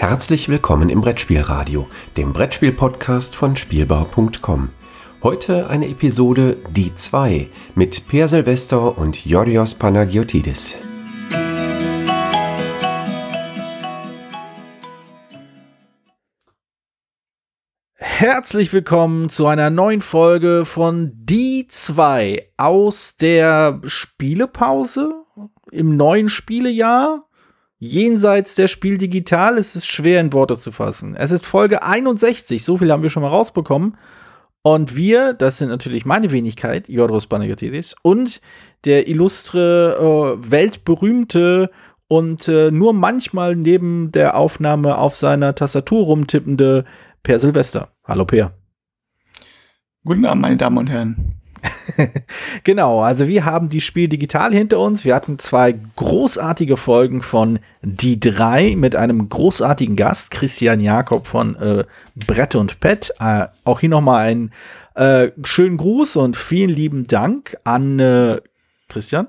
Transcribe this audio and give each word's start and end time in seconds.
Herzlich 0.00 0.48
willkommen 0.48 0.88
im 0.88 1.02
Brettspielradio, 1.02 1.86
dem 2.16 2.32
Brettspiel-Podcast 2.32 3.36
von 3.36 3.54
Spielbau.com. 3.54 4.70
Heute 5.22 5.68
eine 5.68 5.88
Episode 5.88 6.56
Die 6.70 6.96
2 6.96 7.50
mit 7.74 8.08
Per 8.08 8.26
Silvester 8.26 8.96
und 8.96 9.26
Yorios 9.26 9.74
Panagiotidis. 9.74 10.76
Herzlich 17.98 18.72
willkommen 18.72 19.28
zu 19.28 19.46
einer 19.46 19.68
neuen 19.68 20.00
Folge 20.00 20.64
von 20.64 21.12
Die 21.14 21.66
2 21.68 22.52
aus 22.56 23.18
der 23.18 23.82
Spielepause 23.84 25.26
im 25.70 25.94
neuen 25.98 26.30
Spielejahr 26.30 27.26
jenseits 27.80 28.54
der 28.54 28.68
Spiel 28.68 28.98
digital 28.98 29.56
ist 29.56 29.74
es 29.74 29.86
schwer 29.86 30.20
in 30.20 30.32
Worte 30.32 30.58
zu 30.58 30.70
fassen. 30.70 31.16
Es 31.16 31.32
ist 31.32 31.44
Folge 31.44 31.82
61, 31.82 32.62
so 32.62 32.76
viel 32.76 32.92
haben 32.92 33.02
wir 33.02 33.10
schon 33.10 33.22
mal 33.22 33.30
rausbekommen. 33.30 33.96
Und 34.62 34.94
wir, 34.94 35.32
das 35.32 35.56
sind 35.56 35.70
natürlich 35.70 36.04
meine 36.04 36.30
Wenigkeit, 36.30 36.88
Jodros 36.90 37.26
Panagiotidis, 37.26 37.96
und 38.02 38.42
der 38.84 39.08
illustre, 39.08 40.36
äh, 40.38 40.50
weltberühmte 40.50 41.70
und 42.08 42.46
äh, 42.46 42.70
nur 42.70 42.92
manchmal 42.92 43.56
neben 43.56 44.12
der 44.12 44.36
Aufnahme 44.36 44.98
auf 44.98 45.16
seiner 45.16 45.54
Tastatur 45.54 46.04
rumtippende 46.04 46.84
Per 47.22 47.38
Silvester. 47.38 47.88
Hallo 48.04 48.26
Per. 48.26 48.52
Guten 50.04 50.26
Abend, 50.26 50.42
meine 50.42 50.56
Damen 50.58 50.76
und 50.76 50.88
Herren. 50.88 51.39
genau, 52.64 53.00
also 53.00 53.28
wir 53.28 53.44
haben 53.44 53.68
die 53.68 53.80
Spiel 53.80 54.08
digital 54.08 54.52
hinter 54.52 54.78
uns. 54.78 55.04
Wir 55.04 55.14
hatten 55.14 55.38
zwei 55.38 55.74
großartige 55.96 56.76
Folgen 56.76 57.22
von 57.22 57.58
Die 57.82 58.20
drei 58.20 58.74
mit 58.76 58.96
einem 58.96 59.28
großartigen 59.28 59.96
Gast, 59.96 60.30
Christian 60.30 60.80
Jakob 60.80 61.26
von 61.26 61.56
äh, 61.56 61.84
Brett 62.14 62.54
und 62.54 62.80
Pet. 62.80 63.12
Äh, 63.20 63.46
auch 63.64 63.80
hier 63.80 63.88
nochmal 63.88 64.26
einen 64.26 64.52
äh, 64.94 65.30
schönen 65.44 65.76
Gruß 65.76 66.16
und 66.16 66.36
vielen 66.36 66.70
lieben 66.70 67.04
Dank 67.04 67.56
an 67.64 67.98
äh, 67.98 68.40
Christian. 68.88 69.28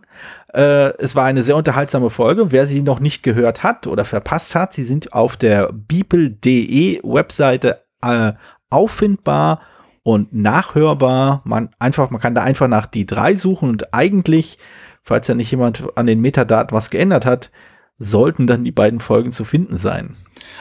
Äh, 0.53 0.93
es 0.97 1.15
war 1.15 1.25
eine 1.25 1.43
sehr 1.43 1.55
unterhaltsame 1.55 2.09
Folge. 2.09 2.51
Wer 2.51 2.67
sie 2.67 2.81
noch 2.81 2.99
nicht 2.99 3.23
gehört 3.23 3.63
hat 3.63 3.87
oder 3.87 4.05
verpasst 4.05 4.55
hat, 4.55 4.73
sie 4.73 4.83
sind 4.83 5.13
auf 5.13 5.37
der 5.37 5.71
beeple.de 5.71 6.99
Webseite 7.03 7.83
äh, 8.01 8.33
auffindbar 8.69 9.61
und 10.03 10.33
nachhörbar. 10.33 11.41
Man 11.43 11.69
einfach, 11.79 12.09
man 12.09 12.21
kann 12.21 12.35
da 12.35 12.41
einfach 12.41 12.67
nach 12.67 12.87
die 12.87 13.05
drei 13.05 13.35
suchen 13.35 13.69
und 13.69 13.93
eigentlich, 13.93 14.57
falls 15.01 15.27
ja 15.27 15.35
nicht 15.35 15.51
jemand 15.51 15.85
an 15.97 16.07
den 16.07 16.21
Metadaten 16.21 16.75
was 16.75 16.89
geändert 16.89 17.25
hat, 17.25 17.51
sollten 17.97 18.47
dann 18.47 18.63
die 18.63 18.71
beiden 18.71 18.99
Folgen 18.99 19.31
zu 19.31 19.45
finden 19.45 19.77
sein. 19.77 20.15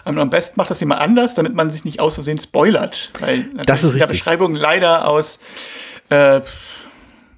am 0.05 0.31
besten 0.31 0.61
macht 0.61 0.71
das 0.71 0.81
jemand 0.81 1.01
anders, 1.01 1.35
damit 1.35 1.55
man 1.55 1.71
sich 1.71 1.85
nicht 1.85 2.01
aus 2.01 2.15
Versehen 2.15 2.39
spoilert. 2.39 3.11
Weil 3.19 3.49
das 3.65 3.83
ist 3.83 3.95
in 3.95 3.99
der 3.99 4.07
Beschreibung 4.07 4.55
leider 4.55 5.09
aus 5.09 5.39
äh, 6.11 6.43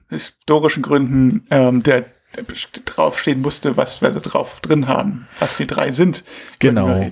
historischen 0.09 0.83
Gründen 0.83 1.47
ähm, 1.50 1.84
der, 1.84 2.06
der 2.34 2.44
draufstehen 2.84 3.42
musste, 3.42 3.77
was 3.77 4.03
wir 4.03 4.11
da 4.11 4.19
drauf 4.19 4.61
drin 4.61 4.89
haben, 4.89 5.28
was 5.39 5.56
die 5.56 5.66
drei 5.66 5.92
sind. 5.92 6.25
Genau. 6.59 7.11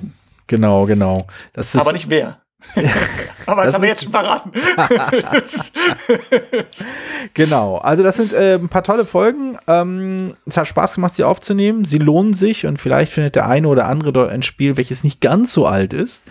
Genau, 0.49 0.85
genau. 0.87 1.29
Das 1.53 1.77
ist, 1.77 1.81
Aber 1.81 1.93
nicht 1.93 2.11
wer. 2.11 2.41
Aber 3.47 3.63
das, 3.63 3.73
das 3.73 3.75
haben 3.75 3.83
wir 3.83 3.89
jetzt 3.89 4.05
schon 4.05 4.13
verraten. 4.13 4.53
genau, 7.35 7.79
also 7.79 8.03
das 8.03 8.17
sind 8.17 8.33
äh, 8.33 8.55
ein 8.55 8.69
paar 8.69 8.85
tolle 8.85 9.05
Folgen. 9.05 9.59
Ähm, 9.67 10.37
es 10.47 10.57
hat 10.57 10.69
Spaß 10.69 10.95
gemacht, 10.95 11.15
sie 11.15 11.25
aufzunehmen. 11.25 11.85
Sie 11.85 11.99
lohnen 11.99 12.35
sich 12.35 12.67
und 12.67 12.79
vielleicht 12.79 13.13
findet 13.13 13.35
der 13.35 13.49
eine 13.49 13.69
oder 13.69 13.87
andere 13.87 14.13
dort 14.13 14.31
ein 14.31 14.43
Spiel, 14.43 14.77
welches 14.77 15.05
nicht 15.05 15.21
ganz 15.21 15.53
so 15.53 15.67
alt 15.67 15.93
ist, 15.93 16.25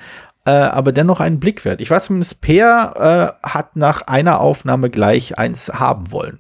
äh, 0.46 0.52
aber 0.52 0.92
dennoch 0.92 1.20
einen 1.20 1.40
Blick 1.40 1.66
wert. 1.66 1.82
Ich 1.82 1.90
weiß 1.90 2.06
zumindest, 2.06 2.42
Peer 2.42 3.38
äh, 3.44 3.48
hat 3.48 3.76
nach 3.76 4.04
einer 4.04 4.40
Aufnahme 4.40 4.90
gleich 4.90 5.38
eins 5.38 5.70
haben 5.70 6.12
wollen, 6.12 6.40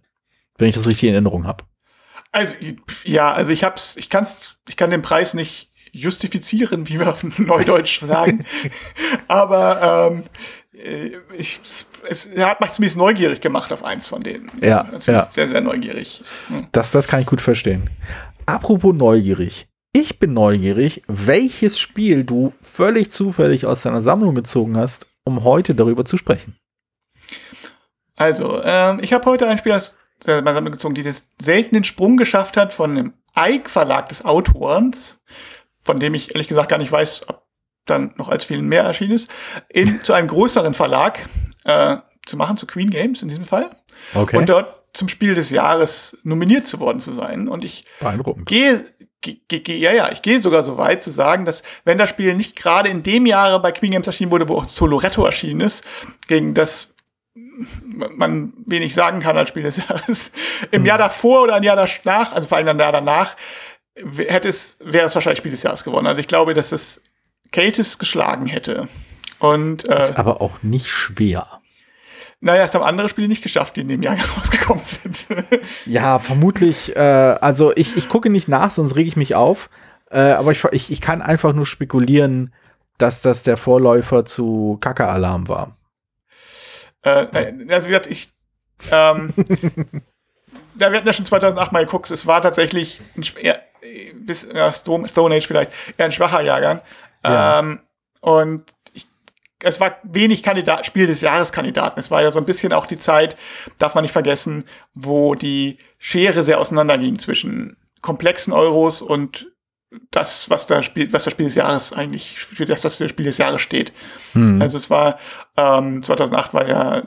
wenn 0.57 0.69
ich 0.69 0.75
das 0.75 0.87
richtig 0.87 1.09
in 1.09 1.15
Erinnerung 1.15 1.45
habe. 1.45 1.65
Also 2.31 2.53
ja, 3.03 3.33
also 3.33 3.51
ich 3.51 3.63
hab's, 3.63 3.97
ich 3.97 4.09
kann's, 4.09 4.59
ich 4.67 4.77
kann 4.77 4.91
den 4.91 5.01
Preis 5.01 5.33
nicht 5.33 5.68
justifizieren, 5.91 6.87
wie 6.89 6.99
wir 6.99 7.09
auf 7.09 7.23
Neudeutsch 7.39 8.01
sagen. 8.01 8.45
Aber 9.27 10.11
ähm, 10.11 10.23
äh, 10.73 11.11
ich, 11.37 11.59
es 12.07 12.29
hat 12.37 12.61
mich 12.61 12.71
zumindest 12.71 12.97
neugierig 12.97 13.41
gemacht 13.41 13.71
auf 13.71 13.83
eins 13.83 14.07
von 14.07 14.21
denen. 14.21 14.51
Ja, 14.61 14.87
ja. 14.91 14.99
sehr, 14.99 15.29
sehr 15.33 15.61
neugierig. 15.61 16.21
Hm. 16.47 16.67
Das, 16.71 16.91
das 16.91 17.07
kann 17.07 17.21
ich 17.21 17.27
gut 17.27 17.41
verstehen. 17.41 17.89
Apropos 18.45 18.95
neugierig. 18.95 19.67
Ich 19.91 20.19
bin 20.19 20.33
neugierig, 20.33 21.01
welches 21.07 21.79
Spiel 21.79 22.23
du 22.23 22.53
völlig 22.61 23.11
zufällig 23.11 23.65
aus 23.65 23.81
deiner 23.81 24.01
Sammlung 24.01 24.35
gezogen 24.35 24.77
hast, 24.77 25.07
um 25.23 25.43
heute 25.43 25.73
darüber 25.73 26.05
zu 26.05 26.15
sprechen. 26.15 26.55
Also, 28.15 28.61
ähm, 28.63 28.99
ich 29.01 29.13
habe 29.13 29.25
heute 29.25 29.47
ein 29.47 29.57
Spiel 29.57 29.71
aus 29.71 29.97
meiner 30.25 30.53
Sammlung 30.53 30.73
gezogen, 30.73 30.95
die 30.95 31.03
das 31.03 31.25
seltenen 31.41 31.83
Sprung 31.83 32.17
geschafft 32.17 32.57
hat 32.57 32.73
von 32.73 32.91
einem 32.91 33.13
Ike 33.37 33.69
Verlag 33.69 34.09
des 34.09 34.25
Autors 34.25 35.18
von 35.89 35.99
dem 35.99 36.13
ich 36.13 36.35
ehrlich 36.35 36.47
gesagt 36.47 36.69
gar 36.69 36.77
nicht 36.77 36.91
weiß, 36.91 37.29
ob 37.29 37.47
dann 37.87 38.13
noch 38.15 38.29
als 38.29 38.43
vielen 38.43 38.67
mehr 38.67 38.83
erschienen 38.83 39.13
ist, 39.13 39.31
in, 39.69 39.99
zu 40.03 40.13
einem 40.13 40.27
größeren 40.27 40.75
Verlag 40.75 41.27
äh, 41.63 41.97
zu 42.27 42.37
machen, 42.37 42.57
zu 42.57 42.67
Queen 42.67 42.91
Games 42.91 43.23
in 43.23 43.27
diesem 43.27 43.43
Fall. 43.43 43.71
Okay. 44.13 44.37
Und 44.37 44.47
dort 44.47 44.71
zum 44.93 45.09
Spiel 45.09 45.33
des 45.33 45.49
Jahres 45.49 46.15
nominiert 46.21 46.67
zu 46.67 46.79
worden 46.79 47.01
zu 47.01 47.11
sein. 47.11 47.47
Und 47.47 47.65
ich 47.65 47.85
gehe 48.45 48.85
ja, 49.23 49.91
ja, 49.91 50.11
ich 50.11 50.21
gehe 50.21 50.39
sogar 50.39 50.61
so 50.61 50.77
weit 50.77 51.01
zu 51.01 51.09
sagen, 51.09 51.45
dass 51.45 51.63
wenn 51.85 51.97
das 51.97 52.11
Spiel 52.11 52.35
nicht 52.35 52.55
gerade 52.55 52.87
in 52.87 53.01
dem 53.01 53.25
Jahre 53.25 53.59
bei 53.59 53.71
Queen 53.71 53.89
Games 53.89 54.05
erschienen 54.05 54.29
wurde, 54.31 54.47
wo 54.47 54.57
auch 54.57 54.67
Soloretto 54.67 55.25
erschienen 55.25 55.61
ist, 55.61 55.83
gegen 56.27 56.53
das 56.53 56.93
man 58.15 58.53
wenig 58.65 58.93
sagen 58.93 59.21
kann 59.21 59.37
als 59.37 59.49
Spiel 59.49 59.63
des 59.63 59.77
Jahres, 59.77 60.31
im 60.71 60.81
hm. 60.81 60.85
Jahr 60.85 60.97
davor 60.99 61.41
oder 61.43 61.55
ein 61.55 61.63
Jahr 61.63 61.75
danach, 61.75 62.33
also 62.33 62.47
vor 62.47 62.57
allem 62.57 62.67
ein 62.67 62.79
Jahr 62.79 62.91
danach, 62.91 63.35
hätte 64.15 64.47
es, 64.47 64.77
wäre 64.79 65.07
es 65.07 65.15
wahrscheinlich 65.15 65.39
Spiel 65.39 65.51
des 65.51 65.63
Jahres 65.63 65.83
gewonnen. 65.83 66.07
Also 66.07 66.19
ich 66.19 66.27
glaube, 66.27 66.53
dass 66.53 66.71
es 66.71 67.01
Keltis 67.51 67.97
geschlagen 67.97 68.47
hätte. 68.47 68.87
Und, 69.39 69.87
äh, 69.87 70.03
ist 70.03 70.17
aber 70.17 70.41
auch 70.41 70.61
nicht 70.61 70.87
schwer. 70.87 71.47
Naja, 72.41 72.63
es 72.63 72.73
haben 72.73 72.83
andere 72.83 73.09
Spiele 73.09 73.27
nicht 73.27 73.43
geschafft, 73.43 73.75
die 73.75 73.81
in 73.81 73.87
dem 73.89 74.01
Jahr 74.01 74.17
rausgekommen 74.37 74.83
sind. 74.83 75.27
ja, 75.85 76.19
vermutlich. 76.19 76.95
Äh, 76.95 76.99
also 76.99 77.73
ich, 77.75 77.97
ich 77.97 78.09
gucke 78.09 78.29
nicht 78.29 78.47
nach, 78.47 78.71
sonst 78.71 78.95
rege 78.95 79.07
ich 79.07 79.17
mich 79.17 79.35
auf. 79.35 79.69
Äh, 80.09 80.19
aber 80.19 80.51
ich, 80.51 80.63
ich, 80.71 80.91
ich 80.91 81.01
kann 81.01 81.21
einfach 81.21 81.53
nur 81.53 81.65
spekulieren, 81.65 82.53
dass 82.97 83.21
das 83.21 83.43
der 83.43 83.57
Vorläufer 83.57 84.25
zu 84.25 84.77
Kaka-Alarm 84.81 85.47
war. 85.47 85.77
Äh, 87.01 87.27
also 87.69 87.87
wie 87.87 87.91
gesagt, 87.91 88.07
ich 88.07 88.29
ähm, 88.91 89.33
ja, 90.79 90.91
wir 90.91 90.97
hatten 90.97 91.07
ja 91.07 91.13
schon 91.13 91.25
2008 91.25 91.71
mal 91.71 91.85
geguckt, 91.85 92.09
es 92.11 92.27
war 92.27 92.41
tatsächlich 92.41 93.01
ein, 93.17 93.23
bis 94.13 94.47
ja, 94.53 94.71
Stone, 94.71 95.07
Stone 95.09 95.35
Age 95.35 95.47
vielleicht 95.47 95.71
eher 95.97 96.05
ein 96.05 96.11
schwacher 96.11 96.41
Jahrgang. 96.41 96.81
Ja. 97.23 97.59
Ähm, 97.59 97.79
und 98.21 98.65
ich, 98.93 99.07
es 99.61 99.79
war 99.79 99.97
wenig 100.03 100.43
Kandidat, 100.43 100.85
Spiel 100.85 101.07
des 101.07 101.21
Jahreskandidaten. 101.21 101.99
Es 101.99 102.11
war 102.11 102.21
ja 102.21 102.31
so 102.31 102.39
ein 102.39 102.45
bisschen 102.45 102.73
auch 102.73 102.85
die 102.85 102.97
Zeit, 102.97 103.37
darf 103.77 103.95
man 103.95 104.03
nicht 104.03 104.11
vergessen, 104.11 104.65
wo 104.93 105.35
die 105.35 105.79
Schere 105.97 106.43
sehr 106.43 106.59
auseinanderging 106.59 107.19
zwischen 107.19 107.77
komplexen 108.01 108.53
Euros 108.53 109.01
und 109.01 109.47
das, 110.11 110.49
was 110.49 110.67
da 110.67 110.83
Spiel, 110.83 111.11
was 111.13 111.23
das 111.23 111.33
Spiel 111.33 111.47
des 111.47 111.55
Jahres 111.55 111.93
eigentlich, 111.93 112.37
für 112.37 112.65
das 112.65 112.81
das 112.81 112.97
Spiel 112.97 113.25
des 113.25 113.37
Jahres 113.37 113.61
steht. 113.61 113.91
Hm. 114.33 114.61
Also 114.61 114.77
es 114.77 114.89
war, 114.89 115.19
ähm, 115.57 116.03
2008 116.03 116.53
war 116.53 116.67
ja 116.67 117.03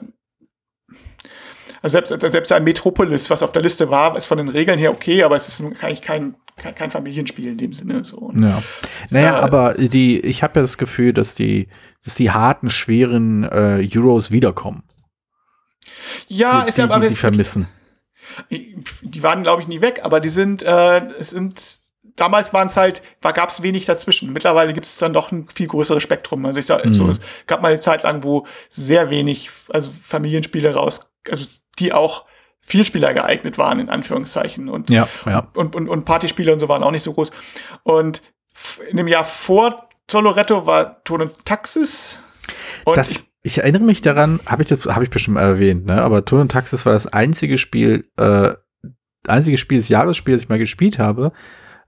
also 1.83 1.99
selbst, 1.99 2.31
selbst 2.31 2.51
ein 2.53 2.63
Metropolis, 2.63 3.29
was 3.29 3.43
auf 3.43 3.51
der 3.51 3.61
Liste 3.61 3.89
war, 3.89 4.15
ist 4.17 4.25
von 4.25 4.37
den 4.37 4.47
Regeln 4.47 4.79
her 4.79 4.91
okay, 4.91 5.21
aber 5.21 5.35
es 5.35 5.49
ist 5.49 5.61
eigentlich 5.61 6.01
kein, 6.01 6.35
kein, 6.55 6.73
kein 6.73 6.91
Familienspiel 6.91 7.49
in 7.49 7.57
dem 7.57 7.73
Sinne. 7.73 8.05
So. 8.05 8.31
Ja. 8.37 8.63
Naja, 9.09 9.39
äh, 9.39 9.41
aber 9.41 9.73
die, 9.73 10.21
ich 10.21 10.43
habe 10.43 10.55
ja 10.55 10.61
das 10.61 10.77
Gefühl, 10.77 11.11
dass 11.11 11.35
die, 11.35 11.67
dass 12.05 12.15
die 12.15 12.31
harten, 12.31 12.69
schweren 12.69 13.43
äh, 13.43 13.85
Euros 13.93 14.31
wiederkommen. 14.31 14.83
Ja, 16.29 16.61
die, 16.61 16.69
ist 16.69 16.77
ja 16.77 16.85
aber 16.85 16.99
die 17.01 17.07
sie 17.07 17.15
vermissen. 17.15 17.67
Die 18.49 19.21
waren, 19.21 19.43
glaube 19.43 19.61
ich, 19.61 19.67
nie 19.67 19.81
weg, 19.81 19.99
aber 20.03 20.21
die 20.21 20.29
sind, 20.29 20.63
äh, 20.63 21.05
es 21.19 21.31
sind 21.31 21.81
damals 22.15 22.53
waren 22.53 22.69
es 22.69 22.77
halt, 22.77 23.01
war 23.21 23.33
gab 23.33 23.49
es 23.49 23.61
wenig 23.61 23.85
dazwischen. 23.85 24.31
Mittlerweile 24.31 24.73
gibt 24.73 24.85
es 24.85 24.97
dann 24.97 25.11
doch 25.11 25.33
ein 25.33 25.49
viel 25.49 25.67
größeres 25.67 26.01
Spektrum. 26.01 26.45
Also 26.45 26.59
ich 26.59 26.65
sag, 26.65 26.85
mhm. 26.85 26.93
so, 26.93 27.09
es 27.09 27.19
gab 27.45 27.61
mal 27.61 27.71
eine 27.71 27.81
Zeit 27.81 28.03
lang, 28.03 28.23
wo 28.23 28.47
sehr 28.69 29.09
wenig, 29.09 29.49
also 29.69 29.91
Familienspiele 30.01 30.73
raus, 30.73 31.11
also 31.29 31.45
die 31.79 31.93
auch 31.93 32.25
Vielspieler 32.65 33.13
geeignet 33.13 33.57
waren, 33.57 33.79
in 33.79 33.89
Anführungszeichen. 33.89 34.69
Und, 34.69 34.89
ja, 34.89 35.07
ja. 35.25 35.47
und, 35.53 35.75
und, 35.75 35.89
und 35.89 36.05
Partyspiele 36.05 36.53
und 36.53 36.59
so 36.59 36.69
waren 36.69 36.83
auch 36.83 36.91
nicht 36.91 37.03
so 37.03 37.13
groß. 37.13 37.31
Und 37.83 38.21
in 38.89 38.97
dem 38.97 39.07
Jahr 39.07 39.25
vor 39.25 39.87
Soloretto 40.09 40.65
war 40.65 41.03
Ton 41.03 41.21
und 41.21 41.45
Taxis. 41.45 42.19
Und 42.85 42.97
das, 42.97 43.11
ich, 43.11 43.25
ich, 43.41 43.57
erinnere 43.59 43.83
mich 43.83 44.01
daran, 44.01 44.39
habe 44.45 44.63
ich 44.63 44.69
das, 44.69 44.85
habe 44.85 45.03
ich 45.03 45.09
bestimmt 45.09 45.37
erwähnt, 45.37 45.85
ne? 45.85 46.01
Aber 46.01 46.23
Ton 46.23 46.41
und 46.41 46.51
Taxis 46.51 46.85
war 46.85 46.93
das 46.93 47.07
einzige 47.07 47.57
Spiel, 47.57 48.09
äh, 48.17 48.53
einzige 49.27 49.57
Spiel 49.57 49.79
des 49.79 49.89
Jahres, 49.89 50.15
Spiel, 50.15 50.33
das 50.33 50.43
ich 50.43 50.49
mal 50.49 50.59
gespielt 50.59 50.99
habe, 50.99 51.33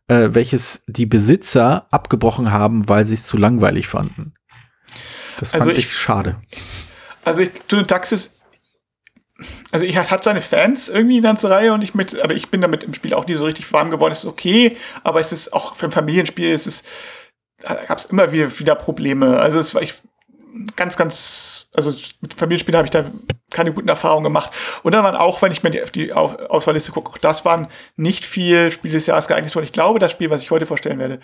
äh, 0.07 0.29
welches 0.31 0.83
die 0.87 1.05
Besitzer 1.05 1.87
abgebrochen 1.91 2.51
haben, 2.51 2.89
weil 2.89 3.05
sie 3.05 3.13
es 3.13 3.25
zu 3.25 3.37
langweilig 3.37 3.87
fanden. 3.87 4.33
Das 5.39 5.51
fand 5.51 5.61
also 5.61 5.71
ich, 5.73 5.79
ich, 5.79 5.93
schade. 5.95 6.37
Also 7.23 7.41
ich, 7.41 7.51
Taxis 7.87 8.34
also 9.71 9.85
ich 9.85 9.97
hat 9.97 10.23
seine 10.23 10.41
Fans 10.41 10.87
irgendwie 10.87 11.15
die 11.15 11.21
ganze 11.21 11.49
Reihe 11.49 11.73
und 11.73 11.81
ich 11.81 11.93
mit, 11.93 12.19
aber 12.21 12.33
ich 12.33 12.49
bin 12.49 12.61
damit 12.61 12.83
im 12.83 12.93
Spiel 12.93 13.13
auch 13.13 13.27
nie 13.27 13.33
so 13.35 13.45
richtig 13.45 13.71
warm 13.73 13.91
geworden. 13.91 14.13
Es 14.13 14.19
ist 14.19 14.29
okay, 14.29 14.77
aber 15.03 15.19
es 15.19 15.31
ist 15.31 15.51
auch 15.53 15.75
für 15.75 15.87
ein 15.87 15.91
Familienspiel, 15.91 16.53
es 16.53 16.67
ist, 16.67 16.85
gab 17.61 17.97
es 17.97 18.05
immer 18.05 18.31
wieder, 18.31 18.59
wieder 18.59 18.75
Probleme. 18.75 19.39
Also 19.39 19.59
es 19.59 19.75
war 19.75 19.81
ich 19.81 19.95
ganz, 20.77 20.95
ganz, 20.95 21.69
also 21.75 21.91
mit 22.21 22.33
Familienspielen 22.33 22.77
habe 22.77 22.87
ich 22.87 22.91
da 22.91 23.05
keine 23.51 23.73
guten 23.73 23.89
Erfahrungen 23.89 24.23
gemacht. 24.23 24.51
Und 24.83 24.93
dann 24.93 25.03
waren 25.03 25.15
auch, 25.15 25.41
wenn 25.41 25.51
ich 25.51 25.63
mir 25.63 25.71
die, 25.71 25.83
die 25.93 26.13
Auswahlliste 26.13 26.91
gucke, 26.91 27.19
das 27.19 27.43
waren 27.43 27.67
nicht 27.97 28.23
viel 28.23 28.71
Spiele 28.71 28.93
des 28.93 29.07
Jahres 29.07 29.27
geeignet 29.27 29.53
worden. 29.53 29.65
Ich 29.65 29.73
glaube, 29.73 29.99
das 29.99 30.11
Spiel, 30.11 30.29
was 30.29 30.41
ich 30.41 30.51
heute 30.51 30.65
vorstellen 30.65 30.99
werde, 30.99 31.19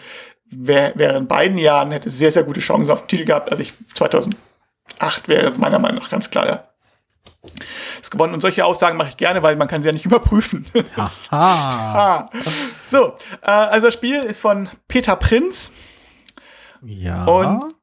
wär, 0.50 0.94
wäre 0.96 1.18
in 1.18 1.28
beiden 1.28 1.57
Jahren, 1.57 1.92
hätte 1.92 2.10
sehr, 2.10 2.31
sehr 2.31 2.44
gute 2.44 2.60
Chancen 2.60 2.92
auf 2.92 3.04
den 3.04 3.07
Titel 3.07 3.25
gehabt. 3.25 3.52
Also 3.52 3.64
ich 3.64 3.74
2008 3.96 4.36
wäre 5.28 5.52
meiner 5.57 5.80
Meinung 5.80 6.00
nach 6.00 6.10
ganz 6.10 6.30
klar 6.30 6.46
der 6.46 6.70
ist 8.02 8.12
gewonnen. 8.12 8.34
Und 8.34 8.42
solche 8.42 8.66
Aussagen 8.66 8.98
mache 8.98 9.10
ich 9.10 9.18
gerne, 9.18 9.44
weil 9.44 9.56
man 9.56 9.68
kann 9.68 9.82
sie 9.82 9.88
ja 9.88 9.94
nicht 9.94 10.06
überprüfen. 10.08 10.66
Aha. 11.30 12.30
so, 12.84 13.16
äh, 13.42 13.50
also 13.50 13.88
das 13.88 13.94
Spiel 13.94 14.22
ist 14.22 14.40
von 14.40 14.70
Peter 14.88 15.16
Prinz. 15.16 15.72
Ja. 16.84 17.26
Und, 17.26 17.76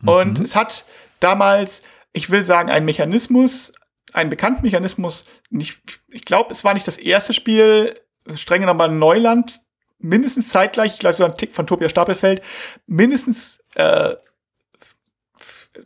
mhm. 0.00 0.08
und 0.08 0.40
es 0.40 0.56
hat 0.56 0.84
damals, 1.20 1.82
ich 2.12 2.30
will 2.30 2.44
sagen, 2.44 2.70
einen 2.70 2.86
Mechanismus, 2.86 3.72
einen 4.12 4.30
bekannten 4.30 4.62
Mechanismus. 4.62 5.24
Nicht, 5.50 5.80
ich 6.08 6.24
glaube, 6.24 6.52
es 6.52 6.64
war 6.64 6.74
nicht 6.74 6.86
das 6.86 6.98
erste 6.98 7.34
Spiel, 7.34 7.94
streng 8.34 8.60
genommen 8.60 8.98
Neuland, 8.98 9.60
mindestens 9.98 10.48
zeitgleich, 10.48 10.94
ich 10.94 10.98
glaube, 10.98 11.16
so 11.16 11.24
ein 11.24 11.36
Tick 11.36 11.54
von 11.54 11.66
Tobias 11.66 11.92
Stapelfeld, 11.92 12.42
mindestens 12.86 13.58
äh, 13.74 14.14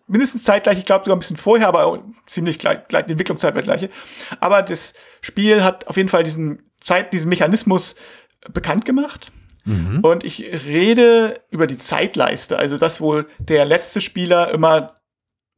mindestens 0.07 0.45
zeitgleich, 0.45 0.79
ich 0.79 0.85
glaube 0.85 1.05
sogar 1.05 1.17
ein 1.17 1.21
bisschen 1.21 1.37
vorher, 1.37 1.69
aber 1.69 2.03
ziemlich 2.27 2.59
gleich, 2.59 2.87
gleich 2.89 3.07
die 3.07 3.13
Entwicklungszeit 3.13 3.55
war 3.55 3.63
gleiche. 3.63 3.91
Aber 4.41 4.63
das 4.63 4.95
Spiel 5.21 5.63
hat 5.63 5.87
auf 5.87 5.97
jeden 5.97 6.09
Fall 6.09 6.25
diesen 6.25 6.63
Zeit, 6.81 7.13
diesen 7.13 7.29
Mechanismus 7.29 7.97
bekannt 8.53 8.85
gemacht. 8.85 9.33
Mhm. 9.65 10.01
Und 10.01 10.25
ich 10.25 10.65
rede 10.67 11.41
über 11.51 11.67
die 11.67 11.79
Zeitleiste, 11.79 12.59
also 12.59 12.79
das, 12.79 13.01
wo 13.01 13.23
der 13.39 13.65
letzte 13.65 14.01
Spieler 14.01 14.51
immer 14.51 14.95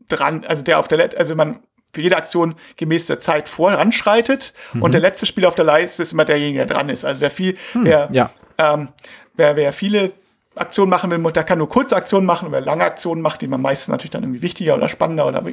dran, 0.08 0.44
also 0.46 0.62
der 0.62 0.78
auf 0.78 0.88
der, 0.88 0.98
Let 0.98 1.14
also 1.14 1.34
man 1.34 1.60
für 1.92 2.00
jede 2.00 2.16
Aktion 2.16 2.54
gemäß 2.76 3.06
der 3.06 3.20
Zeit 3.20 3.48
voranschreitet 3.48 4.54
mhm. 4.72 4.82
und 4.82 4.92
der 4.92 5.00
letzte 5.00 5.26
Spieler 5.26 5.48
auf 5.48 5.54
der 5.54 5.64
Leiste 5.64 6.02
ist 6.02 6.12
immer 6.12 6.24
derjenige, 6.24 6.58
der 6.58 6.66
dran 6.66 6.88
ist. 6.88 7.04
Also 7.04 7.20
wer 7.20 7.30
viel, 7.30 7.56
hm, 7.72 7.84
wer, 7.84 8.08
ja. 8.12 8.30
ähm, 8.56 8.88
wer, 9.36 9.56
wer 9.56 9.72
viele 9.72 10.12
Aktion 10.60 10.88
machen 10.88 11.10
will, 11.10 11.32
der 11.32 11.44
kann 11.44 11.58
nur 11.58 11.68
kurze 11.68 11.96
Aktionen 11.96 12.26
machen 12.26 12.50
wer 12.50 12.60
lange 12.60 12.84
Aktionen 12.84 13.22
macht, 13.22 13.40
die 13.40 13.46
man 13.48 13.62
meistens 13.62 13.88
natürlich 13.88 14.10
dann 14.10 14.22
irgendwie 14.22 14.42
wichtiger 14.42 14.74
oder 14.74 14.88
spannender 14.88 15.26
oder 15.26 15.44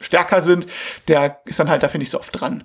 stärker 0.00 0.40
sind, 0.40 0.66
der 1.08 1.40
ist 1.44 1.58
dann 1.58 1.68
halt 1.68 1.82
dafür 1.82 1.98
nicht 1.98 2.10
so 2.10 2.18
oft 2.18 2.38
dran. 2.40 2.64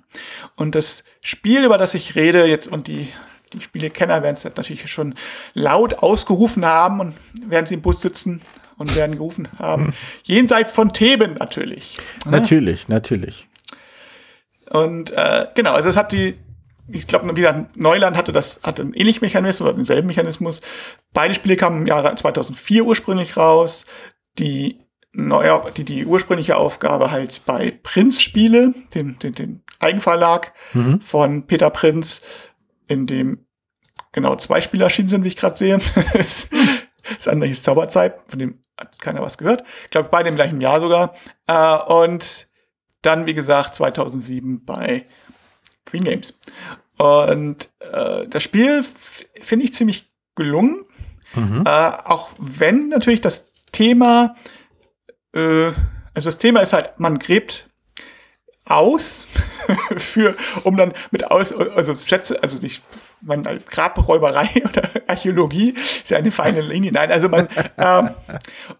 Und 0.56 0.74
das 0.74 1.04
Spiel, 1.20 1.64
über 1.64 1.78
das 1.78 1.94
ich 1.94 2.14
rede 2.14 2.44
jetzt 2.46 2.68
und 2.68 2.86
die 2.86 3.12
die 3.52 3.60
Spielekenner 3.60 4.22
werden 4.22 4.36
es 4.36 4.44
natürlich 4.44 4.90
schon 4.90 5.14
laut 5.54 5.94
ausgerufen 5.94 6.64
haben 6.64 7.00
und 7.00 7.14
werden 7.48 7.66
sie 7.66 7.74
im 7.74 7.82
Bus 7.82 8.00
sitzen 8.00 8.42
und 8.76 8.94
werden 8.94 9.16
gerufen 9.16 9.48
haben. 9.58 9.86
Hm. 9.86 9.92
Jenseits 10.24 10.72
von 10.72 10.92
Theben 10.92 11.34
natürlich. 11.34 11.98
Ne? 12.24 12.32
Natürlich, 12.32 12.88
natürlich. 12.88 13.48
Und 14.70 15.10
äh, 15.12 15.46
genau, 15.54 15.72
also 15.72 15.88
es 15.88 15.96
hat 15.96 16.12
die 16.12 16.36
ich 16.90 17.06
glaube, 17.06 17.36
wieder 17.36 17.68
Neuland 17.74 18.16
hatte 18.16 18.32
das, 18.32 18.60
hatte 18.62 18.82
einen 18.82 18.94
ähnlichen 18.94 19.24
Mechanismus 19.24 19.68
oder 19.68 19.76
denselben 19.76 20.06
Mechanismus. 20.06 20.60
Beide 21.12 21.34
Spiele 21.34 21.56
kamen 21.56 21.82
im 21.82 21.86
Jahr 21.86 22.16
2004 22.16 22.84
ursprünglich 22.84 23.36
raus. 23.36 23.84
Die 24.38 24.78
neue, 25.12 25.62
die, 25.76 25.84
die 25.84 26.06
ursprüngliche 26.06 26.56
Aufgabe 26.56 27.10
halt 27.10 27.42
bei 27.44 27.78
Prinz 27.82 28.20
Spiele, 28.20 28.74
dem, 28.94 29.18
dem, 29.18 29.34
dem 29.34 29.62
Eigenverlag 29.80 30.52
mhm. 30.72 31.00
von 31.00 31.46
Peter 31.46 31.70
Prinz, 31.70 32.22
in 32.86 33.06
dem 33.06 33.46
genau 34.12 34.36
zwei 34.36 34.60
Spiele 34.60 34.84
erschienen 34.84 35.08
sind, 35.08 35.24
wie 35.24 35.28
ich 35.28 35.36
gerade 35.36 35.56
sehe. 35.56 35.78
das 36.12 37.28
andere 37.28 37.48
hieß 37.48 37.62
Zauberzeit, 37.62 38.18
von 38.28 38.38
dem 38.38 38.62
hat 38.78 38.98
keiner 39.00 39.22
was 39.22 39.38
gehört. 39.38 39.64
Ich 39.84 39.90
glaube, 39.90 40.08
beide 40.10 40.28
im 40.28 40.36
gleichen 40.36 40.60
Jahr 40.60 40.80
sogar. 40.80 41.14
Äh, 41.46 41.76
und 41.92 42.48
dann, 43.02 43.26
wie 43.26 43.34
gesagt, 43.34 43.74
2007 43.74 44.64
bei 44.64 45.04
Queen 45.88 46.04
Games. 46.04 46.38
Und 46.98 47.68
äh, 47.80 48.26
das 48.26 48.42
Spiel 48.42 48.84
finde 49.40 49.64
ich 49.64 49.74
ziemlich 49.74 50.10
gelungen. 50.34 50.84
Mhm. 51.34 51.64
Äh, 51.66 51.70
auch 51.70 52.30
wenn 52.38 52.88
natürlich 52.88 53.20
das 53.20 53.48
Thema, 53.72 54.34
äh, 55.32 55.72
also 56.14 56.26
das 56.26 56.38
Thema 56.38 56.60
ist 56.60 56.72
halt, 56.72 56.98
man 56.98 57.18
gräbt 57.18 57.68
aus 58.64 59.26
für, 59.96 60.36
um 60.64 60.76
dann 60.76 60.92
mit 61.10 61.30
aus, 61.30 61.52
also 61.52 61.94
Schätze, 61.94 62.42
also 62.42 62.58
ich, 62.62 62.82
man 63.20 63.46
als 63.46 63.66
Grabräuberei 63.66 64.48
oder 64.64 64.90
Archäologie 65.06 65.70
ist 65.70 66.10
ja 66.10 66.18
eine 66.18 66.30
feine 66.30 66.60
Linie. 66.60 66.92
Nein, 66.92 67.10
also 67.10 67.28
man 67.28 67.48
ähm, 67.76 68.10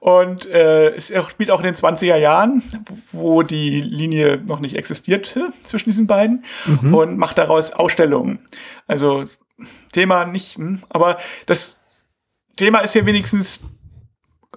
und 0.00 0.46
äh, 0.46 0.94
es 0.94 1.12
spielt 1.30 1.50
auch 1.50 1.60
in 1.60 1.66
den 1.66 1.74
20er 1.74 2.16
Jahren, 2.16 2.62
wo 3.12 3.42
die 3.42 3.80
Linie 3.80 4.38
noch 4.38 4.60
nicht 4.60 4.76
existierte 4.76 5.52
zwischen 5.64 5.90
diesen 5.90 6.06
beiden 6.06 6.44
mhm. 6.66 6.94
und 6.94 7.18
macht 7.18 7.38
daraus 7.38 7.72
Ausstellungen. 7.72 8.40
Also 8.86 9.28
Thema 9.92 10.24
nicht, 10.24 10.56
hm, 10.56 10.82
aber 10.88 11.18
das 11.46 11.78
Thema 12.56 12.80
ist 12.80 12.94
ja 12.94 13.06
wenigstens 13.06 13.60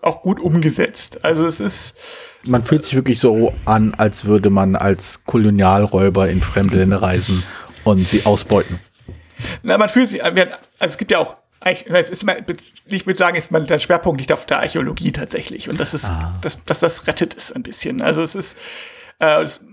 auch 0.01 0.21
gut 0.21 0.39
umgesetzt. 0.39 1.23
Also 1.23 1.45
es 1.45 1.59
ist. 1.59 1.95
Man 2.43 2.63
fühlt 2.63 2.83
sich 2.83 2.95
wirklich 2.95 3.19
so 3.19 3.53
an, 3.65 3.93
als 3.95 4.25
würde 4.25 4.49
man 4.49 4.75
als 4.75 5.23
Kolonialräuber 5.25 6.29
in 6.29 6.41
fremde 6.41 6.77
Länder 6.77 7.01
reisen 7.01 7.43
und 7.83 8.07
sie 8.07 8.25
ausbeuten. 8.25 8.79
Na, 9.63 9.77
man 9.77 9.89
fühlt 9.89 10.09
sich, 10.09 10.23
also 10.23 10.39
es 10.79 10.97
gibt 10.97 11.11
ja 11.11 11.19
auch, 11.19 11.35
es 11.63 12.09
ist, 12.09 12.25
ich 12.87 13.05
würde 13.05 13.17
sagen, 13.17 13.37
ist 13.37 13.51
man, 13.51 13.67
der 13.67 13.79
Schwerpunkt 13.79 14.19
liegt 14.19 14.31
auf 14.31 14.45
der 14.45 14.59
Archäologie 14.59 15.11
tatsächlich. 15.11 15.69
Und 15.69 15.79
das 15.79 15.93
ist, 15.93 16.05
ah. 16.05 16.33
das, 16.41 16.63
das, 16.65 16.79
das 16.79 17.07
rettet 17.07 17.35
es 17.35 17.51
ein 17.51 17.63
bisschen. 17.63 18.01
Also 18.01 18.21
es 18.21 18.35
ist, 18.35 18.57
äh, 19.19 19.43
es, 19.43 19.63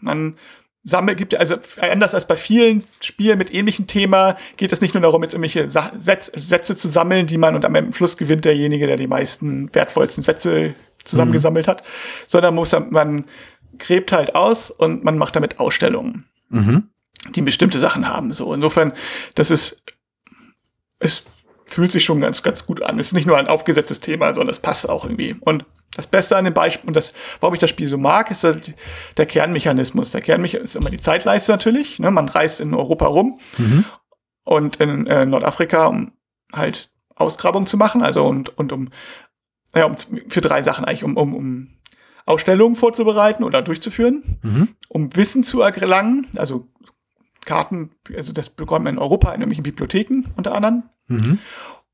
man 0.00 0.36
sammelt, 0.84 1.16
gibt 1.16 1.34
also 1.34 1.56
anders 1.80 2.14
als 2.14 2.26
bei 2.26 2.36
vielen 2.36 2.84
Spielen 3.00 3.38
mit 3.38 3.52
ähnlichem 3.52 3.86
Thema, 3.86 4.36
geht 4.56 4.72
es 4.72 4.82
nicht 4.82 4.94
nur 4.94 5.02
darum, 5.02 5.22
jetzt 5.22 5.32
irgendwelche 5.32 5.70
Sätze, 5.70 6.32
Sätze 6.38 6.76
zu 6.76 6.88
sammeln, 6.88 7.26
die 7.26 7.38
man 7.38 7.54
und 7.54 7.64
am 7.64 7.92
Schluss 7.94 8.18
gewinnt 8.18 8.44
derjenige, 8.44 8.86
der 8.86 8.98
die 8.98 9.06
meisten 9.06 9.74
wertvollsten 9.74 10.22
Sätze 10.22 10.74
zusammengesammelt 11.04 11.66
mhm. 11.66 11.70
hat, 11.70 11.82
sondern 12.26 12.54
muss 12.54 12.76
man 12.90 13.24
gräbt 13.78 14.12
halt 14.12 14.34
aus 14.34 14.70
und 14.70 15.04
man 15.04 15.18
macht 15.18 15.34
damit 15.36 15.58
Ausstellungen, 15.58 16.26
mhm. 16.50 16.90
Die 17.30 17.42
bestimmte 17.42 17.78
Sachen 17.78 18.08
haben. 18.08 18.32
So 18.32 18.52
insofern, 18.52 18.92
das 19.34 19.50
ist 19.50 19.82
es 20.98 21.26
fühlt 21.66 21.90
sich 21.90 22.04
schon 22.04 22.20
ganz 22.20 22.42
ganz 22.42 22.66
gut 22.66 22.82
an. 22.82 22.98
Es 22.98 23.08
ist 23.08 23.12
nicht 23.14 23.26
nur 23.26 23.38
ein 23.38 23.46
aufgesetztes 23.46 24.00
Thema, 24.00 24.34
sondern 24.34 24.52
es 24.52 24.60
passt 24.60 24.88
auch 24.88 25.04
irgendwie 25.04 25.36
und 25.40 25.64
das 25.96 26.06
Beste 26.06 26.36
an 26.36 26.44
dem 26.44 26.54
Beispiel 26.54 26.88
und 26.88 26.94
das, 26.94 27.12
warum 27.40 27.54
ich 27.54 27.60
das 27.60 27.70
Spiel 27.70 27.88
so 27.88 27.98
mag, 27.98 28.30
ist 28.30 28.46
der 29.16 29.26
Kernmechanismus. 29.26 30.10
Der 30.10 30.22
Kernmechanismus 30.22 30.74
ist 30.74 30.80
immer 30.80 30.90
die 30.90 30.98
Zeitleiste 30.98 31.52
natürlich. 31.52 31.98
Ne? 31.98 32.10
Man 32.10 32.28
reist 32.28 32.60
in 32.60 32.74
Europa 32.74 33.06
rum 33.06 33.38
mhm. 33.58 33.84
und 34.44 34.76
in 34.76 35.06
äh, 35.06 35.24
Nordafrika, 35.24 35.86
um 35.86 36.12
halt 36.52 36.90
Ausgrabung 37.14 37.66
zu 37.66 37.76
machen, 37.76 38.02
also 38.02 38.26
und, 38.26 38.56
und 38.58 38.72
um, 38.72 38.90
ja, 39.74 39.84
um 39.84 39.96
für 40.28 40.40
drei 40.40 40.62
Sachen 40.62 40.84
eigentlich, 40.84 41.04
um, 41.04 41.16
um, 41.16 41.34
um 41.34 41.68
Ausstellungen 42.26 42.74
vorzubereiten 42.74 43.44
oder 43.44 43.62
durchzuführen, 43.62 44.38
mhm. 44.42 44.68
um 44.88 45.14
Wissen 45.14 45.42
zu 45.42 45.60
erlangen, 45.60 46.26
also 46.36 46.66
Karten, 47.44 47.90
also 48.16 48.32
das 48.32 48.50
bekommt 48.50 48.84
man 48.84 48.94
in 48.94 48.98
Europa 48.98 49.28
in 49.28 49.40
irgendwelchen 49.40 49.64
Bibliotheken 49.64 50.24
unter 50.36 50.54
anderem. 50.54 50.84
Mhm. 51.08 51.38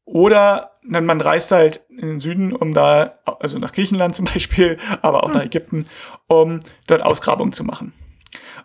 Oder 0.04 0.73
man 0.83 1.21
reist 1.21 1.52
halt 1.52 1.83
in 1.88 2.09
den 2.09 2.21
Süden, 2.21 2.52
um 2.52 2.75
da, 2.75 3.19
also 3.38 3.59
nach 3.59 3.73
Griechenland 3.73 4.14
zum 4.16 4.25
Beispiel, 4.25 4.78
aber 5.02 5.23
auch 5.23 5.28
hm. 5.28 5.35
nach 5.35 5.45
Ägypten, 5.45 5.87
um 6.26 6.61
dort 6.87 7.02
Ausgrabungen 7.02 7.52
zu 7.52 7.64
machen. 7.64 7.92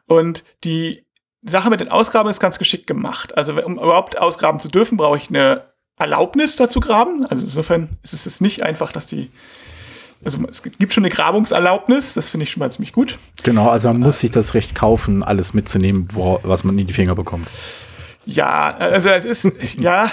Und 0.08 0.44
die 0.63 1.06
Sache 1.44 1.70
mit 1.70 1.80
den 1.80 1.89
Ausgrabungen 1.89 2.32
ist 2.32 2.39
ganz 2.39 2.58
geschickt 2.58 2.88
gemacht. 2.88 3.38
Also 3.38 3.54
um 3.63 3.75
überhaupt 3.75 4.20
ausgraben 4.20 4.60
zu 4.60 4.70
dürfen, 4.70 4.98
brauche 4.98 5.18
ich 5.18 5.30
eine 5.30 5.65
Erlaubnis 5.98 6.56
dazu 6.56 6.80
graben. 6.80 7.25
Also 7.25 7.44
insofern 7.44 7.98
ist 8.01 8.25
es 8.25 8.42
nicht 8.42 8.63
einfach, 8.63 8.92
dass 8.92 9.06
die 9.06 9.32
also 10.24 10.39
es 10.50 10.63
gibt 10.63 10.93
schon 10.93 11.05
eine 11.05 11.13
Grabungserlaubnis, 11.13 12.13
das 12.13 12.29
finde 12.29 12.45
ich 12.45 12.51
schon 12.51 12.60
mal 12.60 12.72
ziemlich 12.72 12.93
gut. 12.93 13.17
Genau, 13.43 13.69
also 13.69 13.89
man 13.89 14.00
muss 14.00 14.19
sich 14.19 14.31
das 14.31 14.53
Recht 14.53 14.75
kaufen, 14.75 15.24
alles 15.24 15.53
mitzunehmen, 15.53 16.07
wo, 16.13 16.39
was 16.43 16.63
man 16.63 16.77
in 16.79 16.88
die 16.88 16.93
Finger 16.93 17.15
bekommt. 17.15 17.48
Ja, 18.25 18.75
also 18.75 19.10
es 19.10 19.25
ist, 19.25 19.51
ja, 19.77 20.12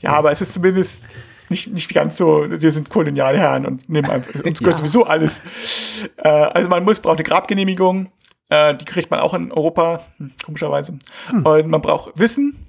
ja, 0.00 0.12
aber 0.12 0.32
es 0.32 0.40
ist 0.40 0.54
zumindest 0.54 1.02
nicht, 1.50 1.68
nicht 1.68 1.92
ganz 1.94 2.16
so, 2.16 2.44
wir 2.48 2.72
sind 2.72 2.90
Kolonialherren 2.90 3.64
und 3.66 3.88
nehmen 3.88 4.10
einfach, 4.10 4.34
uns 4.44 4.58
gehört 4.58 4.76
ja. 4.76 4.78
sowieso 4.78 5.04
alles. 5.04 5.40
Äh, 6.16 6.28
also 6.28 6.68
man 6.68 6.84
muss, 6.84 7.00
braucht 7.00 7.18
eine 7.18 7.24
Grabgenehmigung, 7.24 8.10
äh, 8.48 8.74
die 8.74 8.84
kriegt 8.84 9.10
man 9.10 9.20
auch 9.20 9.34
in 9.34 9.52
Europa, 9.52 10.04
hm, 10.18 10.32
komischerweise. 10.44 10.98
Hm. 11.28 11.46
Und 11.46 11.68
man 11.68 11.80
braucht 11.80 12.18
Wissen 12.18 12.66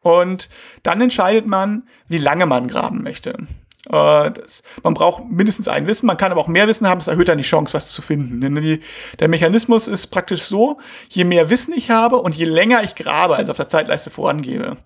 Und 0.00 0.48
dann 0.82 1.00
entscheidet 1.00 1.46
man, 1.46 1.84
wie 2.08 2.18
lange 2.18 2.46
man 2.46 2.68
graben 2.68 3.02
möchte. 3.02 3.46
Äh, 3.88 4.32
das, 4.32 4.62
man 4.82 4.94
braucht 4.94 5.24
mindestens 5.28 5.68
ein 5.68 5.86
Wissen, 5.86 6.06
man 6.06 6.16
kann 6.16 6.32
aber 6.32 6.40
auch 6.40 6.48
mehr 6.48 6.66
Wissen 6.66 6.88
haben, 6.88 6.98
das 6.98 7.08
erhöht 7.08 7.28
dann 7.28 7.38
die 7.38 7.44
Chance, 7.44 7.74
was 7.74 7.92
zu 7.92 8.02
finden. 8.02 8.40
Denn 8.40 8.54
die, 8.56 8.80
der 9.20 9.28
Mechanismus 9.28 9.88
ist 9.88 10.08
praktisch 10.08 10.42
so, 10.42 10.78
je 11.08 11.24
mehr 11.24 11.50
Wissen 11.50 11.72
ich 11.74 11.90
habe 11.90 12.18
und 12.18 12.34
je 12.34 12.44
länger 12.44 12.82
ich 12.82 12.94
grabe, 12.94 13.36
also 13.36 13.50
auf 13.52 13.56
der 13.56 13.68
Zeitleiste 13.68 14.10
vorangebe, 14.10 14.76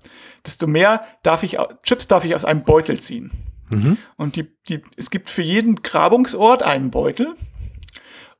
desto 0.44 0.66
mehr 0.66 1.04
darf 1.22 1.42
ich, 1.42 1.56
Chips 1.82 2.08
darf 2.08 2.24
ich 2.24 2.34
aus 2.34 2.44
einem 2.44 2.64
Beutel 2.64 3.00
ziehen. 3.00 3.30
Mhm. 3.70 3.98
Und 4.16 4.36
die, 4.36 4.48
die, 4.68 4.82
es 4.96 5.10
gibt 5.10 5.30
für 5.30 5.42
jeden 5.42 5.82
Grabungsort 5.82 6.62
einen 6.62 6.90
Beutel. 6.90 7.34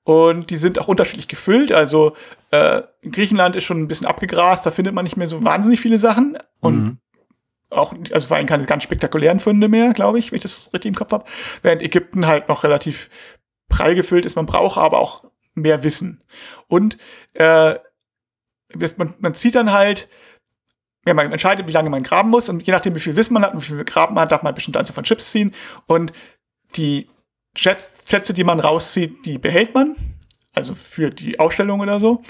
Und 0.02 0.50
die 0.50 0.57
sind 0.57 0.79
auch 0.79 0.88
unterschiedlich 0.88 1.29
gefüllt. 1.29 1.73
Also 1.73 2.17
äh, 2.50 2.83
Griechenland 3.02 3.55
ist 3.55 3.64
schon 3.64 3.81
ein 3.81 3.87
bisschen 3.87 4.07
abgegrast, 4.07 4.67
da 4.67 4.71
findet 4.71 4.95
man 4.95 5.05
nicht 5.05 5.17
mehr 5.17 5.26
so 5.26 5.45
wahnsinnig 5.45 5.81
viele 5.81 5.99
Sachen. 5.99 6.37
Und 6.61 6.76
mhm 6.76 6.99
auch, 7.71 7.95
also 8.12 8.27
vor 8.27 8.37
allem 8.37 8.47
keine 8.47 8.65
ganz 8.65 8.83
spektakulären 8.83 9.41
Funde 9.41 9.69
mehr, 9.69 9.93
glaube 9.93 10.19
ich, 10.19 10.31
wenn 10.31 10.37
ich 10.37 10.43
das 10.43 10.71
richtig 10.73 10.91
im 10.91 10.95
Kopf 10.95 11.12
habe. 11.12 11.25
Während 11.62 11.83
Ägypten 11.83 12.27
halt 12.27 12.49
noch 12.49 12.65
relativ 12.65 13.09
prall 13.69 13.95
gefüllt 13.95 14.25
ist. 14.25 14.37
Man 14.37 14.47
braucht 14.47 14.79
aber 14.79 14.99
auch 14.99 15.25
mehr 15.55 15.83
Wissen. 15.83 16.23
Und 16.67 16.99
äh, 17.35 17.77
man, 18.97 19.15
man 19.19 19.35
zieht 19.35 19.55
dann 19.55 19.73
halt, 19.73 20.09
ja, 21.07 21.15
man 21.15 21.33
entscheidet, 21.33 21.67
wie 21.67 21.73
lange 21.73 21.91
man 21.91 22.03
graben 22.03 22.31
muss 22.31 22.49
und 22.49 22.62
je 22.62 22.73
nachdem, 22.73 22.95
wie 22.95 23.00
viel 23.00 23.17
Wissen 23.17 23.35
man 23.35 23.43
hat 23.43 23.55
und 23.55 23.62
wie 23.62 23.75
viel 23.75 23.85
graben 23.85 24.15
man 24.15 24.23
hat, 24.23 24.33
darf 24.33 24.43
man 24.43 24.50
eine 24.50 24.55
bestimmte 24.55 24.79
Anzahl 24.79 24.95
von 24.95 25.05
Chips 25.05 25.31
ziehen 25.31 25.55
und 25.87 26.12
die 26.77 27.09
Schätze, 27.57 28.35
die 28.35 28.45
man 28.45 28.61
rauszieht, 28.61 29.25
die 29.25 29.39
behält 29.39 29.75
man, 29.75 29.97
also 30.53 30.75
für 30.75 31.11
die 31.11 31.41
Ausstellung 31.41 31.81
oder 31.81 31.99
so 31.99 32.23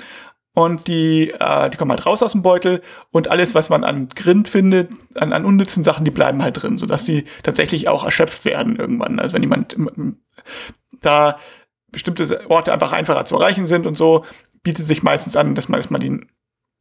und 0.52 0.88
die, 0.88 1.30
äh, 1.30 1.70
die 1.70 1.76
kommen 1.76 1.92
halt 1.92 2.06
raus 2.06 2.22
aus 2.22 2.32
dem 2.32 2.42
Beutel 2.42 2.82
und 3.10 3.28
alles, 3.28 3.54
was 3.54 3.68
man 3.68 3.84
an 3.84 4.08
Grind 4.08 4.48
findet, 4.48 4.90
an, 5.14 5.32
an 5.32 5.44
unnützen 5.44 5.84
Sachen, 5.84 6.04
die 6.04 6.10
bleiben 6.10 6.42
halt 6.42 6.62
drin, 6.62 6.78
sodass 6.78 7.04
die 7.04 7.24
tatsächlich 7.42 7.88
auch 7.88 8.04
erschöpft 8.04 8.44
werden 8.44 8.76
irgendwann. 8.76 9.20
Also 9.20 9.34
wenn 9.34 9.42
jemand 9.42 9.76
da 11.00 11.38
bestimmte 11.92 12.50
Orte 12.50 12.72
einfach 12.72 12.92
einfacher 12.92 13.24
zu 13.24 13.36
erreichen 13.36 13.66
sind 13.66 13.86
und 13.86 13.96
so, 13.96 14.24
bietet 14.62 14.86
sich 14.86 15.02
meistens 15.02 15.36
an, 15.36 15.54
dass 15.54 15.68
man 15.68 15.78
erstmal 15.78 16.00
die 16.00 16.20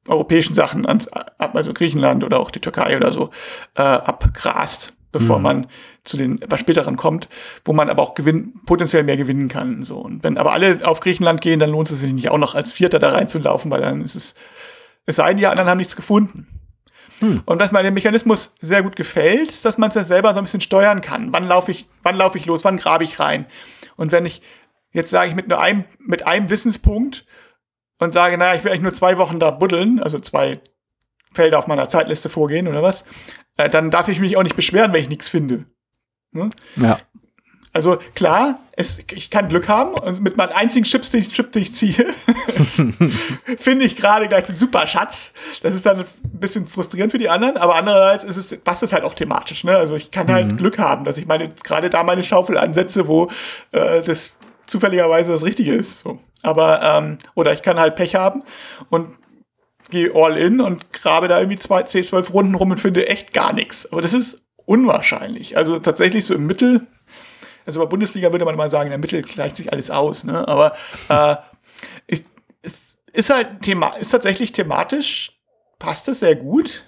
europäischen 0.07 0.55
Sachen, 0.55 0.85
ans, 0.85 1.07
also 1.07 1.73
Griechenland 1.73 2.23
oder 2.23 2.39
auch 2.39 2.51
die 2.51 2.59
Türkei 2.59 2.97
oder 2.97 3.11
so, 3.11 3.29
äh, 3.75 3.81
abgrast 3.81 4.93
bevor 5.11 5.37
mhm. 5.37 5.43
man 5.43 5.67
zu 6.09 6.17
den 6.17 6.41
etwas 6.41 6.59
späteren 6.59 6.97
kommt, 6.97 7.29
wo 7.63 7.71
man 7.71 7.89
aber 7.89 8.01
auch 8.01 8.15
gewinn, 8.15 8.53
potenziell 8.65 9.03
mehr 9.03 9.17
gewinnen 9.17 9.47
kann. 9.47 9.85
So. 9.85 9.97
Und 9.97 10.23
wenn 10.23 10.37
aber 10.37 10.51
alle 10.51 10.79
auf 10.83 10.99
Griechenland 10.99 11.39
gehen, 11.41 11.59
dann 11.59 11.69
lohnt 11.69 11.89
es 11.89 11.99
sich 11.99 12.11
nicht 12.11 12.29
auch 12.29 12.37
noch 12.37 12.55
als 12.55 12.71
Vierter 12.71 12.99
da 12.99 13.11
reinzulaufen, 13.11 13.69
weil 13.71 13.81
dann 13.81 14.01
ist 14.01 14.15
es, 14.15 14.35
es 15.05 15.17
sei 15.17 15.29
denn, 15.29 15.37
die 15.37 15.47
anderen 15.47 15.69
haben 15.69 15.77
nichts 15.77 15.95
gefunden. 15.95 16.47
Hm. 17.19 17.41
Und 17.45 17.59
was 17.59 17.71
mir 17.71 17.83
dem 17.83 17.93
Mechanismus 17.93 18.55
sehr 18.59 18.81
gut 18.81 18.95
gefällt, 18.95 19.49
ist, 19.49 19.65
dass 19.65 19.77
man 19.77 19.89
es 19.89 19.95
ja 19.95 20.03
selber 20.03 20.33
so 20.33 20.39
ein 20.39 20.45
bisschen 20.45 20.61
steuern 20.61 21.01
kann. 21.01 21.31
Wann 21.31 21.47
laufe 21.47 21.71
ich, 21.71 21.87
wann 22.01 22.15
laufe 22.15 22.37
ich 22.37 22.45
los, 22.45 22.63
wann 22.63 22.77
grabe 22.77 23.03
ich 23.03 23.19
rein? 23.19 23.45
Und 23.95 24.11
wenn 24.11 24.25
ich, 24.25 24.41
jetzt 24.91 25.11
sage 25.11 25.29
ich 25.29 25.35
mit 25.35 25.47
nur 25.47 25.59
einem, 25.61 25.85
mit 25.99 26.25
einem 26.25 26.49
Wissenspunkt 26.49 27.25
und 27.99 28.13
sage, 28.13 28.37
naja, 28.37 28.55
ich 28.55 28.63
will 28.63 28.71
eigentlich 28.71 28.83
nur 28.83 28.93
zwei 28.93 29.17
Wochen 29.17 29.39
da 29.39 29.51
buddeln, 29.51 29.99
also 30.01 30.19
zwei 30.19 30.61
Felder 31.33 31.59
auf 31.59 31.67
meiner 31.67 31.89
Zeitliste 31.89 32.29
vorgehen 32.29 32.67
oder 32.67 32.81
was, 32.81 33.05
äh, 33.57 33.69
dann 33.69 33.91
darf 33.91 34.07
ich 34.07 34.19
mich 34.19 34.37
auch 34.37 34.43
nicht 34.43 34.55
beschweren, 34.55 34.93
wenn 34.93 35.03
ich 35.03 35.09
nichts 35.09 35.27
finde. 35.27 35.65
Ne? 36.31 36.49
Ja. 36.75 36.99
Also 37.71 37.99
klar, 38.15 38.59
es, 38.75 38.99
ich 39.13 39.29
kann 39.29 39.47
Glück 39.47 39.67
haben 39.67 39.93
und 39.93 40.21
mit 40.21 40.37
meinem 40.37 40.53
einzigen 40.53 40.85
Chip, 40.85 41.03
den 41.11 41.21
ich, 41.21 41.31
Chip, 41.31 41.51
den 41.51 41.61
ich 41.61 41.75
ziehe, 41.75 42.07
finde 43.57 43.85
ich 43.85 43.95
gerade 43.95 44.27
gleich 44.27 44.45
den 44.45 44.55
super 44.55 44.87
Schatz. 44.87 45.33
Das 45.61 45.75
ist 45.75 45.85
dann 45.85 45.99
ein 45.99 46.05
bisschen 46.23 46.67
frustrierend 46.67 47.11
für 47.11 47.19
die 47.19 47.29
anderen, 47.29 47.57
aber 47.57 47.75
andererseits 47.75 48.23
ist 48.23 48.37
es, 48.37 48.59
passt 48.61 48.81
es 48.81 48.91
halt 48.91 49.03
auch 49.03 49.13
thematisch. 49.13 49.63
Ne? 49.63 49.77
Also 49.77 49.95
ich 49.95 50.09
kann 50.09 50.31
halt 50.31 50.51
mhm. 50.51 50.57
Glück 50.57 50.79
haben, 50.79 51.05
dass 51.05 51.17
ich 51.17 51.27
meine 51.27 51.49
gerade 51.63 51.91
da 51.91 52.03
meine 52.03 52.23
Schaufel 52.23 52.57
ansetze, 52.57 53.07
wo 53.07 53.25
äh, 53.71 54.01
das 54.01 54.33
zufälligerweise 54.65 55.31
das 55.31 55.45
Richtige 55.45 55.73
ist. 55.73 55.99
So. 55.99 56.19
Aber 56.41 56.81
ähm, 56.81 57.19
oder 57.35 57.53
ich 57.53 57.61
kann 57.61 57.79
halt 57.79 57.95
Pech 57.95 58.15
haben 58.15 58.43
und 58.89 59.07
gehe 59.91 60.11
all 60.15 60.37
in 60.37 60.59
und 60.59 60.91
grabe 60.91 61.27
da 61.27 61.39
irgendwie 61.39 61.59
zwei, 61.59 61.83
zehn, 61.83 62.03
zwölf 62.03 62.33
Runden 62.33 62.55
rum 62.55 62.71
und 62.71 62.77
finde 62.77 63.07
echt 63.07 63.31
gar 63.33 63.53
nichts. 63.53 63.91
Aber 63.91 64.01
das 64.01 64.13
ist 64.13 64.41
unwahrscheinlich. 64.69 65.57
Also 65.57 65.79
tatsächlich 65.79 66.25
so 66.25 66.35
im 66.35 66.45
Mittel, 66.45 66.85
also 67.65 67.79
bei 67.79 67.87
Bundesliga 67.87 68.31
würde 68.31 68.45
man 68.45 68.55
mal 68.55 68.69
sagen, 68.69 68.89
der 68.89 68.99
Mittel 68.99 69.23
gleicht 69.23 69.57
sich 69.57 69.73
alles 69.73 69.89
aus, 69.89 70.23
ne? 70.23 70.47
Aber 70.47 70.73
äh, 71.09 71.37
ich, 72.05 72.23
es 72.61 72.95
ist 73.11 73.31
halt 73.31 73.61
Thema, 73.61 73.95
ist 73.97 74.11
tatsächlich 74.11 74.51
thematisch, 74.51 75.31
passt 75.79 76.07
es 76.07 76.19
sehr 76.19 76.35
gut, 76.35 76.83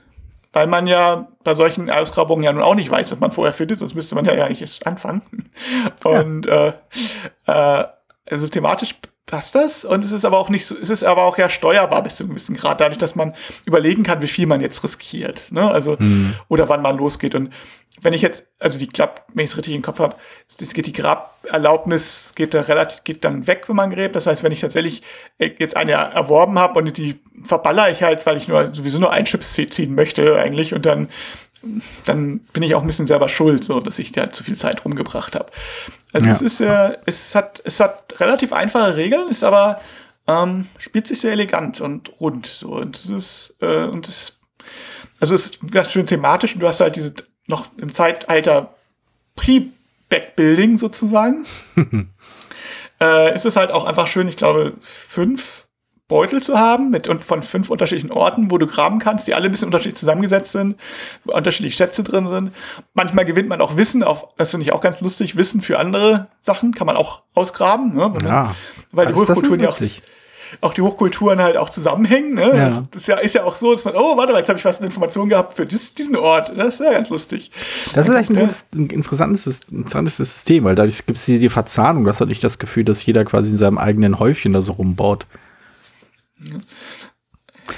weil 0.53 0.67
man 0.67 0.85
ja 0.85 1.29
bei 1.43 1.55
solchen 1.55 1.89
Ausgrabungen 1.89 2.43
ja 2.43 2.53
nun 2.53 2.61
auch 2.61 2.75
nicht 2.75 2.91
weiß, 2.91 3.11
was 3.11 3.19
man 3.19 3.31
vorher 3.31 3.53
findet, 3.53 3.79
sonst 3.79 3.95
müsste 3.95 4.13
man 4.13 4.25
ja 4.25 4.33
eigentlich 4.33 4.61
erst 4.61 4.85
anfangen. 4.85 5.23
Und 6.03 6.45
ja. 6.45 6.75
äh, 7.47 7.81
äh, 7.81 7.85
also 8.29 8.47
thematisch 8.47 8.95
passt 9.31 9.55
das 9.55 9.83
und 9.85 10.03
es 10.03 10.11
ist 10.11 10.25
aber 10.25 10.37
auch 10.37 10.49
nicht 10.49 10.67
so, 10.67 10.75
es 10.79 10.91
ist 10.91 11.03
aber 11.03 11.23
auch 11.23 11.37
ja 11.37 11.49
steuerbar 11.49 12.03
bis 12.03 12.17
zu 12.17 12.23
einem 12.23 12.31
gewissen 12.31 12.55
Grad, 12.55 12.79
dadurch, 12.79 12.99
dass 12.99 13.15
man 13.15 13.33
überlegen 13.65 14.03
kann, 14.03 14.21
wie 14.21 14.27
viel 14.27 14.45
man 14.45 14.61
jetzt 14.61 14.83
riskiert, 14.83 15.51
ne? 15.51 15.71
Also 15.71 15.95
mhm. 15.97 16.35
oder 16.49 16.69
wann 16.69 16.83
man 16.83 16.97
losgeht 16.97 17.33
und 17.33 17.49
wenn 18.01 18.13
ich 18.13 18.21
jetzt, 18.21 18.43
also 18.57 18.79
die 18.79 18.87
klappt, 18.87 19.35
wenn 19.35 19.45
ich 19.45 19.51
es 19.51 19.57
richtig 19.57 19.75
im 19.75 19.81
Kopf 19.81 19.99
habe, 19.99 20.15
es 20.59 20.73
geht 20.73 20.87
die 20.87 20.93
Graberlaubnis 20.93 22.33
geht 22.35 22.53
da 22.53 22.61
relativ, 22.61 23.03
geht 23.03 23.23
dann 23.23 23.47
weg, 23.47 23.67
wenn 23.67 23.75
man 23.75 23.91
gräbt. 23.91 24.15
Das 24.15 24.27
heißt, 24.27 24.43
wenn 24.43 24.51
ich 24.51 24.61
tatsächlich 24.61 25.03
jetzt 25.37 25.75
eine 25.75 25.91
erworben 25.91 26.57
habe 26.57 26.79
und 26.79 26.97
die 26.97 27.19
verballer 27.43 27.91
ich 27.91 28.01
halt, 28.01 28.25
weil 28.25 28.37
ich 28.37 28.47
nur 28.47 28.73
sowieso 28.73 28.97
nur 28.97 29.11
ein 29.11 29.25
Chips 29.25 29.53
ziehen 29.53 29.93
möchte 29.93 30.37
eigentlich 30.37 30.73
und 30.73 30.85
dann 30.85 31.09
dann 32.05 32.39
bin 32.53 32.63
ich 32.63 32.75
auch 32.75 32.81
ein 32.81 32.87
bisschen 32.87 33.07
selber 33.07 33.29
schuld, 33.29 33.63
so 33.63 33.79
dass 33.79 33.99
ich 33.99 34.11
da 34.11 34.31
zu 34.31 34.43
viel 34.43 34.55
Zeit 34.55 34.83
rumgebracht 34.83 35.35
habe. 35.35 35.51
Also 36.11 36.27
ja. 36.27 36.33
es 36.33 36.41
ist 36.41 36.61
äh, 36.61 36.97
es 37.05 37.35
hat 37.35 37.61
es 37.63 37.79
hat 37.79 38.19
relativ 38.19 38.53
einfache 38.53 38.95
Regeln, 38.95 39.29
ist 39.29 39.43
aber 39.43 39.81
ähm, 40.27 40.67
spielt 40.77 41.07
sich 41.07 41.21
sehr 41.21 41.33
elegant 41.33 41.81
und 41.81 42.19
rund 42.19 42.47
so 42.47 42.69
und 42.69 42.97
es 42.97 43.09
ist 43.09 43.55
äh, 43.61 43.85
und 43.85 44.07
es 44.07 44.21
ist 44.21 44.39
also 45.19 45.35
es 45.35 45.45
ist 45.45 45.71
ganz 45.71 45.91
schön 45.91 46.07
thematisch 46.07 46.53
und 46.53 46.61
du 46.61 46.67
hast 46.67 46.81
halt 46.81 46.95
diese 46.95 47.13
noch 47.47 47.67
im 47.77 47.93
Zeitalter 47.93 48.73
Pre-Backbuilding 49.35 50.77
sozusagen. 50.77 51.45
äh, 53.01 53.35
ist 53.35 53.45
es 53.45 53.55
halt 53.55 53.71
auch 53.71 53.85
einfach 53.85 54.07
schön, 54.07 54.27
ich 54.27 54.37
glaube, 54.37 54.73
fünf 54.81 55.67
Beutel 56.11 56.43
zu 56.43 56.59
haben 56.59 56.89
mit 56.89 57.07
und 57.07 57.23
von 57.23 57.41
fünf 57.41 57.69
unterschiedlichen 57.69 58.11
Orten, 58.11 58.51
wo 58.51 58.57
du 58.57 58.67
graben 58.67 58.99
kannst, 58.99 59.29
die 59.29 59.33
alle 59.33 59.45
ein 59.45 59.51
bisschen 59.51 59.69
unterschiedlich 59.69 59.95
zusammengesetzt 59.95 60.51
sind, 60.51 60.75
wo 61.23 61.33
unterschiedliche 61.33 61.77
Schätze 61.77 62.03
drin 62.03 62.27
sind. 62.27 62.51
Manchmal 62.93 63.23
gewinnt 63.23 63.47
man 63.47 63.61
auch 63.61 63.77
Wissen, 63.77 64.03
auf, 64.03 64.27
das 64.35 64.51
finde 64.51 64.65
ich 64.65 64.73
auch 64.73 64.81
ganz 64.81 64.99
lustig, 64.99 65.37
Wissen 65.37 65.61
für 65.61 65.79
andere 65.79 66.27
Sachen 66.41 66.73
kann 66.73 66.85
man 66.85 66.97
auch 66.97 67.21
ausgraben, 67.33 67.95
ne? 67.95 68.13
ja, 68.25 68.53
weil 68.91 69.07
die 69.07 69.13
Hochkulturen 69.13 69.61
ja 69.61 69.69
auch, 69.69 69.79
auch 70.59 70.73
die 70.73 70.81
Hochkulturen 70.81 71.39
halt 71.39 71.55
auch 71.55 71.69
zusammenhängen. 71.69 72.33
Ne? 72.33 72.57
Ja. 72.57 72.69
Das, 72.91 73.03
ist 73.03 73.07
ja, 73.07 73.15
ist 73.19 73.35
ja 73.35 73.45
auch 73.45 73.55
so, 73.55 73.71
dass 73.71 73.85
man, 73.85 73.95
oh, 73.95 74.17
warte 74.17 74.33
mal, 74.33 74.39
jetzt 74.39 74.49
habe 74.49 74.59
ich 74.59 74.65
was 74.65 74.79
eine 74.79 74.87
Information 74.87 75.29
gehabt 75.29 75.53
für 75.53 75.65
dies, 75.65 75.93
diesen 75.93 76.17
Ort. 76.17 76.51
Das 76.57 76.73
ist 76.73 76.79
ja 76.81 76.91
ganz 76.91 77.07
lustig. 77.07 77.51
Das 77.93 78.09
ist 78.09 78.15
echt 78.15 78.31
ein, 78.31 78.35
gutes, 78.35 78.65
ein 78.75 78.87
interessantes, 78.87 79.61
interessantes 79.71 80.17
System, 80.17 80.65
weil 80.65 80.75
dadurch 80.75 81.05
gibt 81.05 81.17
es 81.17 81.23
die, 81.23 81.39
die 81.39 81.47
Verzahnung. 81.47 82.03
Das 82.03 82.19
hat 82.19 82.27
nicht 82.27 82.43
das 82.43 82.59
Gefühl, 82.59 82.83
dass 82.83 83.05
jeder 83.05 83.23
quasi 83.23 83.51
in 83.51 83.57
seinem 83.57 83.77
eigenen 83.77 84.19
Häufchen 84.19 84.51
da 84.51 84.59
so 84.59 84.73
rumbaut. 84.73 85.25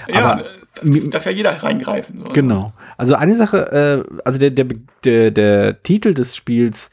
Ja, 0.07 0.35
Aber, 0.35 0.45
äh, 0.83 1.09
darf 1.09 1.25
ja 1.25 1.31
jeder 1.31 1.51
reingreifen. 1.61 2.19
So. 2.19 2.25
Genau. 2.33 2.73
Also 2.97 3.15
eine 3.15 3.35
Sache, 3.35 4.05
äh, 4.07 4.21
also 4.25 4.39
der, 4.39 4.51
der, 4.51 4.67
der, 5.03 5.31
der 5.31 5.83
Titel 5.83 6.13
des 6.13 6.35
Spiels 6.35 6.89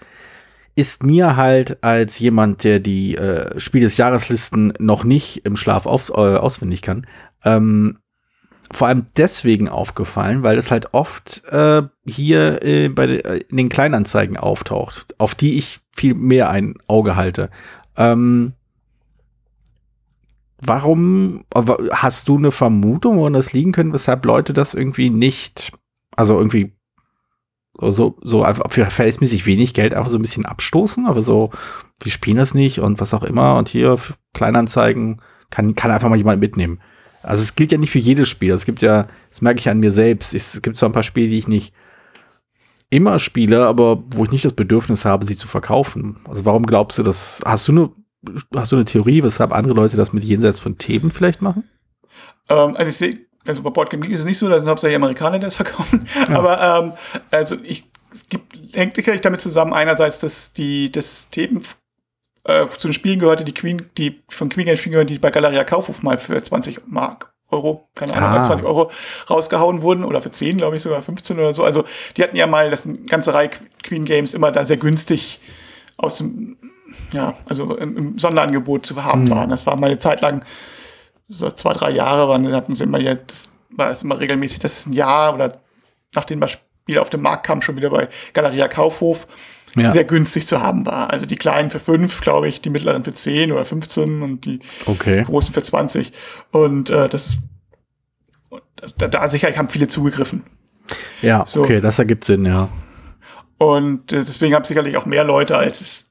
ist 0.76 1.02
mir 1.02 1.36
halt 1.36 1.82
als 1.82 2.18
jemand, 2.18 2.64
der 2.64 2.80
die 2.80 3.16
äh, 3.16 3.58
Spiel 3.58 3.82
des 3.82 3.96
Jahreslisten 3.96 4.72
noch 4.78 5.04
nicht 5.04 5.44
im 5.44 5.56
Schlaf 5.56 5.86
auf, 5.86 6.10
äh, 6.10 6.12
auswendig 6.12 6.82
kann, 6.82 7.06
ähm, 7.44 7.98
vor 8.72 8.86
allem 8.86 9.06
deswegen 9.16 9.68
aufgefallen, 9.68 10.42
weil 10.42 10.56
es 10.56 10.70
halt 10.70 10.94
oft 10.94 11.42
äh, 11.50 11.82
hier 12.06 12.62
äh, 12.62 12.88
bei 12.88 13.06
de, 13.06 13.18
äh, 13.18 13.40
in 13.48 13.56
den 13.56 13.68
Kleinanzeigen 13.68 14.36
auftaucht, 14.36 15.18
auf 15.18 15.34
die 15.34 15.58
ich 15.58 15.80
viel 15.92 16.14
mehr 16.14 16.50
ein 16.50 16.74
Auge 16.86 17.16
halte. 17.16 17.50
Ähm, 17.96 18.52
Warum 20.62 21.44
hast 21.92 22.28
du 22.28 22.36
eine 22.36 22.50
Vermutung, 22.50 23.16
woran 23.16 23.32
das 23.32 23.52
liegen 23.52 23.72
könnte, 23.72 23.94
weshalb 23.94 24.24
Leute 24.24 24.52
das 24.52 24.74
irgendwie 24.74 25.10
nicht, 25.10 25.72
also 26.16 26.36
irgendwie 26.36 26.72
so, 27.78 28.18
so 28.22 28.42
einfach 28.42 28.70
für 28.70 28.84
verhältnismäßig 28.84 29.46
wenig 29.46 29.72
Geld 29.72 29.94
einfach 29.94 30.10
so 30.10 30.18
ein 30.18 30.22
bisschen 30.22 30.44
abstoßen, 30.44 31.06
aber 31.06 31.22
so, 31.22 31.50
wir 32.02 32.12
spielen 32.12 32.36
das 32.36 32.54
nicht 32.54 32.80
und 32.80 33.00
was 33.00 33.14
auch 33.14 33.24
immer 33.24 33.56
und 33.56 33.68
hier 33.68 33.98
Kleinanzeigen 34.34 35.22
kann, 35.48 35.74
kann 35.74 35.90
einfach 35.90 36.08
mal 36.08 36.18
jemand 36.18 36.40
mitnehmen. 36.40 36.80
Also 37.22 37.42
es 37.42 37.54
gilt 37.54 37.72
ja 37.72 37.78
nicht 37.78 37.90
für 37.90 37.98
jedes 37.98 38.28
Spiel. 38.28 38.52
Es 38.52 38.64
gibt 38.64 38.82
ja, 38.82 39.06
das 39.28 39.42
merke 39.42 39.60
ich 39.60 39.68
an 39.68 39.80
mir 39.80 39.92
selbst. 39.92 40.34
Es 40.34 40.62
gibt 40.62 40.76
zwar 40.76 40.88
ein 40.88 40.94
paar 40.94 41.02
Spiele, 41.02 41.28
die 41.28 41.38
ich 41.38 41.48
nicht 41.48 41.74
immer 42.88 43.18
spiele, 43.18 43.66
aber 43.66 44.02
wo 44.10 44.24
ich 44.24 44.30
nicht 44.30 44.44
das 44.44 44.52
Bedürfnis 44.52 45.04
habe, 45.04 45.26
sie 45.26 45.36
zu 45.36 45.46
verkaufen. 45.46 46.16
Also 46.28 46.44
warum 46.44 46.64
glaubst 46.64 46.98
du, 46.98 47.02
dass, 47.02 47.40
hast 47.44 47.68
du 47.68 47.72
eine 47.72 47.90
hast 48.54 48.72
du 48.72 48.76
eine 48.76 48.84
Theorie, 48.84 49.22
weshalb 49.22 49.52
andere 49.52 49.74
Leute 49.74 49.96
das 49.96 50.12
mit 50.12 50.24
jenseits 50.24 50.60
von 50.60 50.78
Themen 50.78 51.10
vielleicht 51.10 51.42
machen? 51.42 51.64
Ähm, 52.48 52.76
also 52.76 52.88
ich 52.90 52.96
sehe 52.96 53.18
also 53.46 53.62
bei 53.62 53.70
Boardgame 53.70 54.02
Geek 54.02 54.14
ist 54.14 54.20
es 54.20 54.26
nicht 54.26 54.38
so, 54.38 54.48
da 54.48 54.58
sind 54.58 54.68
hauptsächlich 54.68 54.96
Amerikaner, 54.96 55.38
die 55.38 55.44
das 55.44 55.54
verkaufen. 55.56 56.06
Ja. 56.28 56.38
Aber 56.38 56.60
ähm, 56.60 56.92
also 57.30 57.56
ich, 57.62 57.84
es 58.12 58.28
gibt, 58.28 58.54
hängt 58.72 58.96
sicherlich 58.96 59.20
damit 59.20 59.40
zusammen, 59.40 59.72
einerseits, 59.72 60.20
dass 60.20 60.52
die 60.52 60.90
das 60.92 61.30
Themen 61.30 61.62
äh, 62.44 62.66
zu 62.68 62.88
den 62.88 62.94
Spielen 62.94 63.18
gehörte, 63.18 63.44
die 63.44 63.54
Queen, 63.54 63.88
die 63.96 64.20
von 64.28 64.48
Queen 64.48 64.66
Games 64.66 64.80
Spielen 64.80 64.92
gehören, 64.92 65.06
die 65.06 65.18
bei 65.18 65.30
Galeria 65.30 65.64
Kaufhof 65.64 66.02
mal 66.02 66.18
für 66.18 66.42
20 66.42 66.86
Mark 66.86 67.32
Euro, 67.50 67.88
keine 67.96 68.14
Ahnung, 68.14 68.40
ah. 68.40 68.44
20 68.44 68.64
Euro 68.64 68.90
rausgehauen 69.28 69.82
wurden 69.82 70.04
oder 70.04 70.20
für 70.20 70.30
10, 70.30 70.58
glaube 70.58 70.76
ich, 70.76 70.82
sogar 70.82 71.02
15 71.02 71.36
oder 71.36 71.52
so. 71.52 71.64
Also 71.64 71.84
die 72.16 72.22
hatten 72.22 72.36
ja 72.36 72.46
mal 72.46 72.70
das 72.70 72.88
ganze 73.06 73.34
Reihe 73.34 73.50
Queen 73.82 74.04
Games 74.04 74.34
immer 74.34 74.52
da 74.52 74.64
sehr 74.64 74.76
günstig 74.76 75.40
aus 75.96 76.18
dem, 76.18 76.56
ja, 77.12 77.34
also 77.46 77.76
im, 77.76 77.96
im 77.96 78.18
Sonderangebot 78.18 78.86
zu 78.86 79.02
haben 79.02 79.24
mhm. 79.24 79.30
waren. 79.30 79.50
Das 79.50 79.66
war 79.66 79.76
mal 79.76 79.88
eine 79.88 79.98
Zeit 79.98 80.20
lang, 80.20 80.44
so 81.28 81.50
zwei, 81.50 81.72
drei 81.72 81.90
Jahre 81.90 82.28
waren, 82.28 82.52
hatten 82.52 82.76
sie 82.76 82.84
immer 82.84 82.98
ja, 82.98 83.14
das 83.14 83.50
war 83.70 83.90
es 83.90 84.02
immer 84.02 84.18
regelmäßig, 84.18 84.58
das 84.58 84.80
ist 84.80 84.86
ein 84.86 84.92
Jahr 84.92 85.34
oder 85.34 85.60
nachdem 86.14 86.40
das 86.40 86.52
Spiel 86.52 86.98
auf 86.98 87.10
den 87.10 87.22
Markt 87.22 87.46
kam, 87.46 87.62
schon 87.62 87.76
wieder 87.76 87.90
bei 87.90 88.08
Galeria 88.32 88.68
Kaufhof 88.68 89.28
ja. 89.76 89.90
sehr 89.90 90.04
günstig 90.04 90.46
zu 90.46 90.60
haben 90.60 90.86
war. 90.86 91.10
Also 91.10 91.26
die 91.26 91.36
kleinen 91.36 91.70
für 91.70 91.78
fünf, 91.78 92.20
glaube 92.20 92.48
ich, 92.48 92.60
die 92.60 92.70
mittleren 92.70 93.04
für 93.04 93.14
zehn 93.14 93.52
oder 93.52 93.64
15 93.64 94.22
und 94.22 94.44
die 94.44 94.60
okay. 94.86 95.24
großen 95.24 95.54
für 95.54 95.62
20. 95.62 96.12
Und 96.50 96.90
äh, 96.90 97.08
das 97.08 97.38
da, 98.96 99.08
da 99.08 99.28
sicherlich 99.28 99.58
haben 99.58 99.68
viele 99.68 99.88
zugegriffen. 99.88 100.44
Ja, 101.22 101.44
so. 101.46 101.62
okay, 101.62 101.80
das 101.80 101.98
ergibt 101.98 102.24
Sinn, 102.24 102.46
ja. 102.46 102.68
Und 103.58 104.12
äh, 104.12 104.24
deswegen 104.24 104.54
haben 104.54 104.64
sicherlich 104.64 104.96
auch 104.96 105.06
mehr 105.06 105.24
Leute, 105.24 105.56
als 105.56 105.80
es 105.80 106.09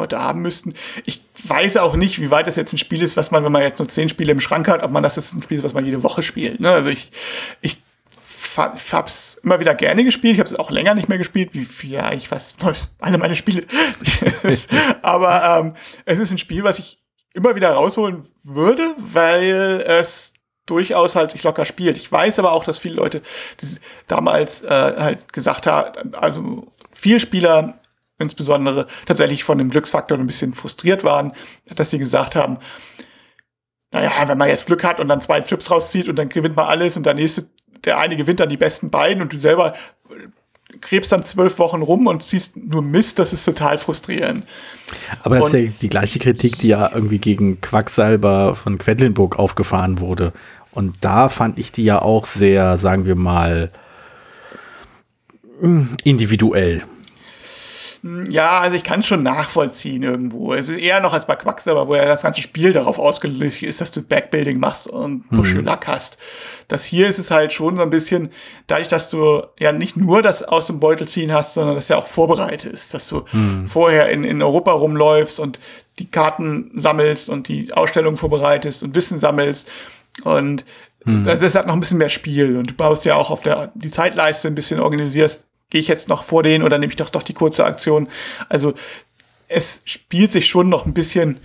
Leute 0.00 0.18
haben 0.18 0.40
müssten. 0.40 0.74
Ich 1.04 1.22
weiß 1.46 1.76
auch 1.78 1.96
nicht, 1.96 2.20
wie 2.20 2.30
weit 2.30 2.46
das 2.46 2.56
jetzt 2.56 2.72
ein 2.72 2.78
Spiel 2.78 3.02
ist, 3.02 3.16
was 3.16 3.30
man, 3.30 3.44
wenn 3.44 3.52
man 3.52 3.62
jetzt 3.62 3.78
nur 3.78 3.88
zehn 3.88 4.08
Spiele 4.08 4.32
im 4.32 4.40
Schrank 4.40 4.68
hat, 4.68 4.82
ob 4.82 4.90
man 4.90 5.02
das 5.02 5.16
jetzt 5.16 5.32
ein 5.34 5.42
Spiel 5.42 5.58
ist, 5.58 5.64
was 5.64 5.74
man 5.74 5.84
jede 5.84 6.02
Woche 6.02 6.22
spielt. 6.22 6.60
Ne? 6.60 6.70
Also 6.70 6.90
ich, 6.90 7.10
ich 7.60 7.78
es 9.06 9.40
immer 9.42 9.60
wieder 9.60 9.74
gerne 9.74 10.04
gespielt. 10.04 10.34
Ich 10.34 10.40
habe 10.40 10.48
es 10.48 10.56
auch 10.56 10.70
länger 10.70 10.94
nicht 10.94 11.08
mehr 11.08 11.18
gespielt, 11.18 11.50
wie 11.52 11.66
ja, 11.88 12.12
ich 12.12 12.30
weiß, 12.30 12.56
alle 12.98 13.18
meine 13.18 13.36
Spiele. 13.36 13.64
Aber 15.02 15.60
ähm, 15.60 15.74
es 16.04 16.18
ist 16.18 16.30
ein 16.30 16.38
Spiel, 16.38 16.64
was 16.64 16.78
ich 16.78 16.98
immer 17.32 17.54
wieder 17.54 17.72
rausholen 17.72 18.24
würde, 18.42 18.94
weil 18.98 19.84
es 19.86 20.34
durchaus 20.66 21.16
halt 21.16 21.30
sich 21.32 21.42
locker 21.42 21.64
spielt. 21.64 21.96
Ich 21.96 22.10
weiß 22.10 22.38
aber 22.38 22.52
auch, 22.52 22.64
dass 22.64 22.78
viele 22.78 22.94
Leute 22.94 23.22
damals 24.06 24.62
äh, 24.62 24.68
halt 24.68 25.32
gesagt 25.32 25.66
haben, 25.66 26.14
also 26.14 26.68
viel 26.92 27.18
Spieler 27.18 27.79
insbesondere 28.20 28.86
tatsächlich 29.06 29.42
von 29.42 29.58
dem 29.58 29.70
Glücksfaktor 29.70 30.16
ein 30.18 30.26
bisschen 30.26 30.54
frustriert 30.54 31.02
waren, 31.02 31.32
dass 31.74 31.90
sie 31.90 31.98
gesagt 31.98 32.36
haben, 32.36 32.58
naja, 33.92 34.12
wenn 34.26 34.38
man 34.38 34.48
jetzt 34.48 34.66
Glück 34.66 34.84
hat 34.84 35.00
und 35.00 35.08
dann 35.08 35.20
zwei 35.20 35.40
Chips 35.40 35.70
rauszieht 35.70 36.08
und 36.08 36.16
dann 36.16 36.28
gewinnt 36.28 36.54
man 36.54 36.66
alles 36.66 36.96
und 36.96 37.04
der 37.06 37.14
nächste 37.14 37.46
der 37.84 37.98
eine 37.98 38.16
gewinnt 38.16 38.40
dann 38.40 38.48
die 38.48 38.56
besten 38.56 38.90
beiden 38.90 39.22
und 39.22 39.32
du 39.32 39.38
selber 39.38 39.74
krebst 40.80 41.10
dann 41.10 41.24
zwölf 41.24 41.58
Wochen 41.58 41.82
rum 41.82 42.06
und 42.06 42.22
ziehst 42.22 42.56
nur 42.56 42.82
Mist, 42.82 43.18
das 43.18 43.32
ist 43.32 43.44
total 43.44 43.76
frustrierend. 43.78 44.46
Aber 45.22 45.36
das 45.36 45.52
und, 45.52 45.58
ist 45.58 45.64
ja 45.64 45.72
die 45.80 45.88
gleiche 45.88 46.18
Kritik, 46.18 46.58
die 46.58 46.68
ja 46.68 46.90
irgendwie 46.94 47.18
gegen 47.18 47.60
Quacksalber 47.60 48.54
von 48.54 48.78
Quedlinburg 48.78 49.38
aufgefahren 49.38 49.98
wurde. 49.98 50.32
Und 50.70 50.96
da 51.00 51.28
fand 51.28 51.58
ich 51.58 51.72
die 51.72 51.84
ja 51.84 52.00
auch 52.00 52.26
sehr, 52.26 52.78
sagen 52.78 53.04
wir 53.04 53.16
mal, 53.16 53.70
individuell. 56.04 56.82
Hm, 58.02 58.30
ja, 58.30 58.60
also 58.60 58.76
ich 58.76 58.84
kann 58.84 59.00
es 59.00 59.06
schon 59.06 59.22
nachvollziehen 59.22 60.02
irgendwo. 60.02 60.54
Es 60.54 60.68
ist 60.68 60.80
eher 60.80 61.00
noch 61.00 61.12
als 61.12 61.26
bei 61.26 61.36
Quacksalber, 61.36 61.86
wo 61.86 61.94
ja 61.94 62.06
das 62.06 62.22
ganze 62.22 62.40
Spiel 62.40 62.72
darauf 62.72 62.98
ausgelegt 62.98 63.62
ist, 63.62 63.80
dass 63.80 63.92
du 63.92 64.02
Backbuilding 64.02 64.58
machst 64.58 64.86
und 64.86 65.28
Push 65.28 65.54
mhm. 65.54 65.64
Luck 65.64 65.86
hast. 65.86 66.16
Das 66.68 66.84
hier 66.84 67.08
ist 67.08 67.18
es 67.18 67.30
halt 67.30 67.52
schon 67.52 67.76
so 67.76 67.82
ein 67.82 67.90
bisschen, 67.90 68.30
dadurch, 68.66 68.88
dass 68.88 69.10
du 69.10 69.42
ja 69.58 69.72
nicht 69.72 69.96
nur 69.96 70.22
das 70.22 70.42
aus 70.42 70.66
dem 70.66 70.80
Beutel 70.80 71.06
ziehen 71.08 71.32
hast, 71.32 71.54
sondern 71.54 71.76
das 71.76 71.88
ja 71.88 71.96
auch 71.96 72.06
vorbereitet 72.06 72.72
ist, 72.72 72.94
dass 72.94 73.06
du 73.08 73.24
mhm. 73.32 73.66
vorher 73.66 74.08
in, 74.08 74.24
in 74.24 74.40
Europa 74.40 74.72
rumläufst 74.72 75.38
und 75.38 75.60
die 75.98 76.10
Karten 76.10 76.70
sammelst 76.74 77.28
und 77.28 77.48
die 77.48 77.72
Ausstellung 77.74 78.16
vorbereitest 78.16 78.82
und 78.82 78.94
Wissen 78.94 79.18
sammelst. 79.18 79.68
Und 80.24 80.64
mhm. 81.04 81.24
das 81.24 81.42
ist 81.42 81.54
halt 81.54 81.66
noch 81.66 81.74
ein 81.74 81.80
bisschen 81.80 81.98
mehr 81.98 82.08
Spiel. 82.08 82.56
Und 82.56 82.70
du 82.70 82.74
baust 82.74 83.04
ja 83.04 83.16
auch 83.16 83.30
auf 83.30 83.42
der 83.42 83.72
die 83.74 83.90
Zeitleiste 83.90 84.48
ein 84.48 84.54
bisschen 84.54 84.80
organisierst 84.80 85.49
gehe 85.70 85.80
ich 85.80 85.88
jetzt 85.88 86.08
noch 86.08 86.24
vor 86.24 86.42
denen 86.42 86.64
oder 86.64 86.78
nehme 86.78 86.92
ich 86.92 86.96
doch 86.96 87.10
doch 87.10 87.22
die 87.22 87.34
kurze 87.34 87.64
Aktion? 87.64 88.08
Also 88.48 88.74
es 89.48 89.82
spielt 89.84 90.30
sich 90.32 90.48
schon 90.48 90.68
noch 90.68 90.86
ein 90.86 90.94
bisschen 90.94 91.40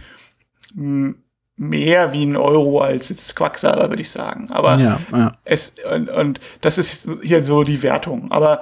mehr 1.58 2.12
wie 2.12 2.26
ein 2.26 2.36
Euro 2.36 2.82
als 2.82 3.10
jetzt 3.10 3.36
Quacksalber, 3.36 3.90
würde 3.90 4.02
ich 4.02 4.12
sagen. 4.12 4.50
Aber 4.52 4.78
ja, 4.78 5.00
ja. 5.12 5.38
es, 5.46 5.74
und, 5.90 6.10
und 6.10 6.40
das 6.62 6.78
ist 6.78 7.08
hier 7.24 7.44
so 7.44 7.64
die 7.64 7.82
Wertung. 7.82 8.32
Aber 8.32 8.62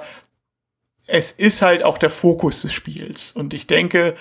es 1.06 1.32
ist 1.32 1.60
halt 1.60 1.82
auch 1.82 1.98
der 1.98 2.10
Fokus 2.10 2.62
des 2.62 2.72
Spiels. 2.72 3.32
Und 3.32 3.52
ich 3.52 3.66
denke, 3.66 4.14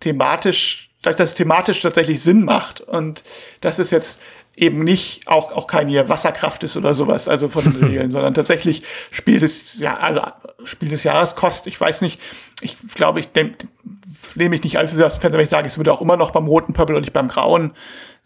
thematisch, 0.00 0.90
dass 1.02 1.16
das 1.16 1.34
thematisch 1.34 1.80
tatsächlich 1.80 2.20
Sinn 2.20 2.44
macht. 2.44 2.80
Und 2.80 3.22
das 3.60 3.78
ist 3.78 3.92
jetzt 3.92 4.20
eben 4.56 4.82
nicht 4.82 5.28
auch, 5.28 5.52
auch 5.52 5.66
keine 5.66 6.08
Wasserkraft 6.08 6.64
ist 6.64 6.76
oder 6.76 6.94
sowas, 6.94 7.28
also 7.28 7.48
von 7.48 7.64
den 7.64 7.76
Regeln, 7.84 8.10
sondern 8.10 8.34
tatsächlich 8.34 8.82
spielt 9.10 9.42
es, 9.42 9.78
ja, 9.78 9.98
also 9.98 10.22
Spiel 10.66 10.88
des 10.88 11.04
Jahres 11.04 11.36
kostet, 11.36 11.72
ich 11.72 11.80
weiß 11.80 12.02
nicht, 12.02 12.20
ich 12.60 12.76
glaube, 12.94 13.20
ich 13.20 13.28
nehme 13.34 14.50
mich 14.50 14.64
nicht 14.64 14.78
allzu 14.78 14.96
sehr 14.96 15.06
aus 15.06 15.14
dem 15.14 15.20
Fenster, 15.20 15.38
wenn 15.38 15.44
ich 15.44 15.50
sage, 15.50 15.68
es 15.68 15.76
würde 15.78 15.92
auch 15.92 16.00
immer 16.00 16.16
noch 16.16 16.30
beim 16.30 16.46
roten 16.46 16.72
Purple 16.72 16.96
und 16.96 17.02
nicht 17.02 17.12
beim 17.12 17.28
grauen 17.28 17.72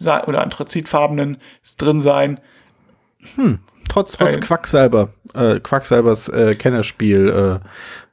oder 0.00 0.42
anthrazitfarbenen 0.42 1.38
drin 1.76 2.00
sein. 2.00 2.40
Hm, 3.35 3.59
trotz, 3.88 4.12
trotz 4.12 4.37
äh, 4.37 4.40
Quacksalber, 4.40 5.11
äh, 5.35 5.61
Quacksalbers 5.61 6.29
äh, 6.29 6.55
Kennerspiel 6.55 7.61
äh, 7.62 7.68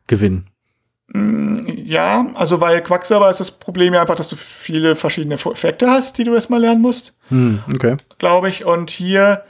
Gewinn. 0.07 0.47
Mm, 1.07 1.59
ja, 1.65 2.27
also 2.33 2.59
weil 2.59 2.81
Quacksalber 2.81 3.29
ist 3.29 3.39
das 3.39 3.51
Problem 3.51 3.93
ja 3.93 4.01
einfach, 4.01 4.15
dass 4.15 4.29
du 4.29 4.35
viele 4.35 4.95
verschiedene 4.95 5.35
Effekte 5.35 5.89
hast, 5.89 6.17
die 6.17 6.25
du 6.25 6.35
erstmal 6.35 6.59
lernen 6.59 6.81
musst. 6.81 7.15
Hm, 7.29 7.63
okay. 7.73 7.95
Glaube 8.17 8.49
ich. 8.49 8.65
Und 8.65 8.89
hier 8.89 9.43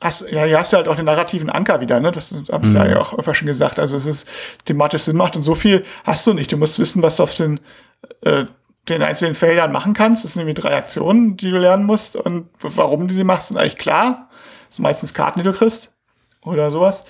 hast, 0.00 0.22
ja, 0.30 0.44
hier 0.44 0.58
hast 0.58 0.72
du 0.72 0.76
halt 0.76 0.88
auch 0.88 0.96
den 0.96 1.04
narrativen 1.04 1.50
Anker 1.50 1.80
wieder, 1.80 2.00
ne? 2.00 2.12
Das 2.12 2.32
habe 2.50 2.66
ich 2.66 2.72
mhm. 2.72 2.76
ja 2.76 3.00
auch 3.00 3.18
öfter 3.18 3.34
schon 3.34 3.46
gesagt. 3.46 3.78
Also 3.78 3.96
es 3.96 4.06
ist 4.06 4.28
thematisch 4.64 5.02
Sinn 5.02 5.16
macht 5.16 5.36
und 5.36 5.42
so 5.42 5.54
viel 5.54 5.84
hast 6.04 6.26
du 6.26 6.32
nicht. 6.32 6.50
Du 6.52 6.56
musst 6.56 6.78
wissen, 6.78 7.02
was 7.02 7.16
du 7.16 7.24
auf 7.24 7.34
den, 7.34 7.60
äh, 8.22 8.44
den 8.88 9.02
einzelnen 9.02 9.34
Feldern 9.34 9.72
machen 9.72 9.94
kannst. 9.94 10.24
Das 10.24 10.32
sind 10.32 10.40
nämlich 10.40 10.58
drei 10.58 10.76
Aktionen, 10.76 11.36
die 11.36 11.50
du 11.50 11.58
lernen 11.58 11.84
musst 11.84 12.16
und 12.16 12.48
warum 12.60 13.08
du 13.08 13.14
sie 13.14 13.24
machst, 13.24 13.48
sind 13.48 13.58
eigentlich 13.58 13.76
klar. 13.76 14.28
Das 14.68 14.76
sind 14.76 14.84
meistens 14.84 15.14
Karten, 15.14 15.40
die 15.40 15.44
du 15.44 15.52
kriegst 15.52 15.92
oder 16.42 16.70
sowas. 16.70 17.04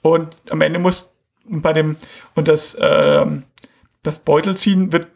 Und 0.00 0.34
am 0.50 0.60
Ende 0.60 0.78
musst 0.78 1.10
bei 1.44 1.72
dem 1.72 1.96
und 2.34 2.48
das 2.48 2.76
ähm, 2.80 3.44
das 4.02 4.18
Beutelziehen 4.18 4.92
wird 4.92 5.06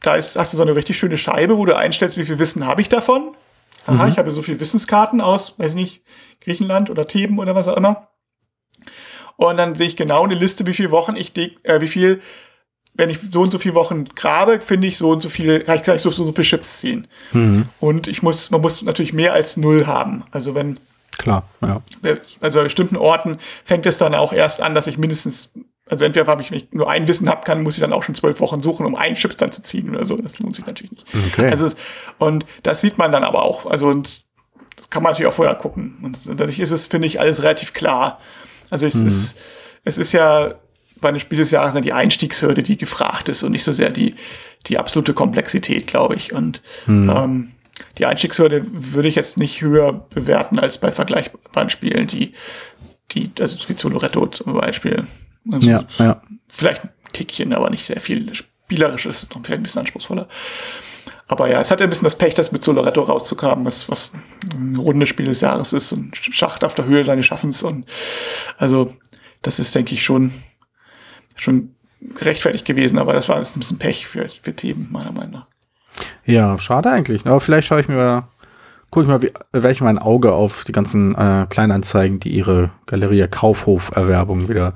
da 0.00 0.14
ist, 0.14 0.36
hast 0.36 0.52
du 0.52 0.56
so 0.56 0.62
eine 0.62 0.76
richtig 0.76 0.96
schöne 0.96 1.18
Scheibe, 1.18 1.56
wo 1.56 1.64
du 1.64 1.76
einstellst, 1.76 2.16
wie 2.16 2.24
viel 2.24 2.38
Wissen 2.38 2.66
habe 2.66 2.80
ich 2.80 2.88
davon. 2.88 3.34
Aha, 3.86 4.04
mhm. 4.04 4.12
ich 4.12 4.18
habe 4.18 4.30
so 4.30 4.42
viele 4.42 4.60
Wissenskarten 4.60 5.20
aus, 5.20 5.58
weiß 5.58 5.74
nicht, 5.74 6.02
Griechenland 6.40 6.90
oder 6.90 7.06
Theben 7.06 7.38
oder 7.38 7.54
was 7.54 7.68
auch 7.68 7.76
immer. 7.76 8.08
Und 9.36 9.56
dann 9.56 9.74
sehe 9.74 9.86
ich 9.86 9.96
genau 9.96 10.24
eine 10.24 10.34
Liste, 10.34 10.66
wie 10.66 10.74
viele 10.74 10.90
Wochen 10.90 11.16
ich, 11.16 11.36
äh, 11.36 11.80
wie 11.80 11.88
viel, 11.88 12.20
wenn 12.94 13.08
ich 13.08 13.18
so 13.30 13.42
und 13.42 13.52
so 13.52 13.58
viele 13.58 13.74
Wochen 13.74 14.04
grabe, 14.06 14.60
finde 14.60 14.88
ich 14.88 14.98
so 14.98 15.10
und 15.10 15.20
so 15.20 15.28
viele, 15.28 15.60
kann 15.60 15.76
ich 15.76 15.84
gleich 15.84 16.02
so, 16.02 16.10
so, 16.10 16.24
so 16.24 16.32
viele 16.32 16.44
Chips 16.44 16.78
ziehen. 16.78 17.06
Mhm. 17.32 17.66
Und 17.78 18.08
ich 18.08 18.22
muss, 18.22 18.50
man 18.50 18.60
muss 18.60 18.82
natürlich 18.82 19.12
mehr 19.12 19.32
als 19.32 19.56
null 19.56 19.86
haben. 19.86 20.24
Also 20.32 20.54
wenn 20.54 20.78
Klar, 21.18 21.42
ja. 21.60 21.82
Also 22.40 22.58
bei 22.58 22.64
bestimmten 22.64 22.96
Orten 22.96 23.38
fängt 23.64 23.86
es 23.86 23.98
dann 23.98 24.14
auch 24.14 24.32
erst 24.32 24.62
an, 24.62 24.74
dass 24.76 24.86
ich 24.86 24.98
mindestens, 24.98 25.52
also 25.86 26.04
entweder 26.04 26.26
habe 26.28 26.42
ich, 26.42 26.52
wenn 26.52 26.58
ich 26.58 26.72
nur 26.72 26.88
ein 26.88 27.08
Wissen 27.08 27.28
habe, 27.28 27.44
kann, 27.44 27.62
muss 27.62 27.74
ich 27.74 27.80
dann 27.80 27.92
auch 27.92 28.04
schon 28.04 28.14
zwölf 28.14 28.38
Wochen 28.40 28.60
suchen, 28.60 28.86
um 28.86 28.94
einen 28.94 29.16
Chips 29.16 29.36
dann 29.36 29.50
zu 29.50 29.60
ziehen 29.60 29.90
oder 29.90 30.06
so. 30.06 30.16
Das 30.16 30.38
lohnt 30.38 30.54
sich 30.54 30.66
natürlich 30.66 30.92
nicht. 30.92 31.06
Okay. 31.32 31.50
Also, 31.50 31.70
und 32.18 32.46
das 32.62 32.80
sieht 32.80 32.98
man 32.98 33.10
dann 33.10 33.24
aber 33.24 33.42
auch. 33.42 33.66
Also, 33.66 33.88
und 33.88 34.27
das 34.78 34.90
kann 34.90 35.02
man 35.02 35.12
natürlich 35.12 35.28
auch 35.28 35.36
vorher 35.36 35.54
gucken. 35.54 35.98
Und 36.02 36.18
dadurch 36.26 36.58
ist 36.58 36.70
es, 36.70 36.86
finde 36.86 37.06
ich, 37.06 37.20
alles 37.20 37.42
relativ 37.42 37.72
klar. 37.72 38.20
Also 38.70 38.86
es 38.86 38.94
mhm. 38.94 39.06
ist, 39.06 39.38
es 39.84 39.98
ist 39.98 40.12
ja 40.12 40.54
bei 41.00 41.10
einem 41.10 41.18
Spiel 41.18 41.38
des 41.38 41.50
Jahres 41.50 41.80
die 41.82 41.92
Einstiegshürde, 41.92 42.62
die 42.62 42.76
gefragt 42.76 43.28
ist 43.28 43.42
und 43.42 43.52
nicht 43.52 43.64
so 43.64 43.72
sehr 43.72 43.90
die, 43.90 44.14
die 44.66 44.78
absolute 44.78 45.14
Komplexität, 45.14 45.86
glaube 45.86 46.16
ich. 46.16 46.32
Und 46.32 46.62
mhm. 46.86 47.10
ähm, 47.10 47.50
die 47.98 48.06
Einstiegshürde 48.06 48.64
würde 48.66 49.08
ich 49.08 49.14
jetzt 49.14 49.38
nicht 49.38 49.60
höher 49.60 49.92
bewerten 49.92 50.58
als 50.58 50.78
bei 50.78 50.92
vergleichbaren 50.92 51.70
Spielen, 51.70 52.06
die, 52.06 52.34
die, 53.12 53.30
ist 53.38 53.68
wie 53.68 53.76
Zoloretto 53.76 54.26
zum 54.26 54.54
Beispiel. 54.54 55.06
Also 55.50 55.66
ja, 55.66 55.84
ja. 55.98 56.22
Vielleicht 56.48 56.84
ein 56.84 56.90
Tickchen, 57.12 57.52
aber 57.52 57.70
nicht 57.70 57.86
sehr 57.86 58.00
viel. 58.00 58.32
Spielerisch 58.34 59.06
ist 59.06 59.22
es 59.22 59.30
noch 59.30 59.36
vielleicht 59.44 59.60
ein 59.60 59.62
bisschen 59.62 59.80
anspruchsvoller. 59.80 60.28
Aber 61.28 61.48
ja, 61.48 61.60
es 61.60 61.70
hat 61.70 61.80
ja 61.80 61.86
ein 61.86 61.90
bisschen 61.90 62.06
das 62.06 62.16
Pech, 62.16 62.34
das 62.34 62.52
mit 62.52 62.64
Soloretto 62.64 63.02
rauszukommen, 63.02 63.64
was, 63.66 63.88
was 63.88 64.12
ein 64.50 64.76
rundes 64.76 65.10
Spiel 65.10 65.26
des 65.26 65.42
Jahres 65.42 65.72
ist 65.72 65.92
und 65.92 66.16
Schacht 66.16 66.64
auf 66.64 66.74
der 66.74 66.86
Höhe 66.86 67.04
deines 67.04 67.26
Schaffens. 67.26 67.62
Und 67.62 67.86
also, 68.56 68.94
das 69.42 69.58
ist, 69.58 69.74
denke 69.74 69.94
ich, 69.94 70.02
schon, 70.02 70.32
schon 71.36 71.74
gerechtfertigt 72.00 72.64
gewesen, 72.64 72.98
aber 72.98 73.12
das 73.12 73.28
war 73.28 73.36
ein 73.36 73.42
bisschen 73.42 73.78
Pech 73.78 74.06
für, 74.06 74.26
für 74.28 74.56
Themen, 74.56 74.88
meiner 74.90 75.12
Meinung 75.12 75.32
nach. 75.32 75.46
Ja, 76.24 76.58
schade 76.58 76.90
eigentlich. 76.90 77.26
Aber 77.26 77.40
vielleicht 77.40 77.68
schaue 77.68 77.80
ich 77.80 77.88
mir 77.88 78.24
guck 78.90 79.02
ich 79.02 79.08
mal, 79.08 79.20
werde 79.20 79.72
ich 79.72 79.80
mal 79.80 79.90
ein 79.90 79.98
Auge 79.98 80.32
auf 80.32 80.64
die 80.64 80.72
ganzen 80.72 81.14
äh, 81.14 81.46
Kleinanzeigen, 81.48 82.20
die 82.20 82.30
ihre 82.30 82.70
Galeria 82.86 83.26
Kaufhof-Erwerbung 83.26 84.48
wieder 84.48 84.74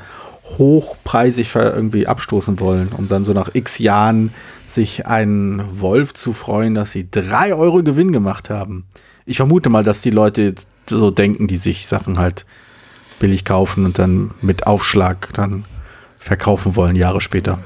hochpreisig 0.58 1.54
irgendwie 1.54 2.06
abstoßen 2.06 2.60
wollen, 2.60 2.90
um 2.96 3.08
dann 3.08 3.24
so 3.24 3.32
nach 3.32 3.50
x 3.54 3.78
Jahren 3.78 4.32
sich 4.66 5.06
einen 5.06 5.80
Wolf 5.80 6.14
zu 6.14 6.32
freuen, 6.32 6.74
dass 6.74 6.92
sie 6.92 7.08
drei 7.10 7.54
Euro 7.54 7.82
Gewinn 7.82 8.12
gemacht 8.12 8.50
haben. 8.50 8.84
Ich 9.26 9.36
vermute 9.36 9.68
mal, 9.68 9.84
dass 9.84 10.00
die 10.00 10.10
Leute 10.10 10.42
jetzt 10.42 10.68
so 10.86 11.10
denken, 11.10 11.46
die 11.46 11.56
sich 11.56 11.86
Sachen 11.86 12.18
halt 12.18 12.46
billig 13.18 13.44
kaufen 13.44 13.84
und 13.84 13.98
dann 13.98 14.32
mit 14.40 14.66
Aufschlag 14.66 15.28
dann 15.34 15.64
verkaufen 16.18 16.76
wollen, 16.76 16.96
Jahre 16.96 17.20
später. 17.20 17.58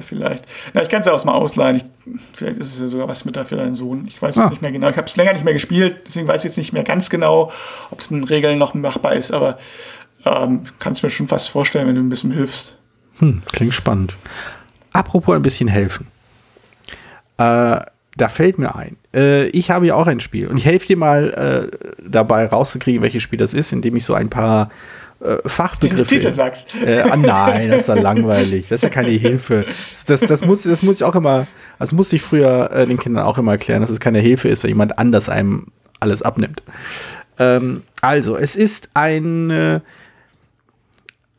Vielleicht. 0.00 0.44
Na, 0.74 0.82
ich 0.82 0.88
kann 0.88 1.00
es 1.00 1.06
ja 1.06 1.12
auch 1.12 1.24
mal 1.24 1.32
ausleihen. 1.32 1.76
Ich, 1.76 1.84
vielleicht 2.34 2.58
ist 2.58 2.74
es 2.74 2.80
ja 2.80 2.88
sogar 2.88 3.08
was 3.08 3.24
mit 3.24 3.36
da 3.36 3.44
für 3.44 3.56
deinen 3.56 3.74
Sohn. 3.74 4.06
Ich 4.06 4.20
weiß 4.20 4.36
es 4.36 4.42
ah. 4.42 4.50
nicht 4.50 4.60
mehr 4.60 4.72
genau. 4.72 4.90
Ich 4.90 4.96
habe 4.96 5.06
es 5.06 5.16
länger 5.16 5.32
nicht 5.32 5.44
mehr 5.44 5.54
gespielt, 5.54 6.02
deswegen 6.06 6.28
weiß 6.28 6.42
ich 6.42 6.50
jetzt 6.50 6.58
nicht 6.58 6.72
mehr 6.72 6.84
ganz 6.84 7.08
genau, 7.08 7.50
ob 7.90 8.00
es 8.00 8.10
in 8.10 8.24
Regeln 8.24 8.58
noch 8.58 8.74
machbar 8.74 9.14
ist, 9.14 9.32
aber 9.32 9.58
ähm, 10.24 10.64
kannst 10.78 11.02
mir 11.02 11.10
schon 11.10 11.28
fast 11.28 11.48
vorstellen, 11.48 11.86
wenn 11.88 11.94
du 11.94 12.02
ein 12.02 12.08
bisschen 12.08 12.32
hilfst. 12.32 12.76
Hm, 13.18 13.42
klingt 13.52 13.74
spannend. 13.74 14.16
Apropos 14.92 15.34
ein 15.34 15.42
bisschen 15.42 15.68
helfen. 15.68 16.06
Äh, 17.38 17.80
da 18.16 18.28
fällt 18.28 18.58
mir 18.58 18.74
ein, 18.74 18.96
äh, 19.14 19.46
ich 19.48 19.70
habe 19.70 19.86
ja 19.86 19.94
auch 19.94 20.06
ein 20.06 20.20
Spiel 20.20 20.48
und 20.48 20.56
ich 20.56 20.64
helfe 20.64 20.86
dir 20.86 20.96
mal 20.96 21.70
äh, 21.72 22.06
dabei 22.06 22.46
rauszukriegen, 22.46 23.02
welches 23.02 23.22
Spiel 23.22 23.38
das 23.38 23.54
ist, 23.54 23.72
indem 23.72 23.96
ich 23.96 24.04
so 24.04 24.14
ein 24.14 24.28
paar 24.28 24.70
äh, 25.20 25.36
Fachbegriffe. 25.46 26.14
Den 26.14 26.20
Titel 26.20 26.34
sagst. 26.34 26.74
Äh, 26.84 27.02
ah 27.08 27.16
nein, 27.16 27.70
das 27.70 27.82
ist 27.82 27.88
ja 27.88 27.94
langweilig. 27.94 28.68
Das 28.68 28.78
ist 28.78 28.82
ja 28.82 28.88
keine 28.88 29.10
Hilfe. 29.10 29.66
Das, 30.06 30.20
das, 30.20 30.44
muss, 30.44 30.62
das 30.62 30.82
muss 30.82 30.96
ich 30.96 31.04
auch 31.04 31.14
immer, 31.14 31.46
das 31.78 31.92
musste 31.92 32.16
ich 32.16 32.22
früher 32.22 32.70
äh, 32.72 32.86
den 32.86 32.98
Kindern 32.98 33.24
auch 33.24 33.38
immer 33.38 33.52
erklären, 33.52 33.80
dass 33.80 33.90
es 33.90 34.00
keine 34.00 34.18
Hilfe 34.18 34.48
ist, 34.48 34.62
wenn 34.62 34.70
jemand 34.70 34.98
anders 34.98 35.28
einem 35.28 35.66
alles 36.00 36.22
abnimmt. 36.22 36.62
Ähm, 37.38 37.82
also, 38.00 38.36
es 38.36 38.56
ist 38.56 38.88
ein, 38.94 39.50
äh, 39.50 39.80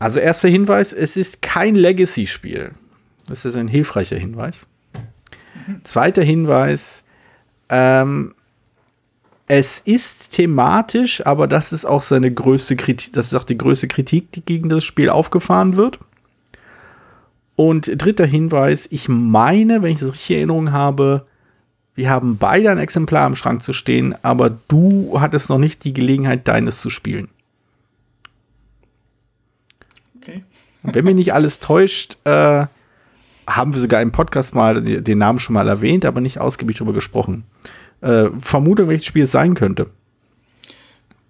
also 0.02 0.18
erster 0.18 0.48
Hinweis, 0.48 0.92
es 0.92 1.16
ist 1.16 1.42
kein 1.42 1.76
Legacy-Spiel. 1.76 2.72
Das 3.28 3.44
ist 3.44 3.54
ein 3.54 3.68
hilfreicher 3.68 4.16
Hinweis. 4.16 4.66
Zweiter 5.84 6.24
Hinweis, 6.24 7.04
ähm, 7.68 8.34
es 9.46 9.78
ist 9.78 10.30
thematisch, 10.30 11.24
aber 11.24 11.46
das 11.46 11.72
ist 11.72 11.84
auch 11.84 12.00
seine 12.00 12.32
größte 12.32 12.74
Kritik, 12.74 13.12
das 13.12 13.28
ist 13.28 13.34
auch 13.34 13.44
die 13.44 13.58
größte 13.58 13.86
Kritik, 13.86 14.32
die 14.32 14.44
gegen 14.44 14.68
das 14.68 14.82
Spiel 14.82 15.08
aufgefahren 15.08 15.76
wird. 15.76 16.00
Und 17.54 17.90
dritter 18.02 18.26
Hinweis, 18.26 18.88
ich 18.90 19.08
meine, 19.08 19.82
wenn 19.82 19.92
ich 19.92 20.00
das 20.00 20.12
richtig 20.12 20.30
in 20.30 20.36
Erinnerung 20.36 20.72
habe, 20.72 21.26
wir 21.94 22.10
haben 22.10 22.38
beide 22.38 22.70
ein 22.70 22.78
Exemplar 22.78 23.26
im 23.26 23.36
Schrank 23.36 23.62
zu 23.62 23.72
stehen, 23.72 24.16
aber 24.22 24.50
du 24.50 25.20
hattest 25.20 25.48
noch 25.48 25.58
nicht 25.58 25.84
die 25.84 25.92
Gelegenheit, 25.92 26.48
deines 26.48 26.80
zu 26.80 26.90
spielen. 26.90 27.28
Okay. 30.22 30.44
Wenn 30.82 31.04
mich 31.04 31.14
nicht 31.14 31.32
alles 31.32 31.60
täuscht, 31.60 32.16
äh, 32.24 32.66
haben 33.46 33.72
wir 33.72 33.80
sogar 33.80 34.02
im 34.02 34.12
Podcast 34.12 34.54
mal 34.54 34.80
den 34.82 35.18
Namen 35.18 35.38
schon 35.38 35.54
mal 35.54 35.68
erwähnt, 35.68 36.04
aber 36.04 36.20
nicht 36.20 36.38
ausgiebig 36.38 36.76
darüber 36.76 36.92
gesprochen. 36.92 37.44
Äh, 38.00 38.28
Vermutung, 38.38 38.88
welches 38.88 39.06
Spiel 39.06 39.24
es 39.24 39.32
sein 39.32 39.54
könnte. 39.54 39.88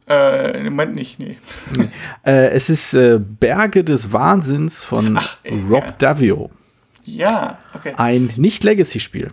Äh, 0.09 0.59
Im 0.59 0.65
Moment 0.65 0.95
nicht, 0.95 1.19
nee. 1.19 1.39
nee. 1.77 1.89
Äh, 2.25 2.51
es 2.51 2.69
ist 2.69 2.93
äh, 2.95 3.19
Berge 3.19 3.85
des 3.85 4.13
Wahnsinns 4.13 4.85
von 4.85 5.17
Ach, 5.17 5.39
Rob 5.71 5.85
ja. 5.85 5.95
Davio. 5.99 6.51
Ja, 7.05 7.59
okay. 7.75 7.95
Ein 7.97 8.31
Nicht-Legacy-Spiel. 8.37 9.31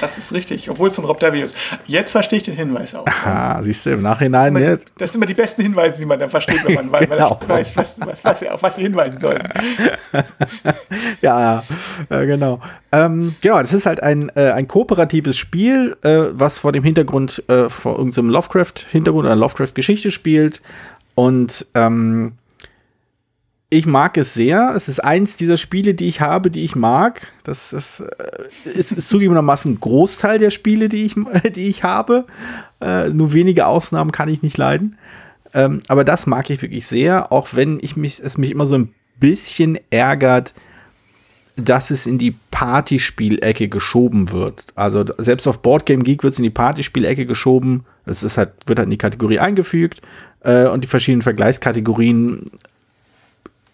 Das 0.00 0.18
ist 0.18 0.32
richtig, 0.32 0.68
obwohl 0.70 0.90
es 0.90 0.96
von 0.96 1.04
Rob 1.04 1.18
Davio 1.18 1.44
ist. 1.44 1.56
Jetzt 1.86 2.12
verstehe 2.12 2.38
ich 2.38 2.42
den 2.44 2.54
Hinweis 2.54 2.94
auch. 2.94 3.06
Aha, 3.06 3.62
siehst 3.62 3.86
du, 3.86 3.90
im 3.90 4.02
Nachhinein. 4.02 4.54
Das 4.54 4.62
sind, 4.62 4.70
immer, 4.70 4.90
das 4.98 5.12
sind 5.12 5.18
immer 5.18 5.26
die 5.26 5.34
besten 5.34 5.62
Hinweise, 5.62 5.98
die 5.98 6.04
man 6.04 6.18
dann 6.18 6.30
versteht, 6.30 6.64
wenn 6.64 6.90
man 6.90 6.90
genau. 7.08 7.40
weiß, 7.46 7.76
was, 7.76 7.98
was, 8.00 8.24
was, 8.24 8.42
auf 8.44 8.62
was 8.62 8.76
sie 8.76 8.82
hinweisen 8.82 9.18
sollen. 9.18 9.42
ja, 11.22 11.62
äh, 12.10 12.26
genau. 12.26 12.60
Ähm, 12.92 13.34
genau, 13.40 13.60
das 13.60 13.72
ist 13.72 13.86
halt 13.86 14.02
ein, 14.02 14.30
äh, 14.34 14.50
ein 14.50 14.68
kooperatives 14.68 15.36
Spiel, 15.38 15.96
äh, 16.02 16.24
was 16.32 16.58
vor 16.58 16.72
dem 16.72 16.84
Hintergrund, 16.84 17.42
äh, 17.48 17.70
vor 17.70 17.96
irgendeinem 17.96 18.28
Lovecraft-Hintergrund 18.28 19.24
oder 19.24 19.36
Lovecraft-Geschichte 19.36 20.10
spielt. 20.10 20.60
Und 21.14 21.66
ähm, 21.74 22.32
ich 23.72 23.86
mag 23.86 24.18
es 24.18 24.34
sehr. 24.34 24.74
Es 24.76 24.88
ist 24.88 25.02
eins 25.02 25.38
dieser 25.38 25.56
Spiele, 25.56 25.94
die 25.94 26.06
ich 26.06 26.20
habe, 26.20 26.50
die 26.50 26.62
ich 26.62 26.76
mag. 26.76 27.28
Das, 27.42 27.70
das 27.70 28.00
äh, 28.00 28.68
ist, 28.68 28.92
ist 28.92 29.08
zugegebenermaßen 29.08 29.72
ein 29.72 29.80
Großteil 29.80 30.38
der 30.38 30.50
Spiele, 30.50 30.90
die 30.90 31.04
ich, 31.06 31.14
die 31.54 31.68
ich 31.68 31.82
habe. 31.82 32.26
Äh, 32.82 33.08
nur 33.08 33.32
wenige 33.32 33.66
Ausnahmen 33.66 34.12
kann 34.12 34.28
ich 34.28 34.42
nicht 34.42 34.58
leiden. 34.58 34.98
Ähm, 35.54 35.80
aber 35.88 36.04
das 36.04 36.26
mag 36.26 36.50
ich 36.50 36.60
wirklich 36.60 36.86
sehr, 36.86 37.32
auch 37.32 37.48
wenn 37.52 37.78
ich 37.80 37.96
mich, 37.96 38.20
es 38.20 38.36
mich 38.36 38.50
immer 38.50 38.66
so 38.66 38.76
ein 38.76 38.92
bisschen 39.18 39.78
ärgert, 39.88 40.52
dass 41.56 41.90
es 41.90 42.06
in 42.06 42.18
die 42.18 42.34
Partyspielecke 42.50 43.68
geschoben 43.68 44.32
wird. 44.32 44.66
Also 44.74 45.04
selbst 45.16 45.46
auf 45.46 45.62
Boardgame 45.62 46.02
Geek 46.02 46.24
wird 46.24 46.34
es 46.34 46.38
in 46.38 46.44
die 46.44 46.50
Partyspielecke 46.50 47.24
geschoben. 47.24 47.86
Es 48.04 48.22
ist 48.22 48.36
halt, 48.36 48.50
wird 48.66 48.78
halt 48.78 48.86
in 48.86 48.90
die 48.90 48.98
Kategorie 48.98 49.38
eingefügt 49.38 50.02
äh, 50.40 50.66
und 50.66 50.84
die 50.84 50.88
verschiedenen 50.88 51.22
Vergleichskategorien 51.22 52.44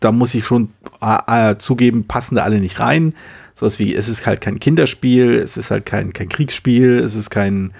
da 0.00 0.12
muss 0.12 0.34
ich 0.34 0.44
schon 0.44 0.70
äh, 1.00 1.56
zugeben, 1.56 2.06
passen 2.06 2.36
da 2.36 2.42
alle 2.42 2.60
nicht 2.60 2.80
rein. 2.80 3.14
Sowas 3.54 3.78
wie, 3.78 3.94
es 3.94 4.08
ist 4.08 4.26
halt 4.26 4.40
kein 4.40 4.60
Kinderspiel, 4.60 5.34
es 5.34 5.56
ist 5.56 5.70
halt 5.70 5.84
kein, 5.84 6.12
kein 6.12 6.28
Kriegsspiel, 6.28 6.98
es 6.98 7.16
ist 7.16 7.30
kein, 7.30 7.72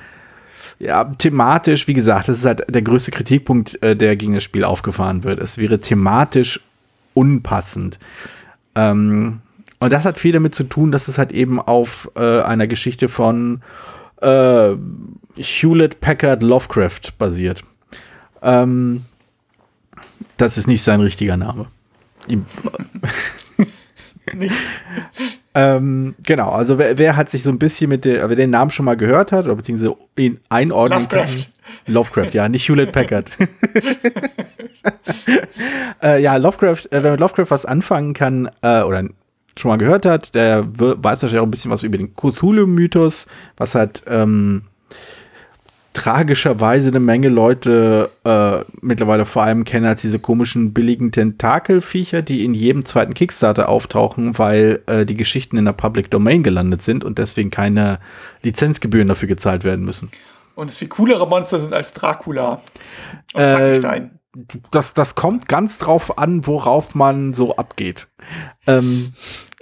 ja, 0.81 1.05
thematisch, 1.05 1.87
wie 1.87 1.95
gesagt, 1.95 2.29
das 2.29 2.39
ist 2.39 2.45
halt 2.45 2.63
der 2.69 2.83
größte 2.83 3.13
Kritikpunkt, 3.13 3.81
äh, 3.83 3.95
der 3.95 4.17
gegen 4.17 4.35
das 4.35 4.43
Spiel 4.43 4.65
aufgefahren 4.65 5.23
wird. 5.23 5.39
Es 5.39 5.59
wäre 5.59 5.81
thematisch 5.81 6.61
unpassend. 7.15 7.99
Ähm, 8.75 9.41
und 9.79 9.93
das 9.93 10.05
hat 10.05 10.19
viel 10.19 10.33
damit 10.33 10.57
zu 10.57 10.65
tun, 10.65 10.91
dass 10.91 11.07
es 11.07 11.19
halt 11.19 11.31
eben 11.31 11.61
auf 11.61 12.11
äh, 12.17 12.41
einer 12.41 12.67
Geschichte 12.67 13.09
von 13.09 13.61
äh, 14.21 14.75
Hewlett 15.37 16.01
Packard 16.01 16.43
Lovecraft 16.43 17.13
basiert. 17.19 17.63
Ähm, 18.43 19.05
das 20.37 20.59
ist 20.59 20.67
nicht 20.67 20.83
sein 20.83 21.01
richtiger 21.01 21.37
Name 21.37 21.67
ähm, 25.55 26.15
genau, 26.25 26.51
also 26.51 26.79
wer, 26.79 26.99
wer, 26.99 27.17
hat 27.17 27.29
sich 27.31 27.43
so 27.43 27.51
ein 27.51 27.59
bisschen 27.59 27.89
mit 27.89 28.05
der, 28.05 28.29
wer 28.29 28.37
den 28.37 28.51
Namen 28.51 28.71
schon 28.71 28.85
mal 28.85 28.97
gehört 28.97 29.33
hat 29.33 29.47
oder 29.47 29.57
beziehungsweise 29.57 29.97
ihn 30.17 30.41
einordnen 30.49 31.01
Lovecraft. 31.01 31.25
kann. 31.25 31.45
Lovecraft, 31.87 32.31
ja, 32.33 32.49
nicht 32.49 32.69
Hewlett 32.69 32.93
Packard. 32.93 33.31
äh, 36.03 36.23
ja, 36.23 36.37
Lovecraft, 36.37 36.87
äh, 36.91 37.03
wer 37.03 37.13
mit 37.13 37.21
Lovecraft 37.21 37.51
was 37.51 37.65
anfangen 37.67 38.15
kann 38.15 38.51
äh, 38.63 38.83
oder 38.83 39.05
schon 39.59 39.71
mal 39.71 39.79
gehört 39.79 40.07
hat, 40.07 40.35
der 40.35 40.65
weiß 40.67 41.23
wahrscheinlich 41.23 41.41
auch 41.41 41.47
ein 41.47 41.51
bisschen 41.51 41.71
was 41.71 41.83
über 41.83 41.99
den 41.99 42.15
Cthulhu-Mythos, 42.15 43.27
was 43.57 43.75
halt 43.75 44.03
ähm, 44.07 44.63
tragischerweise 45.93 46.89
eine 46.91 47.01
Menge 47.01 47.29
Leute 47.29 48.11
äh, 48.25 48.65
mittlerweile 48.81 49.27
vor 49.27 49.43
allem 49.43 49.65
kennen 49.65 49.87
als 49.87 50.03
diese 50.03 50.19
komischen 50.19 50.73
billigen 50.73 51.11
Tentakelviecher, 51.11 52.23
die 52.23 52.45
in 52.45 52.55
jedem 52.55 52.85
zweiten 52.85 53.15
Kickstarter 53.15 53.69
auftauchen, 53.69 54.39
weil 54.39 54.83
äh, 54.87 55.05
die 55.05 55.17
Geschichten 55.17 55.57
in 55.57 55.65
der 55.65 55.73
Public 55.73 56.11
Domain 56.11 56.43
gelandet 56.43 56.83
sind 56.83 57.05
und 57.05 57.19
deswegen 57.19 57.51
keine 57.51 57.99
Lizenzgebühren 58.43 59.09
dafür 59.09 59.29
gezahlt 59.29 59.65
werden 59.65 59.85
müssen. 59.85 60.11
Und 60.55 60.69
es 60.69 60.77
viel 60.77 60.89
coolere 60.89 61.27
Monster 61.27 61.61
sind 61.61 61.73
als 61.73 61.93
Dracula 61.95 62.61
und 63.35 63.41
äh, 63.41 64.11
Das, 64.71 64.93
das 64.95 65.15
kommt 65.15 65.49
ganz 65.49 65.79
drauf 65.79 66.19
an, 66.19 66.47
worauf 66.47 66.95
man 66.95 67.35
so 67.35 67.57
abgeht. 67.57 68.09
Ähm, 68.67 69.13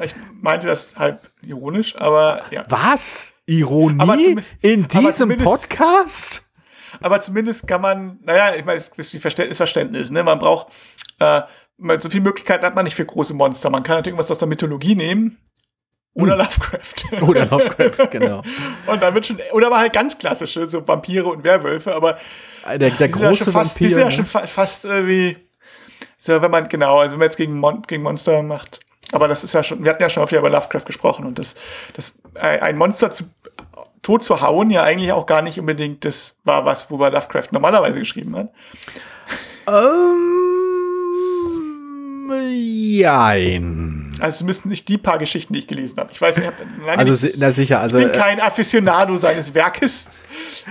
ich 0.03 0.15
meinte 0.41 0.67
das 0.67 0.97
halb 0.97 1.31
ironisch, 1.43 1.97
aber 1.97 2.43
ja. 2.51 2.65
Was? 2.69 3.36
Ironie 3.47 4.41
in 4.61 4.89
diesem 4.89 5.37
Podcast? 5.39 6.49
Aber 7.01 7.21
zumindest 7.21 7.67
kann 7.67 7.81
man, 7.81 8.19
naja, 8.23 8.55
ich 8.55 8.65
meine, 8.65 8.79
es 8.79 8.89
ist 8.89 9.13
die 9.13 9.19
Verständnis, 9.19 10.11
ne? 10.11 10.23
Man 10.23 10.39
braucht, 10.39 10.69
äh, 11.19 11.43
so 11.99 12.09
viele 12.09 12.23
Möglichkeiten 12.23 12.65
hat 12.65 12.75
man 12.75 12.85
nicht 12.85 12.95
für 12.95 13.05
große 13.05 13.35
Monster. 13.35 13.71
Man 13.71 13.83
kann 13.83 13.97
natürlich 13.97 14.13
irgendwas 14.13 14.31
aus 14.31 14.39
der 14.39 14.49
Mythologie 14.49 14.95
nehmen. 14.95 15.39
Oder 16.15 16.33
hm. 16.33 16.39
Lovecraft. 16.39 17.23
Oder 17.29 17.47
Lovecraft, 17.47 18.11
genau. 18.11 18.43
und 18.87 19.03
dann 19.03 19.15
wird 19.15 19.27
schon, 19.27 19.39
oder 19.53 19.67
aber 19.67 19.79
halt 19.79 19.93
ganz 19.93 20.17
klassische, 20.17 20.67
so 20.67 20.87
Vampire 20.89 21.27
und 21.27 21.45
Werwölfe, 21.45 21.95
aber 21.95 22.17
äh, 22.67 22.79
der, 22.79 22.91
der 22.91 23.11
große 23.11 23.45
ja 23.45 23.53
fast, 23.53 23.55
Vampir. 23.55 23.89
Die 23.89 23.95
sind 23.95 24.03
ja 24.03 24.11
schon 24.11 24.25
fa 24.25 24.47
fast 24.47 24.87
äh, 24.87 25.07
wie, 25.07 25.37
so, 26.17 26.41
wenn 26.41 26.51
man, 26.51 26.71
genau, 26.71 27.01
also 27.01 27.13
wenn 27.13 27.19
man 27.19 27.27
jetzt 27.27 27.37
gegen, 27.37 27.59
Mon 27.59 27.83
gegen 27.83 28.03
Monster 28.03 28.43
macht. 28.43 28.81
Aber 29.13 29.29
das 29.29 29.45
ist 29.45 29.55
ja 29.55 29.63
schon, 29.63 29.85
wir 29.85 29.91
hatten 29.91 30.03
ja 30.03 30.11
schon 30.11 30.23
oft 30.23 30.33
über 30.33 30.51
Lovecraft 30.51 30.85
gesprochen 30.85 31.27
und 31.27 31.39
das, 31.39 31.55
das, 31.95 32.15
ein 32.35 32.77
Monster 32.77 33.11
zu, 33.11 33.25
tot 34.03 34.23
zu 34.23 34.41
hauen 34.41 34.71
ja 34.71 34.83
eigentlich 34.83 35.13
auch 35.13 35.27
gar 35.27 35.43
nicht 35.43 35.59
unbedingt 35.61 36.05
das 36.05 36.37
war 36.45 36.65
was, 36.65 36.91
worüber 36.91 37.11
Lovecraft 37.11 37.49
normalerweise 37.53 37.99
geschrieben 37.99 38.37
hat. 38.37 38.49
Ähm, 39.69 40.47
jein. 42.53 44.06
Also 44.21 44.37
es 44.37 44.43
müssten 44.43 44.69
nicht 44.69 44.89
die 44.89 44.99
paar 44.99 45.19
Geschichten, 45.19 45.53
die 45.53 45.61
ich 45.61 45.67
gelesen 45.67 45.99
habe. 45.99 46.11
Ich 46.13 46.21
weiß 46.21 46.39
nicht, 46.39 46.53
also 46.97 47.15
si- 47.15 47.35
na 47.37 47.53
sicher, 47.53 47.81
also 47.81 47.99
ich 47.99 48.05
bin 48.07 48.15
äh, 48.15 48.19
kein 48.19 48.41
Afficionado 48.41 49.17
seines 49.17 49.55
Werkes. 49.55 50.09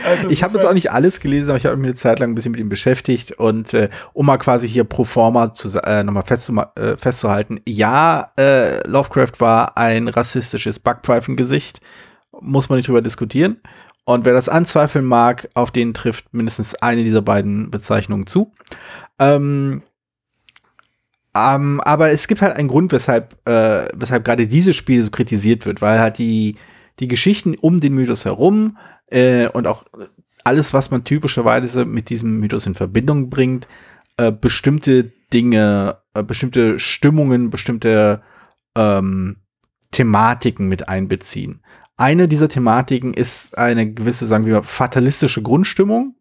Also 0.06 0.30
ich 0.30 0.44
habe 0.44 0.58
jetzt 0.58 0.66
auch 0.66 0.74
nicht 0.74 0.92
alles 0.92 1.20
gelesen, 1.20 1.50
aber 1.50 1.58
ich 1.58 1.66
habe 1.66 1.78
mich 1.78 1.86
eine 1.88 1.96
Zeit 1.96 2.20
lang 2.20 2.32
ein 2.32 2.36
bisschen 2.36 2.52
mit 2.52 2.60
ihm 2.62 2.70
beschäftigt 2.70 3.32
und 3.34 3.74
äh, 3.74 3.90
um 4.14 4.26
mal 4.26 4.38
quasi 4.38 4.68
hier 4.68 4.84
pro 4.84 5.04
forma 5.06 5.54
zu, 5.54 5.70
äh, 5.84 6.04
nochmal 6.04 6.24
festzuma- 6.24 6.78
äh, 6.80 6.98
festzuhalten, 6.98 7.60
ja, 7.68 8.28
äh, 8.38 8.88
Lovecraft 8.88 9.40
war 9.40 9.78
ein 9.78 10.08
rassistisches 10.08 10.80
Backpfeifengesicht, 10.80 11.82
muss 12.42 12.70
man 12.70 12.78
nicht 12.78 12.88
drüber 12.88 13.02
diskutieren. 13.02 13.62
Und 14.08 14.24
wer 14.24 14.34
das 14.34 14.50
anzweifeln 14.50 15.04
mag, 15.06 15.50
auf 15.56 15.72
den 15.72 15.94
trifft 15.96 16.32
mindestens 16.32 16.76
eine 16.76 17.04
dieser 17.04 17.24
beiden 17.24 17.72
Bezeichnungen 17.72 18.28
zu. 18.28 18.52
Ähm, 19.18 19.82
ähm, 21.36 21.82
aber 21.82 22.12
es 22.12 22.28
gibt 22.28 22.42
halt 22.42 22.56
einen 22.56 22.70
Grund, 22.70 22.92
weshalb, 22.92 23.36
äh, 23.48 23.88
weshalb 23.94 24.24
gerade 24.24 24.48
dieses 24.48 24.76
Spiel 24.76 25.04
so 25.04 25.12
kritisiert 25.12 25.66
wird, 25.66 25.82
weil 25.82 26.00
halt 26.00 26.18
die, 26.18 26.56
die 27.00 27.08
Geschichten 27.08 27.56
um 27.60 27.80
den 27.80 27.94
Mythos 27.94 28.24
herum 28.24 28.78
äh, 29.08 29.48
und 29.50 29.68
auch 29.68 29.84
alles, 30.46 30.74
was 30.74 30.92
man 30.92 31.04
typischerweise 31.04 31.86
mit 31.86 32.10
diesem 32.10 32.40
Mythos 32.40 32.68
in 32.68 32.76
Verbindung 32.76 33.30
bringt, 33.30 33.68
äh, 34.18 34.32
bestimmte 34.32 35.12
Dinge, 35.34 35.98
äh, 36.14 36.24
bestimmte 36.24 36.80
Stimmungen, 36.80 37.50
bestimmte 37.50 38.22
ähm, 38.78 39.38
Thematiken 39.92 40.68
mit 40.68 40.88
einbeziehen. 40.88 41.62
Eine 41.98 42.28
dieser 42.28 42.48
Thematiken 42.48 43.14
ist 43.14 43.58
eine 43.58 43.92
gewisse, 43.92 44.28
sagen 44.28 44.46
wir 44.46 44.56
mal, 44.56 44.64
fatalistische 44.64 45.42
Grundstimmung. 45.42 46.15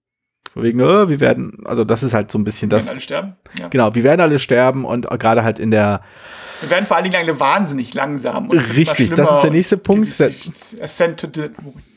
Wegen, 0.54 0.80
äh, 0.80 1.08
wir 1.08 1.20
werden, 1.20 1.58
also 1.64 1.84
das 1.84 2.02
ist 2.02 2.14
halt 2.14 2.30
so 2.30 2.38
ein 2.38 2.44
bisschen 2.44 2.70
wir 2.70 2.78
das, 2.78 2.86
werden 2.86 2.94
alle 2.94 3.00
sterben. 3.00 3.36
Ja. 3.58 3.68
genau, 3.68 3.94
wir 3.94 4.04
werden 4.04 4.20
alle 4.20 4.38
sterben 4.38 4.84
und 4.84 5.08
gerade 5.18 5.42
halt 5.42 5.58
in 5.58 5.70
der, 5.70 6.00
Wir 6.60 6.70
werden 6.70 6.86
vor 6.86 6.96
allen 6.96 7.10
Dingen 7.10 7.16
alle 7.16 7.38
wahnsinnig 7.40 7.94
langsam. 7.94 8.50
Richtig, 8.50 9.10
das 9.10 9.30
ist 9.30 9.40
der 9.42 9.50
nächste 9.50 9.76
Punkt. 9.76 10.10
Ascent 10.80 11.18
to, 11.18 11.28
the, 11.32 11.50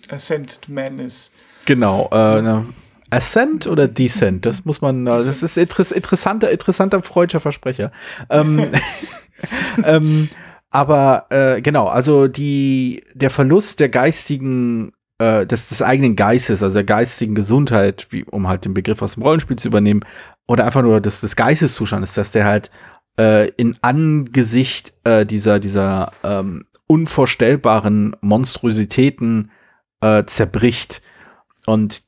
Ascent 0.10 0.62
to 0.62 0.72
Madness. 0.72 1.32
genau, 1.66 2.10
äh, 2.12 2.42
ne, 2.42 2.66
Ascent 3.10 3.68
oder 3.68 3.88
Descent, 3.88 4.46
das 4.46 4.66
muss 4.66 4.82
man, 4.82 5.08
äh, 5.08 5.12
das 5.12 5.44
ist 5.44 5.58
interess 5.58 5.92
interessanter, 5.92 6.52
interessanter 6.52 7.02
freudscher 7.02 7.40
Versprecher. 7.40 7.92
Ähm, 8.30 8.70
ähm, 9.84 10.30
aber 10.70 11.28
äh, 11.30 11.62
genau, 11.62 11.88
also 11.88 12.28
die, 12.28 13.04
der 13.14 13.30
Verlust 13.30 13.80
der 13.80 13.90
geistigen, 13.90 14.92
äh, 15.20 15.46
des, 15.46 15.68
des 15.68 15.82
eigenen 15.82 16.16
Geistes, 16.16 16.64
also 16.64 16.76
der 16.76 16.84
geistigen 16.84 17.36
Gesundheit, 17.36 18.08
wie, 18.12 18.24
um 18.26 18.48
halt 18.48 18.66
den 18.66 18.74
Begriff 18.74 19.02
aus 19.02 19.16
dem 19.16 19.24
Rollenspiel 19.24 19.58
zu 19.58 19.68
übernehmen, 19.68 20.02
oder 20.48 20.66
einfach 20.66 20.82
nur 20.82 21.02
des, 21.02 21.22
des 21.22 21.36
Geisteszustandes, 21.36 22.14
dass 22.14 22.32
der 22.32 22.46
halt 22.46 22.72
äh, 23.20 23.50
in 23.58 23.78
Angesicht 23.82 24.94
äh, 25.04 25.26
dieser, 25.26 25.60
dieser 25.60 26.12
ähm, 26.24 26.66
unvorstellbaren 26.88 28.16
Monstrositäten 28.22 29.52
äh, 30.02 30.24
zerbricht. 30.26 31.02
Und 31.66 32.04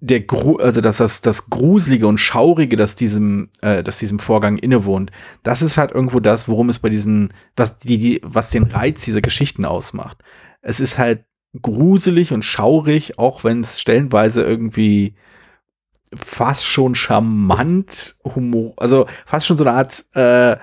der 0.00 0.22
Gru 0.22 0.56
also 0.56 0.80
dass 0.80 0.96
das, 0.96 1.20
das 1.20 1.48
Gruselige 1.48 2.06
und 2.06 2.18
Schaurige, 2.18 2.76
das 2.76 2.96
diesem, 2.96 3.50
äh, 3.60 3.82
das 3.82 3.98
diesem 3.98 4.18
Vorgang 4.18 4.58
innewohnt, 4.58 5.12
das 5.42 5.62
ist 5.62 5.76
halt 5.76 5.92
irgendwo 5.92 6.18
das, 6.18 6.48
worum 6.48 6.70
es 6.70 6.78
bei 6.78 6.88
diesen, 6.88 7.32
was 7.56 7.78
die, 7.78 7.98
die, 7.98 8.20
was 8.24 8.50
den 8.50 8.64
Reiz 8.64 9.04
dieser 9.04 9.20
Geschichten 9.20 9.64
ausmacht. 9.64 10.18
Es 10.60 10.80
ist 10.80 10.98
halt 10.98 11.24
gruselig 11.60 12.32
und 12.32 12.44
schaurig, 12.44 13.18
auch 13.18 13.44
wenn 13.44 13.60
es 13.60 13.80
stellenweise 13.80 14.42
irgendwie 14.42 15.14
fast 16.14 16.64
schon 16.64 16.94
charmant 16.94 18.16
Humor, 18.24 18.74
also 18.76 19.06
fast 19.26 19.46
schon 19.46 19.58
so 19.58 19.64
eine 19.64 19.76
Art 19.76 20.04
äh, 20.14 20.56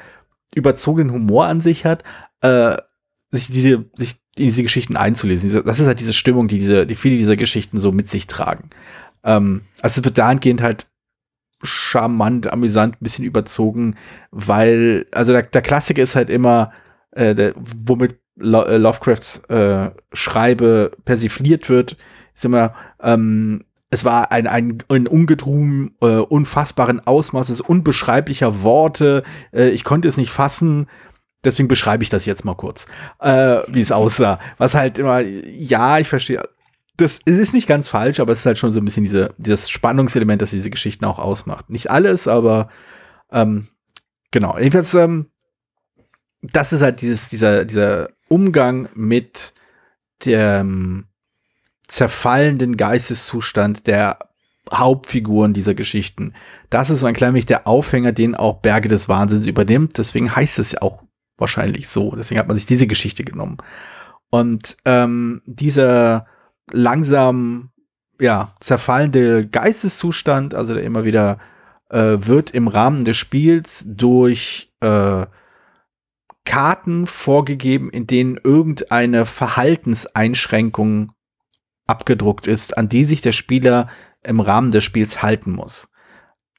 überzogenen 0.55 1.11
Humor 1.11 1.45
an 1.45 1.61
sich 1.61 1.85
hat, 1.85 2.03
äh, 2.41 2.77
sich 3.31 3.47
diese, 3.47 3.85
sich 3.95 4.15
in 4.37 4.45
diese 4.45 4.63
Geschichten 4.63 4.95
einzulesen. 4.95 5.63
Das 5.65 5.79
ist 5.79 5.87
halt 5.87 5.99
diese 5.99 6.13
Stimmung, 6.13 6.47
die 6.47 6.57
diese, 6.57 6.85
die 6.85 6.95
viele 6.95 7.17
dieser 7.17 7.35
Geschichten 7.35 7.77
so 7.77 7.91
mit 7.91 8.07
sich 8.07 8.27
tragen. 8.27 8.69
Ähm, 9.23 9.61
also 9.81 9.99
es 9.99 10.05
wird 10.05 10.17
dahingehend 10.17 10.61
halt 10.61 10.87
charmant, 11.61 12.51
amüsant, 12.51 12.95
ein 12.95 13.03
bisschen 13.03 13.25
überzogen, 13.25 13.95
weil, 14.31 15.05
also 15.11 15.33
der, 15.33 15.43
der 15.43 15.61
Klassiker 15.61 16.01
ist 16.01 16.15
halt 16.15 16.29
immer, 16.29 16.71
äh, 17.11 17.35
der, 17.35 17.53
womit 17.57 18.17
Lovecrafts 18.39 19.39
äh, 19.49 19.91
Schreibe 20.13 20.91
persifliert 21.05 21.69
wird, 21.69 21.97
ist 22.33 22.45
immer, 22.45 22.73
ähm, 23.01 23.65
es 23.91 24.05
war 24.05 24.31
ein, 24.31 24.47
ein, 24.47 24.83
ein 24.87 25.07
Ungetüm 25.07 25.95
äh, 26.01 26.17
unfassbaren 26.17 27.05
Ausmaßes, 27.05 27.61
unbeschreiblicher 27.61 28.61
Worte. 28.61 29.23
Äh, 29.51 29.69
ich 29.69 29.83
konnte 29.83 30.07
es 30.07 30.17
nicht 30.17 30.31
fassen. 30.31 30.87
Deswegen 31.43 31.67
beschreibe 31.67 32.03
ich 32.03 32.09
das 32.09 32.25
jetzt 32.25 32.45
mal 32.45 32.55
kurz, 32.55 32.85
äh, 33.19 33.59
wie 33.67 33.81
es 33.81 33.91
aussah. 33.91 34.39
Was 34.57 34.75
halt 34.75 34.99
immer, 34.99 35.21
ja, 35.21 35.97
ich 35.99 36.07
verstehe. 36.07 36.41
Das 36.97 37.19
es 37.25 37.37
ist 37.37 37.53
nicht 37.53 37.67
ganz 37.67 37.87
falsch, 37.87 38.19
aber 38.19 38.33
es 38.33 38.39
ist 38.39 38.45
halt 38.45 38.57
schon 38.57 38.73
so 38.73 38.81
ein 38.81 38.85
bisschen 38.85 39.05
diese, 39.05 39.33
dieses 39.37 39.69
Spannungselement, 39.69 40.41
das 40.41 40.51
diese 40.51 40.69
Geschichten 40.69 41.05
auch 41.05 41.17
ausmacht. 41.17 41.69
Nicht 41.69 41.89
alles, 41.89 42.27
aber 42.27 42.67
ähm, 43.31 43.69
genau. 44.31 44.57
Jedenfalls, 44.57 44.93
ähm, 44.95 45.27
das 46.41 46.73
ist 46.73 46.81
halt 46.81 47.01
dieses, 47.01 47.29
dieser, 47.29 47.63
dieser 47.63 48.09
Umgang 48.29 48.87
mit 48.93 49.53
dem 50.25 51.05
zerfallenden 51.87 52.77
Geisteszustand 52.77 53.87
der 53.87 54.19
Hauptfiguren 54.71 55.53
dieser 55.53 55.73
Geschichten. 55.73 56.33
Das 56.69 56.89
ist 56.89 56.99
so 56.99 57.07
ein 57.07 57.15
klein 57.15 57.33
wenig 57.33 57.47
der 57.47 57.67
Aufhänger, 57.67 58.11
den 58.11 58.35
auch 58.35 58.61
Berge 58.61 58.87
des 58.87 59.09
Wahnsinns 59.09 59.47
übernimmt. 59.47 59.97
Deswegen 59.97 60.35
heißt 60.35 60.59
es 60.59 60.73
ja 60.73 60.81
auch 60.81 61.03
wahrscheinlich 61.37 61.89
so. 61.89 62.15
Deswegen 62.15 62.39
hat 62.39 62.47
man 62.47 62.57
sich 62.57 62.65
diese 62.65 62.87
Geschichte 62.87 63.23
genommen. 63.23 63.57
Und 64.29 64.77
ähm, 64.85 65.41
dieser 65.45 66.27
langsam 66.71 67.71
ja 68.19 68.53
zerfallende 68.59 69.47
Geisteszustand, 69.47 70.53
also 70.53 70.75
der 70.75 70.83
immer 70.83 71.05
wieder 71.05 71.39
äh, 71.89 72.17
wird 72.19 72.51
im 72.51 72.67
Rahmen 72.67 73.05
des 73.05 73.17
Spiels 73.17 73.85
durch 73.87 74.69
äh, 74.81 75.25
Karten 76.49 77.05
vorgegeben, 77.05 77.91
in 77.91 78.07
denen 78.07 78.39
irgendeine 78.43 79.27
Verhaltenseinschränkung 79.27 81.11
abgedruckt 81.85 82.47
ist, 82.47 82.75
an 82.75 82.89
die 82.89 83.05
sich 83.05 83.21
der 83.21 83.33
Spieler 83.33 83.87
im 84.23 84.39
Rahmen 84.39 84.71
des 84.71 84.83
Spiels 84.83 85.21
halten 85.21 85.51
muss. 85.51 85.91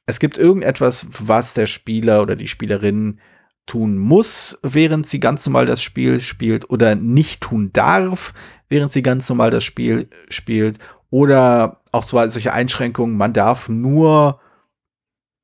Es 0.05 0.21
gibt 0.21 0.37
irgendetwas, 0.37 1.07
was 1.19 1.53
der 1.55 1.67
Spieler 1.67 2.21
oder 2.21 2.37
die 2.37 2.47
Spielerin 2.47 3.19
tun 3.65 3.97
muss, 3.97 4.57
während 4.63 5.07
sie 5.07 5.19
ganz 5.19 5.45
normal 5.45 5.65
das 5.65 5.83
Spiel 5.83 6.21
spielt 6.21 6.69
oder 6.69 6.95
nicht 6.95 7.41
tun 7.41 7.73
darf, 7.73 8.33
während 8.69 8.93
sie 8.93 9.01
ganz 9.01 9.27
normal 9.27 9.49
das 9.49 9.65
Spiel 9.65 10.09
spielt 10.29 10.79
oder 11.09 11.81
auch 11.91 12.03
so 12.03 12.17
solche 12.29 12.53
Einschränkungen, 12.53 13.17
man 13.17 13.33
darf 13.33 13.67
nur 13.67 14.39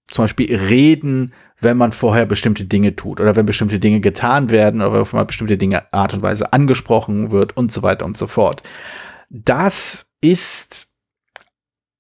zum 0.08 0.24
Beispiel 0.24 0.56
reden, 0.56 1.34
wenn 1.60 1.78
man 1.78 1.92
vorher 1.92 2.26
bestimmte 2.26 2.66
Dinge 2.66 2.96
tut 2.96 3.20
oder 3.20 3.36
wenn 3.36 3.46
bestimmte 3.46 3.80
Dinge 3.80 4.00
getan 4.00 4.50
werden 4.50 4.82
oder 4.82 4.94
wenn 4.94 5.18
man 5.18 5.28
bestimmte 5.28 5.58
Dinge 5.58 5.92
Art 5.92 6.14
und 6.14 6.22
Weise 6.22 6.54
angesprochen 6.54 7.32
wird 7.32 7.58
und 7.58 7.72
so 7.72 7.82
weiter 7.82 8.06
und 8.06 8.16
so 8.16 8.28
fort. 8.28 8.64
Das 9.30 10.08
ist 10.22 10.94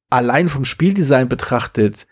allein 0.09 0.47
vom 0.47 0.65
Spieldesign 0.65 1.27
betrachtet 1.27 2.07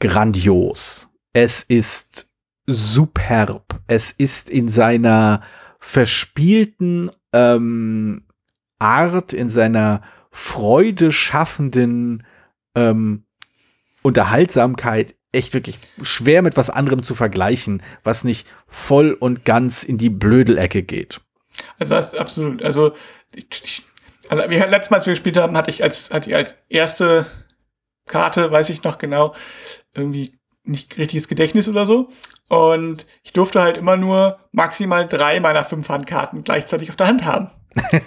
grandios. 0.00 1.10
Es 1.32 1.62
ist 1.62 2.30
superb. 2.66 3.80
Es 3.86 4.10
ist 4.10 4.50
in 4.50 4.68
seiner 4.68 5.42
verspielten 5.78 7.10
ähm, 7.32 8.26
Art, 8.78 9.32
in 9.32 9.48
seiner 9.48 10.02
Freude 10.30 11.12
schaffenden 11.12 12.26
ähm, 12.74 13.24
Unterhaltsamkeit 14.02 15.14
echt 15.36 15.54
wirklich 15.54 15.78
schwer 16.02 16.42
mit 16.42 16.56
was 16.56 16.70
anderem 16.70 17.02
zu 17.02 17.14
vergleichen, 17.14 17.82
was 18.02 18.24
nicht 18.24 18.46
voll 18.66 19.12
und 19.12 19.44
ganz 19.44 19.82
in 19.82 19.98
die 19.98 20.10
Blödelecke 20.10 20.82
geht. 20.82 21.20
Also 21.78 21.94
das 21.94 22.12
ist 22.12 22.18
absolut. 22.18 22.62
Also 22.62 22.92
ich, 23.34 23.46
ich, 23.64 23.82
also 24.28 24.48
wir 24.50 24.66
letztes 24.66 24.90
Mal, 24.90 24.98
als 24.98 25.06
wir 25.06 25.12
gespielt 25.12 25.36
haben, 25.36 25.56
hatte 25.56 25.70
ich 25.70 25.82
als 25.82 26.10
hatte 26.10 26.30
ich 26.30 26.36
als 26.36 26.54
erste 26.68 27.26
Karte, 28.06 28.50
weiß 28.50 28.70
ich 28.70 28.82
noch 28.82 28.98
genau, 28.98 29.34
irgendwie 29.94 30.38
nicht 30.64 30.96
richtiges 30.98 31.28
Gedächtnis 31.28 31.68
oder 31.68 31.86
so. 31.86 32.08
Und 32.48 33.06
ich 33.22 33.32
durfte 33.32 33.60
halt 33.60 33.76
immer 33.76 33.96
nur 33.96 34.38
maximal 34.52 35.06
drei 35.06 35.40
meiner 35.40 35.64
fünf 35.64 35.88
Handkarten 35.88 36.44
gleichzeitig 36.44 36.90
auf 36.90 36.96
der 36.96 37.08
Hand 37.08 37.24
haben. 37.24 37.50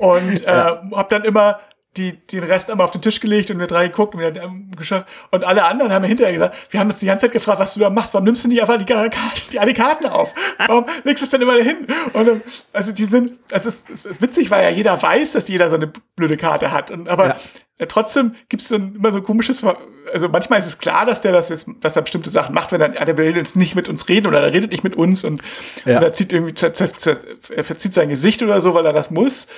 und 0.00 0.44
äh, 0.44 0.76
hab 0.92 1.10
dann 1.10 1.24
immer 1.24 1.60
die, 1.96 2.12
den 2.12 2.44
Rest 2.44 2.70
einmal 2.70 2.84
auf 2.86 2.92
den 2.92 3.02
Tisch 3.02 3.20
gelegt 3.20 3.50
und 3.50 3.58
wir 3.58 3.66
drei 3.66 3.88
geguckt 3.88 4.14
und 4.14 4.20
wir 4.20 4.42
haben 4.42 4.70
geschafft. 4.76 5.08
Und 5.30 5.44
alle 5.44 5.64
anderen 5.64 5.92
haben 5.92 6.04
hinterher 6.04 6.32
gesagt, 6.32 6.56
wir 6.70 6.80
haben 6.80 6.90
uns 6.90 7.00
die 7.00 7.06
ganze 7.06 7.26
Zeit 7.26 7.32
gefragt, 7.32 7.58
was 7.58 7.74
du 7.74 7.80
da 7.80 7.90
machst. 7.90 8.14
Warum 8.14 8.24
nimmst 8.24 8.44
du 8.44 8.48
nicht 8.48 8.60
einfach 8.60 8.78
die, 8.78 8.84
Karten, 8.84 9.10
die 9.50 9.58
alle 9.58 9.74
Karten 9.74 10.06
auf? 10.06 10.34
Warum 10.66 10.86
legst 11.04 11.22
du 11.22 11.24
es 11.24 11.30
denn 11.30 11.42
immer 11.42 11.56
dahin? 11.56 11.86
Und 12.12 12.42
also 12.72 12.92
die 12.92 13.04
sind, 13.04 13.34
also 13.50 13.68
es, 13.68 13.84
es, 13.92 14.04
es 14.04 14.20
witzig, 14.20 14.50
weil 14.50 14.64
ja 14.64 14.70
jeder 14.70 15.00
weiß, 15.02 15.32
dass 15.32 15.48
jeder 15.48 15.70
so 15.70 15.76
eine 15.76 15.90
blöde 16.14 16.36
Karte 16.36 16.70
hat. 16.70 16.90
Und 16.90 17.08
aber 17.08 17.36
ja. 17.78 17.86
trotzdem 17.86 18.36
gibt 18.48 18.62
es 18.62 18.68
dann 18.68 18.94
immer 18.94 19.10
so 19.10 19.18
ein 19.18 19.24
komisches, 19.24 19.64
also 20.12 20.28
manchmal 20.28 20.60
ist 20.60 20.66
es 20.66 20.78
klar, 20.78 21.04
dass 21.04 21.20
der 21.22 21.32
das 21.32 21.48
jetzt, 21.48 21.66
dass 21.80 21.96
er 21.96 22.02
bestimmte 22.02 22.30
Sachen 22.30 22.54
macht, 22.54 22.70
wenn 22.70 22.80
er, 22.80 23.04
der 23.04 23.16
will 23.18 23.34
jetzt 23.36 23.56
nicht 23.56 23.74
mit 23.74 23.88
uns 23.88 24.08
reden 24.08 24.26
oder 24.26 24.40
er 24.40 24.52
redet 24.52 24.70
nicht 24.70 24.84
mit 24.84 24.94
uns 24.94 25.24
und, 25.24 25.42
ja. 25.84 25.98
oder 25.98 26.12
zieht 26.12 26.32
irgendwie, 26.32 26.54
er 26.62 27.64
verzieht 27.64 27.94
sein 27.94 28.08
Gesicht 28.08 28.42
oder 28.42 28.60
so, 28.60 28.74
weil 28.74 28.86
er 28.86 28.92
das 28.92 29.10
muss. 29.10 29.48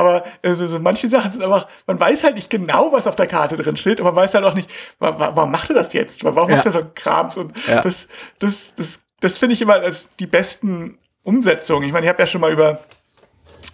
Aber 0.00 0.24
also, 0.42 0.66
so 0.66 0.78
manche 0.78 1.08
Sachen 1.08 1.30
sind 1.30 1.42
einfach, 1.42 1.68
man 1.86 2.00
weiß 2.00 2.24
halt 2.24 2.34
nicht 2.34 2.50
genau, 2.50 2.92
was 2.92 3.06
auf 3.06 3.16
der 3.16 3.26
Karte 3.26 3.56
drin 3.56 3.76
steht, 3.76 4.00
und 4.00 4.06
man 4.06 4.16
weiß 4.16 4.34
halt 4.34 4.44
auch 4.44 4.54
nicht, 4.54 4.70
warum 4.98 5.50
macht 5.50 5.70
er 5.70 5.74
das 5.74 5.92
jetzt? 5.92 6.24
Warum 6.24 6.50
ja. 6.50 6.56
macht 6.56 6.66
er 6.66 6.72
so 6.72 6.82
Krams? 6.94 7.36
Und 7.36 7.52
ja. 7.66 7.82
das, 7.82 8.08
das, 8.38 8.74
das, 8.74 9.00
das 9.20 9.38
finde 9.38 9.54
ich 9.54 9.62
immer 9.62 9.74
als 9.74 10.08
die 10.16 10.26
besten 10.26 10.98
Umsetzungen. 11.22 11.86
Ich 11.86 11.92
meine, 11.92 12.06
ich 12.06 12.08
habe 12.08 12.20
ja 12.20 12.26
schon 12.26 12.40
mal 12.40 12.52
über 12.52 12.80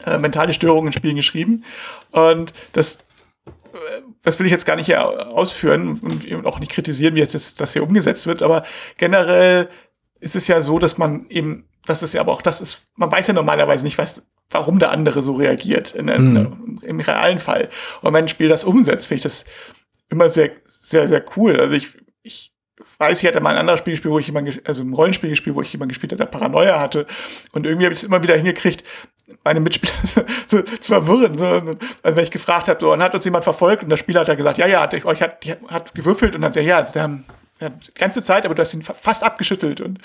äh, 0.04 0.18
mentale 0.18 0.52
Störungen 0.52 0.88
in 0.88 0.92
Spielen 0.92 1.16
geschrieben. 1.16 1.64
Und 2.10 2.52
das, 2.72 2.96
äh, 3.46 4.02
das 4.22 4.38
will 4.38 4.46
ich 4.46 4.52
jetzt 4.52 4.66
gar 4.66 4.76
nicht 4.76 4.86
hier 4.86 5.28
ausführen 5.28 6.00
und 6.00 6.46
auch 6.46 6.58
nicht 6.58 6.72
kritisieren, 6.72 7.14
wie 7.14 7.20
jetzt 7.20 7.60
das 7.60 7.72
hier 7.72 7.82
umgesetzt 7.82 8.26
wird, 8.26 8.42
aber 8.42 8.64
generell 8.96 9.68
ist 10.18 10.36
es 10.36 10.48
ja 10.48 10.60
so, 10.60 10.78
dass 10.78 10.98
man 10.98 11.26
eben, 11.28 11.68
das 11.84 12.02
ist 12.02 12.14
ja 12.14 12.20
aber 12.20 12.32
auch, 12.32 12.42
das 12.42 12.60
ist, 12.60 12.82
man 12.96 13.12
weiß 13.12 13.28
ja 13.28 13.34
normalerweise 13.34 13.84
nicht, 13.84 13.98
was, 13.98 14.22
warum 14.50 14.78
der 14.78 14.90
andere 14.90 15.22
so 15.22 15.34
reagiert 15.34 15.94
in, 15.94 16.06
mhm. 16.06 16.80
im 16.82 17.00
realen 17.00 17.38
Fall. 17.38 17.68
Und 18.02 18.12
wenn 18.14 18.24
ein 18.24 18.28
Spiel 18.28 18.48
das 18.48 18.64
umsetzt, 18.64 19.06
finde 19.06 19.18
ich 19.18 19.22
das 19.22 19.44
immer 20.08 20.28
sehr, 20.28 20.50
sehr, 20.66 21.08
sehr 21.08 21.24
cool. 21.36 21.58
Also 21.58 21.74
ich, 21.74 21.88
ich 22.22 22.52
weiß, 22.98 23.22
ich 23.22 23.28
hatte 23.28 23.40
mal 23.40 23.50
ein 23.50 23.58
anderes 23.58 23.80
Spiel 23.80 23.94
gespielt, 23.94 24.12
wo 24.12 24.18
ich 24.18 24.26
jemanden, 24.26 24.60
also 24.64 24.82
ein 24.82 24.92
Rollenspiel 24.92 25.30
gespielt, 25.30 25.56
wo 25.56 25.62
ich 25.62 25.72
jemanden 25.72 25.90
gespielt 25.90 26.12
habe, 26.12 26.24
der 26.24 26.30
Paranoia 26.30 26.78
hatte. 26.80 27.06
Und 27.52 27.66
irgendwie 27.66 27.86
habe 27.86 27.94
ich 27.94 28.00
es 28.00 28.04
immer 28.04 28.22
wieder 28.22 28.36
hingekriegt, 28.36 28.84
meine 29.44 29.60
Mitspieler 29.60 30.26
zu, 30.46 30.62
zu 30.64 30.92
verwirren. 30.92 31.36
So. 31.36 31.44
Also 31.44 32.16
wenn 32.16 32.24
ich 32.24 32.30
gefragt 32.30 32.68
habe, 32.68 32.78
so, 32.80 32.92
und 32.92 33.02
hat 33.02 33.14
uns 33.14 33.24
jemand 33.24 33.44
verfolgt 33.44 33.82
und 33.82 33.90
der 33.90 33.96
Spieler 33.96 34.20
hat 34.20 34.28
ja 34.28 34.34
gesagt, 34.34 34.58
ja, 34.58 34.66
ja, 34.66 34.80
hat, 34.80 34.94
euch 35.04 35.22
hat, 35.22 35.44
hat 35.68 35.94
gewürfelt 35.94 36.34
und 36.34 36.42
dann 36.42 36.52
sagt, 36.52 36.66
ja, 36.66 36.84
sie 36.86 37.00
haben 37.00 37.24
ja, 37.60 37.70
die 37.70 37.94
ganze 37.94 38.22
Zeit, 38.22 38.44
aber 38.44 38.54
du 38.54 38.62
hast 38.62 38.74
ihn 38.74 38.82
fast 38.82 39.22
abgeschüttelt 39.22 39.80
und, 39.80 39.98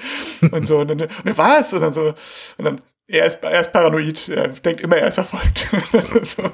und 0.52 0.66
so. 0.66 0.80
Und 0.80 0.88
dann, 0.88 1.02
und 1.02 1.38
was? 1.38 1.74
Und 1.74 1.82
dann 1.82 1.94
so, 1.94 2.14
und 2.58 2.66
dann, 2.66 2.82
er 3.12 3.26
ist, 3.26 3.44
er 3.44 3.62
ist 3.62 3.74
paranoid, 3.74 4.30
er 4.30 4.48
denkt 4.48 4.82
immer, 4.82 4.98
er 4.98 5.10
ist 5.10 5.18
erfolgt. 5.18 5.60
so. 6.24 6.44
genau. 6.44 6.52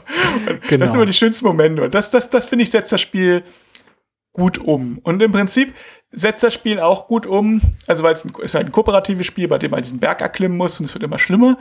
Das 0.60 0.70
sind 0.70 0.96
immer 0.96 1.06
die 1.06 1.14
schönsten 1.14 1.46
Momente. 1.46 1.84
Und 1.84 1.94
das, 1.94 2.10
das, 2.10 2.30
das 2.30 2.48
finde 2.48 2.64
ich, 2.64 2.72
setzt 2.72 2.92
das 2.92 3.02
Spiel 3.02 3.44
gut 4.34 4.58
um. 4.58 5.00
Und 5.00 5.22
im 5.22 5.32
Prinzip 5.32 5.76
setzt 6.12 6.44
das 6.44 6.54
Spiel 6.54 6.80
auch 6.80 7.08
gut 7.08 7.26
um, 7.26 7.62
also 7.86 8.04
weil 8.04 8.14
es 8.14 8.26
ein, 8.26 8.34
ist 8.42 8.56
halt 8.56 8.68
ein 8.68 8.72
kooperatives 8.72 9.26
Spiel, 9.26 9.48
bei 9.48 9.58
dem 9.58 9.72
man 9.72 9.82
diesen 9.82 10.00
Berg 10.00 10.22
erklimmen 10.22 10.58
muss 10.58 10.80
und 10.80 10.88
es 10.88 10.94
wird 10.94 11.04
immer 11.04 11.20
schlimmer. 11.20 11.58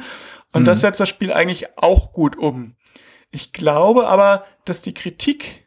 Und 0.52 0.62
mhm. 0.62 0.66
das 0.66 0.80
setzt 0.80 1.00
das 1.00 1.08
Spiel 1.08 1.32
eigentlich 1.32 1.78
auch 1.78 2.12
gut 2.12 2.36
um. 2.36 2.74
Ich 3.30 3.52
glaube 3.52 4.06
aber, 4.06 4.46
dass 4.64 4.82
die 4.82 4.94
Kritik 4.94 5.66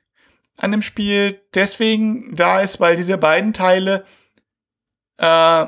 an 0.58 0.72
dem 0.72 0.82
Spiel 0.82 1.40
deswegen 1.54 2.36
da 2.36 2.62
ist, 2.62 2.80
weil 2.80 2.96
diese 2.96 3.18
beiden 3.18 3.54
Teile, 3.54 4.06
äh, 5.18 5.68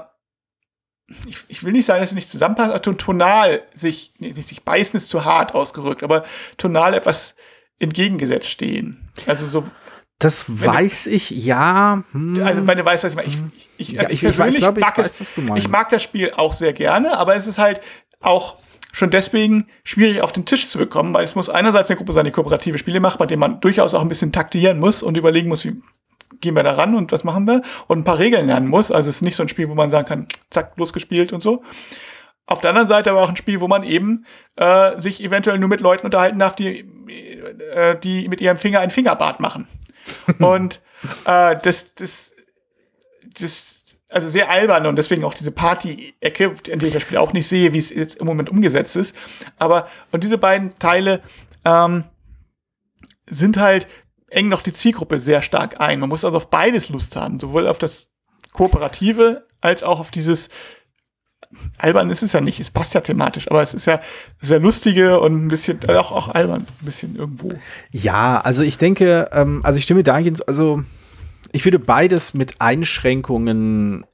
ich, 1.28 1.38
ich 1.48 1.64
will 1.64 1.72
nicht 1.72 1.86
sagen, 1.86 2.02
dass 2.02 2.10
sie 2.10 2.16
nicht 2.16 2.30
zusammenpassen, 2.30 2.72
aber 2.72 2.82
tonal 2.82 3.64
sich, 3.74 4.14
nicht, 4.20 4.38
nicht 4.38 4.66
beißen 4.66 4.98
ist 4.98 5.10
zu 5.10 5.26
hart 5.26 5.54
ausgerückt, 5.56 6.04
aber 6.04 6.24
tonal 6.58 6.94
etwas 6.94 7.36
entgegengesetzt 7.80 8.50
stehen. 8.50 9.10
Also 9.26 9.46
so. 9.46 9.66
Das 10.20 10.46
weiß 10.48 11.06
du, 11.06 11.10
ich, 11.12 11.32
ja. 11.32 12.04
Hm. 12.12 12.44
Also, 12.44 12.68
wenn 12.68 12.78
du 12.78 12.86
weißt, 12.86 13.04
was 13.04 13.12
ich 13.12 13.16
meine. 13.16 13.28
Ich, 13.78 13.90
ich, 13.90 14.00
also 14.00 14.04
ja, 14.04 14.10
ich, 14.10 14.24
ich, 14.24 14.40
ich, 14.40 14.58
glaub, 14.58 14.78
mag 14.78 14.98
ich, 14.98 15.04
weiß, 15.04 15.18
das, 15.18 15.38
ich 15.56 15.68
mag 15.68 15.90
das 15.90 16.04
Spiel 16.04 16.32
auch 16.36 16.54
sehr 16.54 16.74
gerne, 16.74 17.18
aber 17.18 17.36
es 17.36 17.48
ist 17.48 17.58
halt 17.58 17.82
auch 18.20 18.58
schon 18.94 19.10
deswegen 19.10 19.68
schwierig 19.84 20.22
auf 20.22 20.32
den 20.32 20.46
Tisch 20.46 20.68
zu 20.68 20.78
bekommen, 20.78 21.14
weil 21.14 21.24
es 21.24 21.36
muss 21.36 21.50
einerseits 21.50 21.90
eine 21.90 21.98
Gruppe 21.98 22.14
sein, 22.14 22.26
die 22.26 22.32
kooperative 22.32 22.78
Spiele 22.78 23.00
macht, 23.00 23.18
bei 23.18 23.26
denen 23.26 23.40
man 23.40 23.62
durchaus 23.62 23.94
auch 23.94 24.02
ein 24.02 24.10
bisschen 24.10 24.32
taktieren 24.32 24.80
muss 24.80 25.02
und 25.02 25.18
überlegen 25.18 25.48
muss, 25.48 25.66
wie 25.66 25.82
gehen 26.40 26.56
wir 26.56 26.64
da 26.64 26.74
ran 26.74 26.96
und 26.96 27.12
was 27.12 27.24
machen 27.24 27.46
wir 27.46 27.62
und 27.88 28.00
ein 28.00 28.04
paar 28.04 28.20
Regeln 28.20 28.48
lernen 28.48 28.68
muss. 28.68 28.92
Also 28.92 29.10
es 29.10 29.18
ist 29.18 29.22
nicht 29.22 29.36
so 29.36 29.44
ein 29.44 29.50
Spiel, 29.50 29.70
wo 29.70 29.76
man 29.76 29.92
sagen 29.92 30.08
kann, 30.08 30.28
zack, 30.50 30.74
losgespielt 30.78 31.34
und 31.34 31.42
so. 31.42 31.64
Auf 32.46 32.62
der 32.62 32.72
anderen 32.72 32.88
Seite 32.88 33.12
aber 33.12 33.22
auch 33.22 33.30
ein 33.30 33.38
Spiel, 33.38 33.62
wo 33.62 33.68
man 33.68 33.84
eben 33.84 34.26
äh, 34.58 35.00
sich 35.00 35.22
eventuell 35.24 35.58
nur 35.58 35.70
mit 35.70 35.80
Leuten 35.80 36.06
unterhalten 36.06 36.40
darf, 36.40 36.56
die, 36.56 36.86
äh, 37.74 37.98
die 38.00 38.28
mit 38.28 38.42
ihrem 38.42 38.58
Finger 38.58 38.80
ein 38.80 38.92
Fingerbad 38.92 39.40
machen. 39.40 39.68
und 40.40 40.82
äh, 41.26 41.58
das, 41.62 41.94
das, 41.96 42.34
das 43.40 43.82
also 44.10 44.28
sehr 44.28 44.50
albern 44.50 44.86
und 44.86 44.98
deswegen 44.98 45.24
auch 45.24 45.34
diese 45.34 45.52
Party-Ecke, 45.52 46.56
in 46.68 46.80
der 46.80 46.90
ich 46.90 46.94
das 46.94 47.04
Spiel 47.04 47.18
auch 47.18 47.34
nicht 47.34 47.48
sehe, 47.48 47.72
wie 47.72 47.80
es 47.80 47.90
jetzt 47.90 48.16
im 48.16 48.28
Moment 48.28 48.50
umgesetzt 48.50 48.98
ist. 48.98 49.16
Aber, 49.58 49.88
und 50.12 50.24
diese 50.24 50.38
beiden 50.38 50.78
Teile 50.80 51.22
ähm, 51.64 52.04
sind 53.26 53.58
halt, 53.58 53.88
eng 54.32 54.50
noch 54.50 54.62
die 54.62 54.74
Zielgruppe 54.74 55.20
sehr 55.20 55.42
stark 55.42 55.80
ein. 55.80 56.00
Man 56.00 56.10
muss 56.10 56.26
also 56.26 56.38
auf 56.38 56.50
beides 56.50 56.90
Lust 56.90 57.16
haben, 57.16 57.40
sowohl 57.40 57.68
auf 57.68 57.78
das 57.78 58.10
Kooperative 58.52 59.46
als 59.62 59.84
auch 59.84 60.00
auf 60.00 60.12
dieses 60.12 60.50
albern 61.78 62.10
ist 62.10 62.24
es 62.24 62.34
ja 62.34 62.42
nicht, 62.42 62.60
es 62.60 62.72
passt 62.72 62.94
ja 62.94 63.02
thematisch, 63.02 63.50
aber 63.50 63.62
es 63.62 63.74
ist 63.74 63.86
ja 63.86 64.00
sehr 64.42 64.60
lustige 64.60 65.20
und 65.20 65.46
ein 65.46 65.48
bisschen, 65.50 65.80
auch, 65.90 66.12
auch 66.12 66.28
albern, 66.30 66.62
ein 66.62 66.86
bisschen 66.86 67.16
irgendwo. 67.16 67.52
Ja, 67.92 68.40
also 68.40 68.64
ich 68.64 68.78
denke, 68.78 69.30
ähm, 69.34 69.62
also 69.64 69.78
ich 69.78 69.84
stimme 69.84 70.04
dahingehend, 70.04 70.48
also 70.48 70.84
ich 71.52 71.66
würde 71.66 71.80
beides 71.80 72.34
mit 72.34 72.56
Einschränkungen 72.60 74.06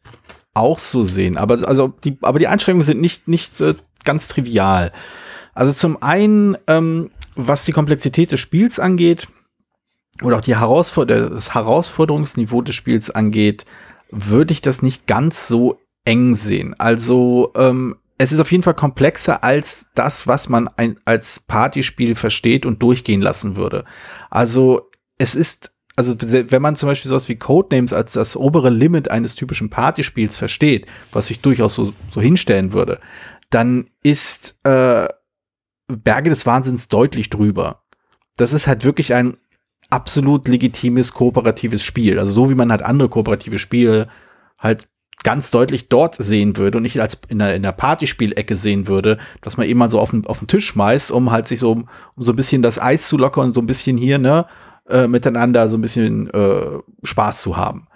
auch 0.53 0.80
so 0.80 1.03
sehen, 1.03 1.38
aber 1.38 1.67
also 1.67 1.89
die, 2.03 2.17
aber 2.21 2.39
die 2.39 2.47
Einschränkungen 2.47 2.86
sind 2.86 3.01
nicht, 3.01 3.27
nicht 3.27 3.62
äh, 3.62 3.75
ganz 4.03 4.27
trivial. 4.27 4.91
Also 5.53 5.71
zum 5.71 6.01
einen, 6.01 6.58
ähm, 6.67 7.12
was 7.36 7.65
die 7.65 7.71
Komplexität 7.71 8.32
des 8.32 8.39
Spiels 8.39 8.80
angeht 8.80 9.27
oder 10.23 10.38
auch 10.38 10.41
die 10.41 10.58
Herausfor 10.58 11.06
das 11.06 11.53
Herausforderungsniveau 11.53 12.62
des 12.62 12.75
Spiels 12.75 13.10
angeht, 13.10 13.65
würde 14.10 14.53
ich 14.53 14.62
das 14.62 14.82
nicht 14.82 15.08
ganz 15.08 15.47
so 15.47 15.80
eng 16.06 16.34
sehen. 16.34 16.75
Also 16.77 17.51
ähm, 17.56 17.95
es 18.17 18.32
ist 18.32 18.39
auf 18.39 18.51
jeden 18.51 18.63
Fall 18.63 18.73
komplexer 18.73 19.43
als 19.43 19.88
das, 19.93 20.25
was 20.25 20.49
man 20.49 20.67
ein, 20.69 20.99
als 21.06 21.39
Partyspiel 21.41 22.15
versteht 22.15 22.65
und 22.65 22.82
durchgehen 22.82 23.21
lassen 23.21 23.56
würde. 23.56 23.84
Also 24.30 24.89
es 25.17 25.36
ist 25.36 25.71
also 25.97 26.15
wenn 26.19 26.62
man 26.62 26.75
zum 26.75 26.88
Beispiel 26.88 27.10
sowas 27.10 27.27
wie 27.27 27.38
Codenames 27.38 27.91
als 27.91 28.13
das 28.13 28.36
obere 28.38 28.69
Limit 28.69 29.10
eines 29.10 29.34
typischen 29.34 29.71
Partyspiels 29.71 30.38
versteht, 30.38 30.86
was 31.12 31.32
ich 31.32 31.41
durchaus 31.41 31.73
so, 31.73 31.91
so 32.13 32.21
hinstellen 32.21 32.71
würde, 32.71 32.99
dann 33.49 33.89
ist 34.03 34.60
äh, 34.63 35.08
Berge 35.88 36.30
des 36.30 36.45
Wahnsinns 36.45 36.88
deutlich 36.88 37.32
drüber. 37.32 37.82
Das 38.36 38.53
ist 38.53 38.67
halt 38.67 38.84
wirklich 38.84 39.15
ein 39.15 39.38
absolut 39.89 40.47
legitimes 40.47 41.13
kooperatives 41.13 41.84
Spiel. 41.84 42.19
Also 42.19 42.34
so 42.34 42.50
wie 42.50 42.56
man 42.56 42.71
halt 42.71 42.84
andere 42.84 43.10
kooperative 43.10 43.60
Spiele 43.60 44.08
halt 44.58 44.88
ganz 45.23 45.50
deutlich 45.52 45.89
dort 45.89 46.15
sehen 46.15 46.58
würde 46.58 46.78
und 46.78 46.84
nicht 46.84 47.00
als 47.02 47.17
in 47.28 47.39
der, 47.39 47.56
in 47.56 47.63
der 47.63 47.71
Partyspielecke 47.71 48.56
sehen 48.56 48.88
würde, 48.88 49.17
dass 49.41 49.58
man 49.58 49.67
eben 49.67 49.80
mal 49.80 49.89
so 49.89 50.00
auf 50.00 50.12
den, 50.12 50.26
auf 50.28 50.39
den 50.39 50.47
Tisch 50.47 50.67
schmeißt, 50.67 51.12
um 51.12 51.32
halt 51.32 51.47
sich 51.47 51.60
so, 51.60 51.71
um 51.71 51.88
so 52.17 52.32
ein 52.32 52.36
bisschen 52.36 52.62
das 52.62 52.80
Eis 52.80 53.08
zu 53.08 53.17
lockern 53.17 53.47
und 53.47 53.54
so 53.54 53.62
ein 53.62 53.67
bisschen 53.67 53.97
hier, 53.97 54.19
ne, 54.19 54.45
äh, 54.89 55.08
miteinander 55.08 55.69
so 55.69 55.78
ein 55.78 55.82
bisschen 55.82 56.30
äh, 56.30 56.80
Spaß 57.04 57.41
zu 57.41 57.58
haben. 57.58 57.88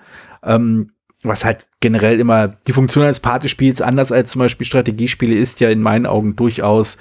Ähm, 0.44 0.92
was 1.24 1.46
halt 1.46 1.68
generell 1.80 2.20
immer 2.20 2.48
die 2.48 2.74
Funktion 2.74 3.04
eines 3.04 3.20
Partyspiels, 3.20 3.82
anders 3.82 4.12
als 4.12 4.32
zum 4.32 4.40
Beispiel 4.40 4.66
Strategiespiele, 4.66 5.36
ist 5.36 5.60
ja 5.60 5.70
in 5.70 5.82
meinen 5.82 6.08
Augen 6.08 6.36
durchaus 6.36 6.98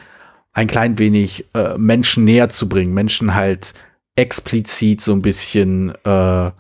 ein 0.53 0.67
klein 0.67 0.99
wenig 0.99 1.47
äh, 1.55 1.79
Menschen 1.79 2.25
näher 2.25 2.51
zu 2.51 2.69
bringen, 2.69 2.93
Menschen 2.93 3.35
halt 3.35 3.73
explizit 4.17 5.01
so 5.01 5.13
ein 5.13 5.23
bisschen 5.23 5.95
äh, 6.05 6.51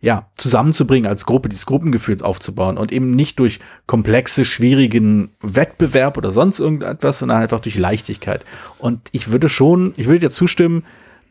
ja, 0.00 0.28
zusammenzubringen 0.36 1.08
als 1.08 1.26
Gruppe, 1.26 1.48
dieses 1.48 1.66
Gruppengefühl 1.66 2.22
aufzubauen 2.22 2.78
und 2.78 2.92
eben 2.92 3.10
nicht 3.10 3.38
durch 3.38 3.60
komplexe, 3.86 4.44
schwierigen 4.44 5.30
Wettbewerb 5.40 6.16
oder 6.16 6.30
sonst 6.30 6.60
irgendetwas, 6.60 7.18
sondern 7.18 7.42
einfach 7.42 7.60
durch 7.60 7.76
Leichtigkeit. 7.76 8.44
Und 8.78 9.08
ich 9.12 9.32
würde 9.32 9.48
schon, 9.48 9.94
ich 9.96 10.06
würde 10.06 10.20
dir 10.20 10.30
zustimmen, 10.30 10.84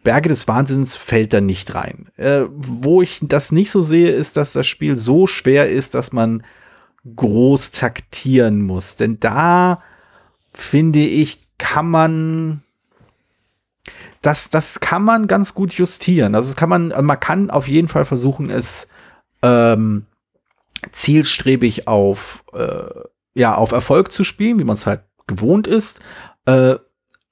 Berge 0.04 0.30
des 0.30 0.47
Wahnsinns 0.47 0.95
fällt 0.97 1.34
da 1.34 1.41
nicht 1.41 1.73
rein. 1.73 2.08
Äh, 2.17 2.43
wo 2.51 3.01
ich 3.01 3.19
das 3.21 3.51
nicht 3.51 3.71
so 3.71 3.82
sehe, 3.82 4.10
ist, 4.10 4.38
dass 4.38 4.54
das 4.54 4.67
Spiel 4.67 4.97
so 4.97 5.25
schwer 5.25 5.69
ist, 5.69 5.95
dass 5.95 6.12
man 6.12 6.43
groß 7.15 7.71
taktieren 7.71 8.62
muss. 8.62 8.97
Denn 8.97 9.19
da 9.19 9.82
finde 10.54 10.99
ich, 10.99 11.39
kann 11.58 11.89
man 11.89 12.62
das, 14.25 14.49
das 14.49 14.80
kann 14.80 15.03
man 15.03 15.28
ganz 15.28 15.53
gut 15.53 15.73
justieren. 15.73 16.34
Also 16.34 16.55
kann 16.55 16.69
man, 16.69 16.93
man 17.01 17.19
kann 17.19 17.51
auf 17.51 17.67
jeden 17.67 17.88
Fall 17.88 18.05
versuchen, 18.05 18.49
es 18.49 18.88
ähm, 19.43 20.05
zielstrebig 20.91 21.88
auf, 21.88 22.43
äh, 22.53 22.89
ja, 23.36 23.53
auf 23.55 23.71
Erfolg 23.71 24.11
zu 24.11 24.23
spielen, 24.23 24.59
wie 24.59 24.63
man 24.63 24.76
es 24.76 24.88
halt 24.88 25.01
gewohnt 25.28 25.67
ist. 25.67 25.99
Äh, 26.45 26.76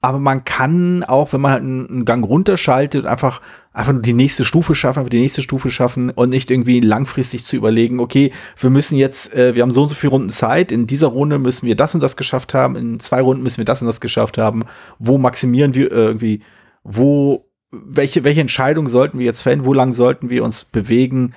aber 0.01 0.19
man 0.19 0.43
kann 0.43 1.03
auch, 1.03 1.33
wenn 1.33 1.41
man 1.41 1.51
halt 1.51 1.63
einen 1.63 2.05
Gang 2.05 2.25
runterschaltet, 2.25 3.05
einfach 3.05 3.41
einfach 3.71 3.93
nur 3.93 4.01
die 4.03 4.13
nächste 4.13 4.45
Stufe 4.45 4.75
schaffen, 4.75 4.99
einfach 4.99 5.09
die 5.09 5.19
nächste 5.19 5.41
Stufe 5.41 5.71
schaffen 5.71 6.11
und 6.11 6.29
nicht 6.29 6.51
irgendwie 6.51 6.79
langfristig 6.79 7.43
zu 7.43 7.55
überlegen, 7.55 7.99
okay, 7.99 8.31
wir 8.57 8.69
müssen 8.69 8.97
jetzt, 8.97 9.33
äh, 9.33 9.55
wir 9.55 9.63
haben 9.63 9.71
so 9.71 9.81
und 9.81 9.89
so 9.89 9.95
viele 9.95 10.11
Runden 10.11 10.29
Zeit, 10.29 10.71
in 10.71 10.85
dieser 10.85 11.07
Runde 11.07 11.39
müssen 11.39 11.65
wir 11.65 11.75
das 11.75 11.95
und 11.95 12.03
das 12.03 12.15
geschafft 12.15 12.53
haben, 12.53 12.75
in 12.75 12.99
zwei 12.99 13.21
Runden 13.21 13.41
müssen 13.41 13.57
wir 13.57 13.65
das 13.65 13.81
und 13.81 13.87
das 13.87 13.99
geschafft 13.99 14.37
haben, 14.37 14.63
wo 14.99 15.17
maximieren 15.17 15.73
wir 15.73 15.91
irgendwie, 15.91 16.41
wo, 16.83 17.49
welche, 17.71 18.23
welche 18.23 18.41
Entscheidung 18.41 18.87
sollten 18.87 19.19
wir 19.19 19.25
jetzt 19.25 19.41
fällen, 19.41 19.65
wo 19.65 19.73
lang 19.73 19.93
sollten 19.93 20.29
wir 20.29 20.43
uns 20.43 20.65
bewegen, 20.65 21.33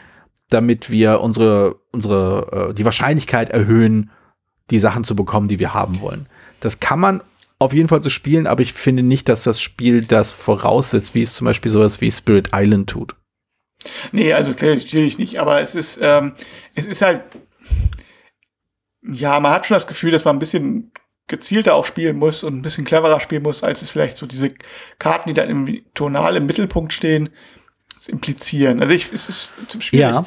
damit 0.51 0.91
wir 0.91 1.21
unsere, 1.21 1.77
unsere, 1.93 2.71
äh, 2.71 2.75
die 2.75 2.85
Wahrscheinlichkeit 2.85 3.51
erhöhen, 3.51 4.11
die 4.71 4.79
Sachen 4.79 5.05
zu 5.05 5.17
bekommen, 5.17 5.49
die 5.49 5.59
wir 5.59 5.75
haben 5.75 6.01
wollen. 6.01 6.29
Das 6.61 6.81
kann 6.81 7.01
man 7.01 7.21
auf 7.59 7.73
jeden 7.73 7.89
Fall 7.89 8.03
zu 8.03 8.11
spielen, 8.11 8.47
aber 8.47 8.63
ich 8.63 8.73
finde 8.73 9.03
nicht, 9.03 9.29
dass 9.29 9.45
das 9.45 9.61
Spiel 9.61 10.05
das 10.05 10.33
voraussetzt, 10.33 11.15
wie 11.15 11.23
es 11.23 11.35
zum 11.35 11.47
Beispiel 11.47 11.73
sowas 11.73 12.01
wie 12.01 12.11
Spirit 12.11 12.51
Island 12.55 12.91
tut. 12.91 13.17
Nee, 14.13 14.33
also 14.33 14.51
natürlich 14.51 15.19
nicht, 15.19 15.39
aber 15.39 15.61
es 15.61 15.75
ist, 15.75 15.99
ähm, 16.03 16.33
es 16.75 16.87
ist 16.87 17.03
halt, 17.03 17.23
ja, 19.03 19.39
man 19.41 19.53
hat 19.53 19.67
schon 19.67 19.77
das 19.77 19.87
Gefühl, 19.87 20.11
dass 20.11 20.25
man 20.25 20.37
ein 20.37 20.41
bisschen 20.41 20.93
gezielter 21.29 21.75
auch 21.75 21.85
spielen 21.85 22.17
muss 22.17 22.45
und 22.45 22.57
ein 22.57 22.63
bisschen 22.63 22.85
cleverer 22.85 23.21
spielen 23.21 23.43
muss, 23.43 23.65
als 23.65 23.83
es 23.83 23.91
vielleicht 23.91 24.17
so 24.17 24.27
diese 24.27 24.53
Karten, 24.99 25.29
die 25.29 25.35
dann 25.35 25.49
im 25.49 25.85
tonal 25.95 26.37
im 26.37 26.47
Mittelpunkt 26.47 26.93
stehen, 26.93 27.31
implizieren. 28.09 28.81
Also 28.81 28.95
ich, 28.95 29.13
es 29.13 29.29
ist 29.29 29.49
schwierig. 29.81 29.93
Ja. 29.93 30.25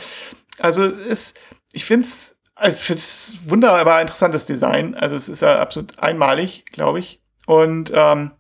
Also 0.60 0.84
es 0.84 0.98
ist, 0.98 1.40
ich 1.72 1.86
finde 1.86 2.06
es, 2.06 2.36
also 2.56 2.78
ich 2.78 2.84
finde 2.84 3.00
es 3.00 3.34
wunderbar 3.46 4.02
interessantes 4.02 4.46
Design. 4.46 4.96
Also 4.96 5.16
es 5.16 5.30
ist 5.30 5.42
ja 5.42 5.60
absolut 5.60 5.98
einmalig, 6.00 6.66
glaube 6.72 7.00
ich. 7.00 7.22
Und 7.46 7.92
ähm, 7.96 8.32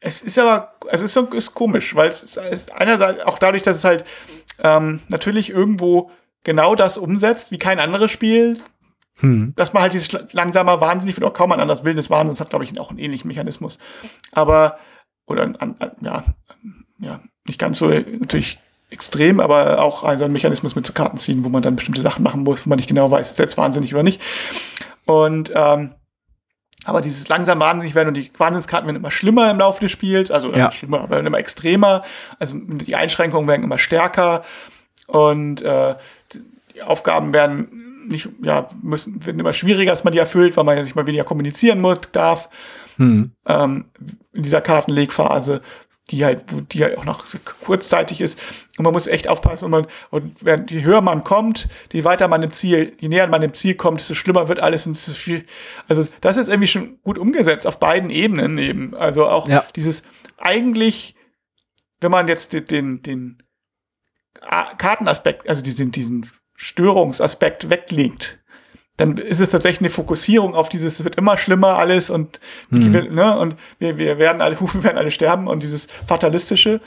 es 0.00 0.22
ist 0.22 0.38
aber, 0.38 0.74
also 0.88 1.04
es 1.04 1.14
ist, 1.14 1.34
ist 1.34 1.54
komisch, 1.54 1.94
weil 1.94 2.08
es 2.08 2.22
ist 2.22 2.72
einerseits 2.72 3.22
auch 3.22 3.38
dadurch, 3.38 3.62
dass 3.62 3.76
es 3.76 3.84
halt 3.84 4.04
ähm, 4.62 5.02
natürlich 5.08 5.50
irgendwo 5.50 6.10
genau 6.42 6.74
das 6.74 6.96
umsetzt, 6.96 7.50
wie 7.50 7.58
kein 7.58 7.78
anderes 7.78 8.10
Spiel, 8.10 8.58
hm. 9.20 9.52
dass 9.56 9.72
man 9.72 9.82
halt 9.82 9.94
dieses 9.94 10.32
langsamer 10.32 10.80
wahnsinnig 10.80 11.16
wird 11.16 11.30
auch 11.30 11.34
kaum 11.34 11.52
ein 11.52 11.60
anderes 11.60 11.84
wildes 11.84 12.10
Wahnsinns 12.10 12.40
hat, 12.40 12.50
glaube 12.50 12.64
ich, 12.64 12.78
auch 12.80 12.90
einen 12.90 12.98
ähnlichen 12.98 13.28
Mechanismus. 13.28 13.78
Aber, 14.32 14.78
oder, 15.26 15.42
an, 15.42 15.56
an, 15.56 15.76
ja, 16.00 16.24
ja, 16.98 17.20
nicht 17.46 17.58
ganz 17.58 17.78
so 17.78 17.88
natürlich 17.88 18.58
extrem, 18.90 19.40
aber 19.40 19.82
auch 19.82 20.02
also 20.02 20.24
ein 20.24 20.32
Mechanismus 20.32 20.74
mit 20.74 20.84
zu 20.86 20.92
Karten 20.92 21.16
ziehen, 21.16 21.44
wo 21.44 21.48
man 21.48 21.62
dann 21.62 21.76
bestimmte 21.76 22.02
Sachen 22.02 22.22
machen 22.22 22.42
muss, 22.42 22.66
wo 22.66 22.68
man 22.68 22.76
nicht 22.76 22.88
genau 22.88 23.10
weiß, 23.10 23.30
ist 23.30 23.38
jetzt 23.38 23.56
wahnsinnig 23.56 23.94
oder 23.94 24.02
nicht. 24.02 24.20
Und 25.06 25.52
ähm, 25.54 25.94
aber 26.84 27.02
dieses 27.02 27.28
langsam 27.28 27.60
wahnsinnig 27.60 27.94
werden 27.94 28.08
und 28.08 28.14
die 28.14 28.30
Wahnsinnskarten 28.36 28.86
werden 28.86 28.96
immer 28.96 29.10
schlimmer 29.10 29.50
im 29.50 29.58
Laufe 29.58 29.80
des 29.80 29.92
Spiels, 29.92 30.30
also 30.30 30.52
ja. 30.52 30.72
schlimmer, 30.72 31.02
aber 31.02 31.20
immer 31.20 31.38
extremer. 31.38 32.02
Also 32.38 32.56
die 32.58 32.96
Einschränkungen 32.96 33.46
werden 33.48 33.62
immer 33.62 33.78
stärker 33.78 34.44
und 35.06 35.60
äh, 35.62 35.94
die 36.74 36.82
Aufgaben 36.82 37.32
werden 37.32 37.89
nicht, 38.06 38.28
ja, 38.42 38.68
müssen, 38.82 39.24
werden 39.24 39.40
immer 39.40 39.52
schwieriger, 39.52 39.92
als 39.92 40.04
man 40.04 40.12
die 40.12 40.18
erfüllt, 40.18 40.56
weil 40.56 40.64
man 40.64 40.76
ja 40.76 40.84
sich 40.84 40.94
mal 40.94 41.06
weniger 41.06 41.24
kommunizieren 41.24 41.80
muss, 41.80 42.00
darf. 42.12 42.48
Hm. 42.96 43.32
Ähm, 43.46 43.84
in 44.32 44.42
dieser 44.42 44.60
Kartenlegphase 44.60 45.62
die 46.10 46.24
halt, 46.24 46.44
die 46.72 46.82
halt 46.82 46.98
auch 46.98 47.04
noch 47.04 47.24
kurzzeitig 47.60 48.20
ist. 48.20 48.38
Und 48.76 48.84
man 48.84 48.92
muss 48.92 49.06
echt 49.06 49.28
aufpassen. 49.28 49.66
Und, 49.66 49.70
man, 49.70 49.86
und 50.10 50.44
während, 50.44 50.70
je 50.70 50.82
höher 50.82 51.00
man 51.00 51.24
kommt, 51.24 51.68
je 51.92 52.04
weiter 52.04 52.28
man 52.28 52.42
im 52.42 52.52
Ziel, 52.52 52.92
je 52.98 53.08
näher 53.08 53.26
man 53.28 53.40
dem 53.40 53.54
Ziel 53.54 53.74
kommt, 53.74 54.00
desto 54.00 54.14
schlimmer 54.14 54.48
wird 54.48 54.60
alles 54.60 54.86
und 54.86 54.96
desto 54.96 55.12
viel. 55.12 55.44
Also 55.88 56.06
das 56.20 56.36
ist 56.36 56.48
irgendwie 56.48 56.68
schon 56.68 57.00
gut 57.02 57.18
umgesetzt 57.18 57.66
auf 57.66 57.78
beiden 57.78 58.10
Ebenen 58.10 58.58
eben. 58.58 58.94
Also 58.94 59.26
auch 59.26 59.48
ja. 59.48 59.64
dieses 59.76 60.02
eigentlich, 60.36 61.14
wenn 62.00 62.10
man 62.10 62.28
jetzt 62.28 62.52
den, 62.52 62.64
den, 62.64 63.02
den 63.02 63.42
Kartenaspekt, 64.78 65.48
also 65.48 65.62
diesen, 65.62 65.92
diesen 65.92 66.28
Störungsaspekt 66.62 67.70
weglegt, 67.70 68.38
dann 68.98 69.16
ist 69.16 69.40
es 69.40 69.48
tatsächlich 69.48 69.80
eine 69.80 69.88
Fokussierung 69.88 70.54
auf 70.54 70.68
dieses, 70.68 70.98
es 70.98 71.04
wird 71.04 71.16
immer 71.16 71.38
schlimmer 71.38 71.78
alles 71.78 72.10
und, 72.10 72.38
mhm. 72.68 72.92
wir, 72.92 73.10
ne, 73.10 73.38
und 73.38 73.56
wir, 73.78 73.96
wir 73.96 74.18
werden 74.18 74.42
alle, 74.42 74.60
wir 74.60 74.84
werden 74.84 74.98
alle 74.98 75.10
sterben 75.10 75.48
und 75.48 75.62
dieses 75.62 75.88
Fatalistische. 76.06 76.82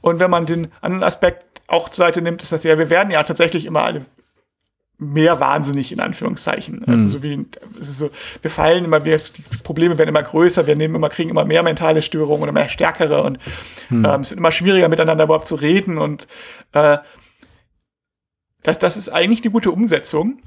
Und 0.00 0.20
wenn 0.20 0.30
man 0.30 0.46
den 0.46 0.68
anderen 0.80 1.02
Aspekt 1.02 1.60
auch 1.66 1.90
zur 1.90 2.06
Seite 2.06 2.22
nimmt, 2.22 2.42
ist 2.42 2.50
das 2.50 2.64
ja, 2.64 2.78
wir 2.78 2.88
werden 2.88 3.10
ja 3.10 3.22
tatsächlich 3.22 3.66
immer 3.66 3.82
alle 3.82 4.06
mehr 4.96 5.38
wahnsinnig 5.38 5.92
in 5.92 6.00
Anführungszeichen. 6.00 6.82
Also 6.86 7.04
mhm. 7.04 7.10
So 7.10 7.22
wie 7.22 7.46
so, 7.82 8.10
wir 8.40 8.50
fallen 8.50 8.86
immer, 8.86 9.04
wir, 9.04 9.18
die 9.18 9.42
Probleme 9.62 9.98
werden 9.98 10.08
immer 10.08 10.22
größer, 10.22 10.66
wir 10.66 10.76
nehmen 10.76 10.94
immer, 10.94 11.10
kriegen 11.10 11.28
immer 11.28 11.44
mehr 11.44 11.62
mentale 11.62 12.00
Störungen 12.00 12.42
oder 12.42 12.52
mehr 12.52 12.70
stärkere 12.70 13.22
und 13.22 13.38
mhm. 13.90 14.06
ähm, 14.06 14.20
es 14.22 14.30
wird 14.30 14.38
immer 14.38 14.52
schwieriger 14.52 14.88
miteinander 14.88 15.24
überhaupt 15.24 15.46
zu 15.46 15.56
reden 15.56 15.98
und 15.98 16.26
äh, 16.72 16.96
das, 18.62 18.78
das 18.78 18.96
ist 18.96 19.08
eigentlich 19.08 19.42
eine 19.42 19.50
gute 19.50 19.70
Umsetzung. 19.70 20.38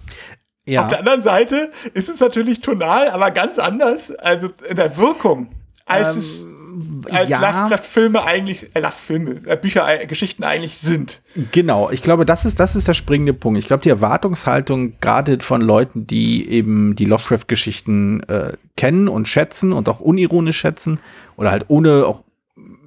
Ja. 0.65 0.83
Auf 0.83 0.89
der 0.89 0.99
anderen 0.99 1.21
Seite 1.21 1.71
ist 1.93 2.09
es 2.09 2.19
natürlich 2.19 2.61
tonal, 2.61 3.09
aber 3.09 3.31
ganz 3.31 3.59
anders, 3.59 4.11
also 4.11 4.49
in 4.67 4.77
der 4.77 4.97
Wirkung, 4.97 5.49
als 5.85 6.13
ähm, 6.13 6.19
es 6.19 6.45
als 7.11 7.29
ja. 7.29 7.39
Lovecraft-Filme 7.39 8.23
eigentlich, 8.23 8.63
äh, 8.73 8.79
Lovecraft-Filme, 8.79 9.41
äh, 9.45 9.57
Bücher, 9.57 10.01
äh, 10.01 10.07
Geschichten 10.07 10.43
eigentlich 10.43 10.79
sind. 10.79 11.21
Genau, 11.51 11.89
ich 11.89 12.01
glaube, 12.01 12.25
das 12.25 12.45
ist, 12.45 12.59
das 12.59 12.75
ist 12.75 12.87
der 12.87 12.93
springende 12.93 13.33
Punkt. 13.33 13.59
Ich 13.59 13.67
glaube, 13.67 13.83
die 13.83 13.89
Erwartungshaltung 13.89 14.93
gerade 14.99 15.39
von 15.39 15.61
Leuten, 15.61 16.07
die 16.07 16.49
eben 16.49 16.95
die 16.95 17.05
Lovecraft-Geschichten 17.05 18.21
äh, 18.23 18.53
kennen 18.75 19.07
und 19.07 19.27
schätzen 19.27 19.73
und 19.73 19.89
auch 19.89 19.99
unironisch 19.99 20.57
schätzen 20.57 20.99
oder 21.35 21.51
halt 21.51 21.65
ohne, 21.67 22.05
auch 22.05 22.23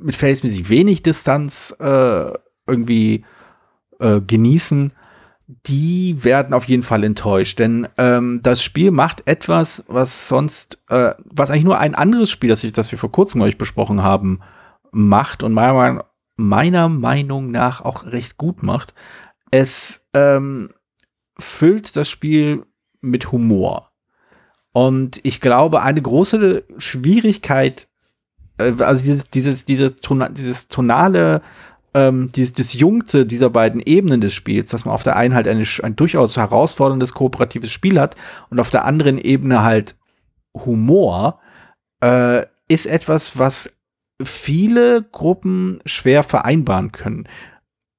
mit 0.00 0.16
verhältnismäßig 0.16 0.68
wenig 0.68 1.02
Distanz 1.02 1.74
äh, 1.78 2.30
irgendwie 2.66 3.24
äh, 4.00 4.20
genießen, 4.20 4.92
die 5.46 6.24
werden 6.24 6.54
auf 6.54 6.64
jeden 6.64 6.82
Fall 6.82 7.04
enttäuscht, 7.04 7.58
denn 7.60 7.88
ähm, 7.98 8.40
das 8.42 8.62
Spiel 8.62 8.90
macht 8.90 9.26
etwas, 9.28 9.84
was 9.86 10.28
sonst, 10.28 10.82
äh, 10.88 11.14
was 11.24 11.50
eigentlich 11.50 11.64
nur 11.64 11.78
ein 11.78 11.94
anderes 11.94 12.30
Spiel, 12.30 12.50
das, 12.50 12.64
ich, 12.64 12.72
das 12.72 12.90
wir 12.90 12.98
vor 12.98 13.12
kurzem 13.12 13.40
euch 13.42 13.56
besprochen 13.56 14.02
haben, 14.02 14.40
macht 14.90 15.42
und 15.44 15.52
meiner, 15.52 16.04
meiner 16.36 16.88
Meinung 16.88 17.50
nach 17.52 17.80
auch 17.80 18.06
recht 18.06 18.38
gut 18.38 18.62
macht. 18.64 18.92
Es 19.52 20.08
ähm, 20.14 20.70
füllt 21.38 21.96
das 21.96 22.08
Spiel 22.08 22.66
mit 23.00 23.30
Humor. 23.30 23.92
Und 24.72 25.20
ich 25.22 25.40
glaube, 25.40 25.82
eine 25.82 26.02
große 26.02 26.64
Schwierigkeit, 26.78 27.88
äh, 28.58 28.72
also 28.80 29.04
dieses, 29.04 29.30
dieses, 29.30 29.64
diese, 29.64 29.94
dieses 30.32 30.68
tonale 30.68 31.40
ähm, 31.96 32.30
dieses 32.30 32.52
Disjunkte 32.52 33.24
dieser 33.24 33.48
beiden 33.48 33.80
Ebenen 33.80 34.20
des 34.20 34.34
Spiels, 34.34 34.70
dass 34.70 34.84
man 34.84 34.94
auf 34.94 35.02
der 35.02 35.16
einen 35.16 35.34
halt 35.34 35.48
eine, 35.48 35.64
ein 35.82 35.96
durchaus 35.96 36.36
herausforderndes 36.36 37.14
kooperatives 37.14 37.72
Spiel 37.72 37.98
hat 37.98 38.16
und 38.50 38.60
auf 38.60 38.70
der 38.70 38.84
anderen 38.84 39.16
Ebene 39.16 39.62
halt 39.62 39.96
Humor, 40.54 41.40
äh, 42.02 42.44
ist 42.68 42.86
etwas, 42.86 43.38
was 43.38 43.72
viele 44.22 45.02
Gruppen 45.10 45.80
schwer 45.86 46.22
vereinbaren 46.22 46.92
können. 46.92 47.28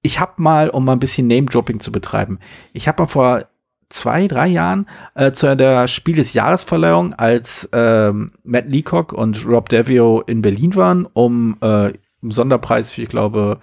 Ich 0.04 0.20
habe 0.20 0.34
mal, 0.38 0.70
um 0.70 0.86
mal 0.86 0.94
ein 0.94 1.00
bisschen 1.00 1.28
Name-Dropping 1.28 1.80
zu 1.80 1.92
betreiben, 1.92 2.40
ich 2.74 2.88
habe 2.88 3.02
mal 3.02 3.08
vor 3.08 3.46
zwei, 3.90 4.28
drei 4.28 4.48
Jahren 4.48 4.88
äh, 5.16 5.32
zu 5.32 5.56
der 5.56 5.88
Spiel 5.88 6.18
des 6.18 6.34
Jahresverleihung, 6.34 7.14
als 7.14 7.68
ähm, 7.74 8.32
Matt 8.44 8.68
Leacock 8.68 9.14
und 9.14 9.46
Rob 9.46 9.70
Davio 9.70 10.22
in 10.22 10.42
Berlin 10.42 10.76
waren, 10.76 11.06
um 11.06 11.58
äh, 11.62 11.94
Sonderpreis 12.32 12.92
für, 12.92 13.02
ich 13.02 13.10
glaube, 13.10 13.60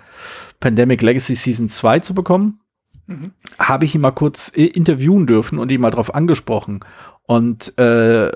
Pandemic 0.61 1.03
Legacy 1.03 1.35
Season 1.35 1.69
2 1.69 2.01
zu 2.01 2.15
bekommen, 2.15 2.61
mhm. 3.07 3.33
habe 3.59 3.85
ich 3.85 3.95
ihn 3.95 4.01
mal 4.01 4.13
kurz 4.13 4.49
interviewen 4.49 5.27
dürfen 5.27 5.59
und 5.59 5.71
ihn 5.71 5.81
mal 5.81 5.91
drauf 5.91 6.15
angesprochen. 6.15 6.81
Und 7.27 7.77
äh, 7.79 8.31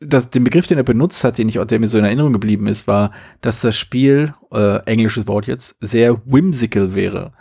das, 0.00 0.30
den 0.30 0.44
Begriff, 0.44 0.66
den 0.66 0.78
er 0.78 0.84
benutzt 0.84 1.24
hat, 1.24 1.38
den 1.38 1.48
ich, 1.48 1.58
der 1.58 1.78
mir 1.78 1.88
so 1.88 1.98
in 1.98 2.04
Erinnerung 2.04 2.32
geblieben 2.32 2.66
ist, 2.66 2.86
war, 2.86 3.12
dass 3.40 3.60
das 3.60 3.76
Spiel, 3.76 4.34
äh, 4.52 4.78
englisches 4.86 5.26
Wort 5.26 5.46
jetzt, 5.46 5.76
sehr 5.80 6.20
whimsical 6.26 6.94
wäre. 6.94 7.32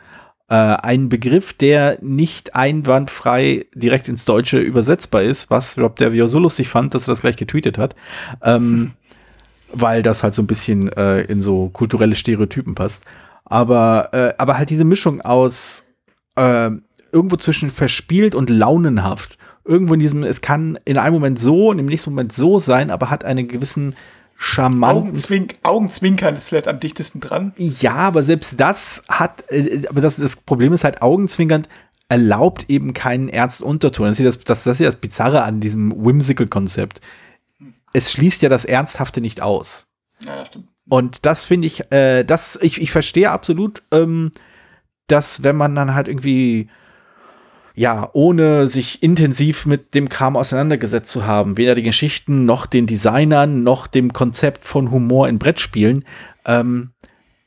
Äh, 0.49 0.55
ein 0.55 1.09
Begriff, 1.09 1.53
der 1.53 1.97
nicht 2.01 2.55
einwandfrei 2.55 3.65
direkt 3.73 4.07
ins 4.07 4.25
Deutsche 4.25 4.59
übersetzbar 4.59 5.23
ist, 5.23 5.49
was 5.49 5.77
Rob 5.77 5.95
Davio 5.95 6.27
so 6.27 6.39
lustig 6.39 6.67
fand, 6.67 6.93
dass 6.93 7.07
er 7.07 7.13
das 7.13 7.21
gleich 7.21 7.37
getweetet 7.37 7.77
hat. 7.77 7.95
Ähm, 8.43 8.91
weil 9.73 10.03
das 10.03 10.23
halt 10.23 10.33
so 10.33 10.41
ein 10.41 10.47
bisschen 10.47 10.89
äh, 10.93 11.21
in 11.21 11.41
so 11.41 11.69
kulturelle 11.69 12.15
Stereotypen 12.15 12.75
passt. 12.75 13.03
Aber, 13.45 14.09
äh, 14.13 14.33
aber 14.37 14.57
halt 14.57 14.69
diese 14.69 14.85
Mischung 14.85 15.21
aus 15.21 15.83
äh, 16.35 16.71
irgendwo 17.11 17.35
zwischen 17.37 17.69
verspielt 17.69 18.35
und 18.35 18.49
launenhaft. 18.49 19.37
Irgendwo 19.65 19.93
in 19.93 19.99
diesem, 19.99 20.23
es 20.23 20.41
kann 20.41 20.79
in 20.85 20.97
einem 20.97 21.13
Moment 21.13 21.37
so 21.37 21.69
und 21.69 21.79
im 21.79 21.85
nächsten 21.85 22.11
Moment 22.11 22.33
so 22.33 22.59
sein, 22.59 22.89
aber 22.89 23.09
hat 23.09 23.23
einen 23.23 23.47
gewissen 23.47 23.95
charmanten. 24.35 25.09
Augenzwink, 25.09 25.55
Augenzwinkern 25.61 26.35
ist 26.35 26.49
vielleicht 26.49 26.67
am 26.67 26.79
dichtesten 26.79 27.19
dran. 27.19 27.53
Ja, 27.57 27.93
aber 27.93 28.23
selbst 28.23 28.59
das 28.59 29.03
hat, 29.07 29.43
äh, 29.49 29.83
aber 29.87 30.01
das, 30.01 30.15
das 30.15 30.35
Problem 30.35 30.73
ist 30.73 30.83
halt, 30.83 31.01
Augenzwinkernd 31.01 31.69
erlaubt 32.09 32.65
eben 32.67 32.93
keinen 32.93 33.29
ernsten 33.29 33.63
Unterton. 33.63 34.07
Das 34.07 34.19
ist 34.19 34.49
das, 34.49 34.63
das, 34.63 34.79
ist 34.79 34.85
das 34.85 34.95
Bizarre 34.95 35.43
an 35.43 35.59
diesem 35.59 35.93
Whimsical-Konzept 36.05 37.01
es 37.93 38.11
schließt 38.11 38.41
ja 38.41 38.49
das 38.49 38.65
Ernsthafte 38.65 39.21
nicht 39.21 39.41
aus. 39.41 39.87
Ja, 40.25 40.35
das 40.37 40.47
stimmt. 40.47 40.67
Und 40.89 41.25
das 41.25 41.45
finde 41.45 41.67
ich, 41.67 41.91
äh, 41.91 42.23
das, 42.23 42.59
ich, 42.61 42.81
ich 42.81 42.91
verstehe 42.91 43.31
absolut, 43.31 43.81
ähm, 43.91 44.31
dass 45.07 45.43
wenn 45.43 45.55
man 45.55 45.75
dann 45.75 45.93
halt 45.93 46.07
irgendwie, 46.07 46.69
ja, 47.75 48.09
ohne 48.13 48.67
sich 48.67 49.01
intensiv 49.03 49.65
mit 49.65 49.93
dem 49.95 50.09
Kram 50.09 50.35
auseinandergesetzt 50.35 51.11
zu 51.11 51.25
haben, 51.25 51.57
weder 51.57 51.75
die 51.75 51.83
Geschichten 51.83 52.45
noch 52.45 52.65
den 52.65 52.87
Designern 52.87 53.63
noch 53.63 53.87
dem 53.87 54.13
Konzept 54.13 54.65
von 54.65 54.91
Humor 54.91 55.29
in 55.29 55.39
Brettspielen, 55.39 56.05
ähm, 56.45 56.91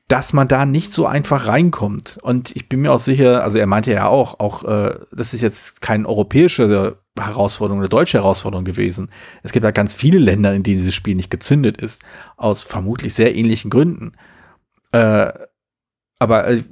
dass 0.08 0.32
man 0.32 0.48
da 0.48 0.66
nicht 0.66 0.92
so 0.92 1.06
einfach 1.06 1.46
reinkommt. 1.46 2.18
Und 2.22 2.54
ich 2.54 2.68
bin 2.68 2.82
mir 2.82 2.92
auch 2.92 2.98
sicher, 2.98 3.42
also 3.42 3.58
er 3.58 3.66
meinte 3.66 3.92
ja 3.92 4.06
auch, 4.06 4.38
auch 4.38 4.64
äh, 4.64 4.98
das 5.12 5.32
ist 5.32 5.40
jetzt 5.40 5.80
keine 5.80 6.06
europäische 6.06 6.98
Herausforderung, 7.18 7.80
eine 7.80 7.88
deutsche 7.88 8.18
Herausforderung 8.18 8.64
gewesen. 8.64 9.10
Es 9.42 9.52
gibt 9.52 9.64
ja 9.64 9.70
ganz 9.70 9.94
viele 9.94 10.18
Länder, 10.18 10.52
in 10.52 10.62
denen 10.62 10.78
dieses 10.78 10.94
Spiel 10.94 11.14
nicht 11.14 11.30
gezündet 11.30 11.80
ist, 11.80 12.02
aus 12.36 12.62
vermutlich 12.62 13.14
sehr 13.14 13.34
ähnlichen 13.34 13.70
Gründen. 13.70 14.12
Äh, 14.92 15.32
aber 16.18 16.48
äh, 16.48 16.62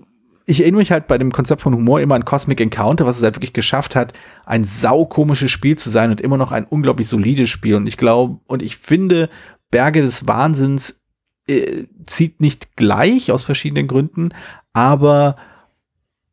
ich 0.45 0.61
erinnere 0.61 0.81
mich 0.81 0.93
halt 0.93 1.07
bei 1.07 1.17
dem 1.17 1.33
Konzept 1.33 1.63
von 1.63 1.75
Humor 1.75 2.01
immer 2.01 2.17
an 2.17 2.25
Cosmic 2.25 2.61
Encounter, 2.61 3.07
was 3.07 3.17
es 3.17 3.23
halt 3.23 3.37
wirklich 3.37 3.53
geschafft 3.53 3.97
hat, 3.97 4.13
ein 4.45 4.65
saukomisches 4.65 5.51
Spiel 5.51 5.77
zu 5.77 5.89
sein 5.89 6.11
und 6.11 6.21
immer 6.21 6.37
noch 6.37 6.53
ein 6.53 6.65
unglaublich 6.65 7.09
solides 7.09 7.49
Spiel. 7.49 7.77
Und 7.77 7.87
ich 7.87 7.97
glaube, 7.97 8.41
und 8.47 8.61
ich 8.61 8.77
finde, 8.77 9.31
Berge 9.71 10.03
des 10.03 10.27
Wahnsinns 10.27 11.02
äh, 11.49 11.85
zieht 12.07 12.41
nicht 12.41 12.77
gleich 12.77 13.31
aus 13.33 13.45
verschiedenen 13.45 13.89
Gründen, 13.89 14.31
aber 14.73 15.37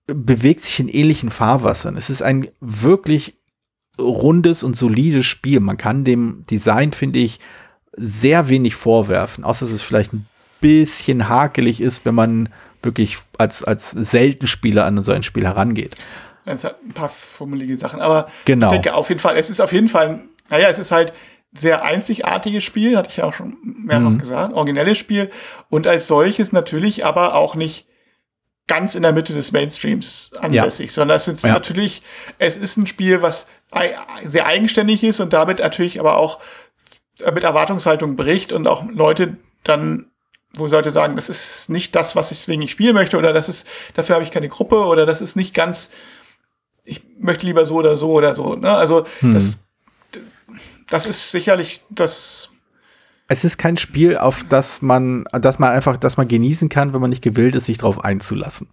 bewegt 0.07 0.63
sich 0.63 0.79
in 0.79 0.87
ähnlichen 0.87 1.29
Fahrwassern. 1.29 1.95
Es 1.95 2.09
ist 2.09 2.21
ein 2.21 2.49
wirklich 2.59 3.35
rundes 3.99 4.63
und 4.63 4.75
solides 4.75 5.25
Spiel. 5.25 5.59
Man 5.59 5.77
kann 5.77 6.03
dem 6.03 6.43
Design, 6.49 6.91
finde 6.91 7.19
ich, 7.19 7.39
sehr 7.95 8.49
wenig 8.49 8.75
vorwerfen, 8.75 9.43
außer 9.43 9.65
dass 9.65 9.73
es 9.73 9.83
vielleicht 9.83 10.13
ein 10.13 10.25
bisschen 10.61 11.29
hakelig 11.29 11.81
ist, 11.81 12.05
wenn 12.05 12.15
man 12.15 12.49
wirklich 12.81 13.17
als, 13.37 13.63
als 13.63 13.91
Seltenspieler 13.91 14.85
an 14.85 15.01
so 15.03 15.11
ein 15.11 15.23
Spiel 15.23 15.45
herangeht. 15.45 15.95
Es 16.45 16.63
hat 16.63 16.81
ein 16.83 16.93
paar 16.93 17.09
fummelige 17.09 17.77
Sachen, 17.77 17.99
aber 17.99 18.29
genau. 18.45 18.67
ich 18.67 18.73
denke 18.73 18.93
auf 18.93 19.09
jeden 19.09 19.21
Fall, 19.21 19.37
es 19.37 19.49
ist 19.49 19.59
auf 19.59 19.71
jeden 19.71 19.89
Fall, 19.89 20.21
naja, 20.49 20.69
es 20.69 20.79
ist 20.79 20.91
halt 20.91 21.13
sehr 21.51 21.83
einzigartiges 21.83 22.63
Spiel, 22.63 22.95
hatte 22.97 23.09
ich 23.09 23.17
ja 23.17 23.25
auch 23.25 23.33
schon 23.33 23.57
mehrfach 23.63 24.09
mhm. 24.09 24.19
gesagt, 24.19 24.53
originelles 24.53 24.97
Spiel 24.97 25.31
und 25.69 25.87
als 25.87 26.07
solches 26.07 26.51
natürlich 26.51 27.05
aber 27.05 27.35
auch 27.35 27.55
nicht 27.55 27.87
ganz 28.67 28.93
in 28.93 29.01
der 29.01 29.13
Mitte 29.13 29.33
des 29.33 29.51
Mainstreams 29.51 30.31
ansässig, 30.39 30.87
ja. 30.87 30.93
sondern 30.93 31.17
es 31.17 31.27
ist 31.27 31.43
ja. 31.43 31.53
natürlich, 31.53 32.03
es 32.37 32.55
ist 32.55 32.77
ein 32.77 32.85
Spiel, 32.85 33.21
was 33.23 33.47
sehr 34.23 34.45
eigenständig 34.45 35.03
ist 35.03 35.19
und 35.19 35.33
damit 35.33 35.59
natürlich 35.59 35.99
aber 35.99 36.17
auch 36.17 36.39
mit 37.33 37.43
Erwartungshaltung 37.43 38.15
bricht 38.15 38.51
und 38.51 38.67
auch 38.67 38.83
Leute 38.89 39.37
dann, 39.63 40.11
wo 40.53 40.67
Leute 40.67 40.91
sagen, 40.91 41.15
das 41.15 41.29
ist 41.29 41.69
nicht 41.69 41.95
das, 41.95 42.15
was 42.15 42.31
ich 42.31 42.39
deswegen 42.39 42.59
nicht 42.59 42.71
spielen 42.71 42.93
möchte 42.93 43.17
oder 43.17 43.33
das 43.33 43.49
ist, 43.49 43.67
dafür 43.95 44.15
habe 44.15 44.23
ich 44.23 44.31
keine 44.31 44.49
Gruppe 44.49 44.77
oder 44.85 45.05
das 45.05 45.19
ist 45.19 45.35
nicht 45.35 45.53
ganz, 45.53 45.89
ich 46.83 47.01
möchte 47.19 47.45
lieber 47.45 47.65
so 47.65 47.75
oder 47.75 47.95
so 47.95 48.11
oder 48.11 48.35
so. 48.35 48.55
Ne? 48.55 48.71
Also 48.71 49.05
hm. 49.19 49.33
das, 49.33 49.63
das 50.89 51.05
ist 51.05 51.31
sicherlich 51.31 51.81
das. 51.89 52.49
Es 53.27 53.43
ist 53.43 53.57
kein 53.57 53.75
Spiel, 53.77 54.15
auf 54.17 54.43
das 54.43 54.81
man, 54.81 55.25
das 55.31 55.59
man 55.59 55.71
einfach, 55.71 55.97
das 55.97 56.17
man 56.17 56.27
genießen 56.27 56.67
kann, 56.69 56.93
wenn 56.93 57.01
man 57.01 57.11
nicht 57.11 57.23
gewillt 57.23 57.53
ist, 57.55 57.65
sich 57.65 57.77
darauf 57.77 58.03
einzulassen. 58.03 58.67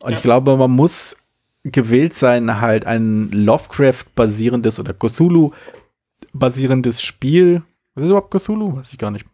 Und 0.00 0.10
ja. 0.10 0.16
ich 0.16 0.22
glaube, 0.22 0.56
man 0.56 0.72
muss 0.72 1.16
gewillt 1.62 2.14
sein, 2.14 2.60
halt 2.60 2.86
ein 2.86 3.30
Lovecraft-basierendes 3.30 4.80
oder 4.80 4.92
Cthulhu-basierendes 4.92 7.02
Spiel. 7.02 7.62
Was 7.94 8.04
ist 8.04 8.10
überhaupt 8.10 8.32
Cthulhu? 8.32 8.76
Weiß 8.76 8.92
ich 8.92 8.98
gar 8.98 9.12
nicht. 9.12 9.24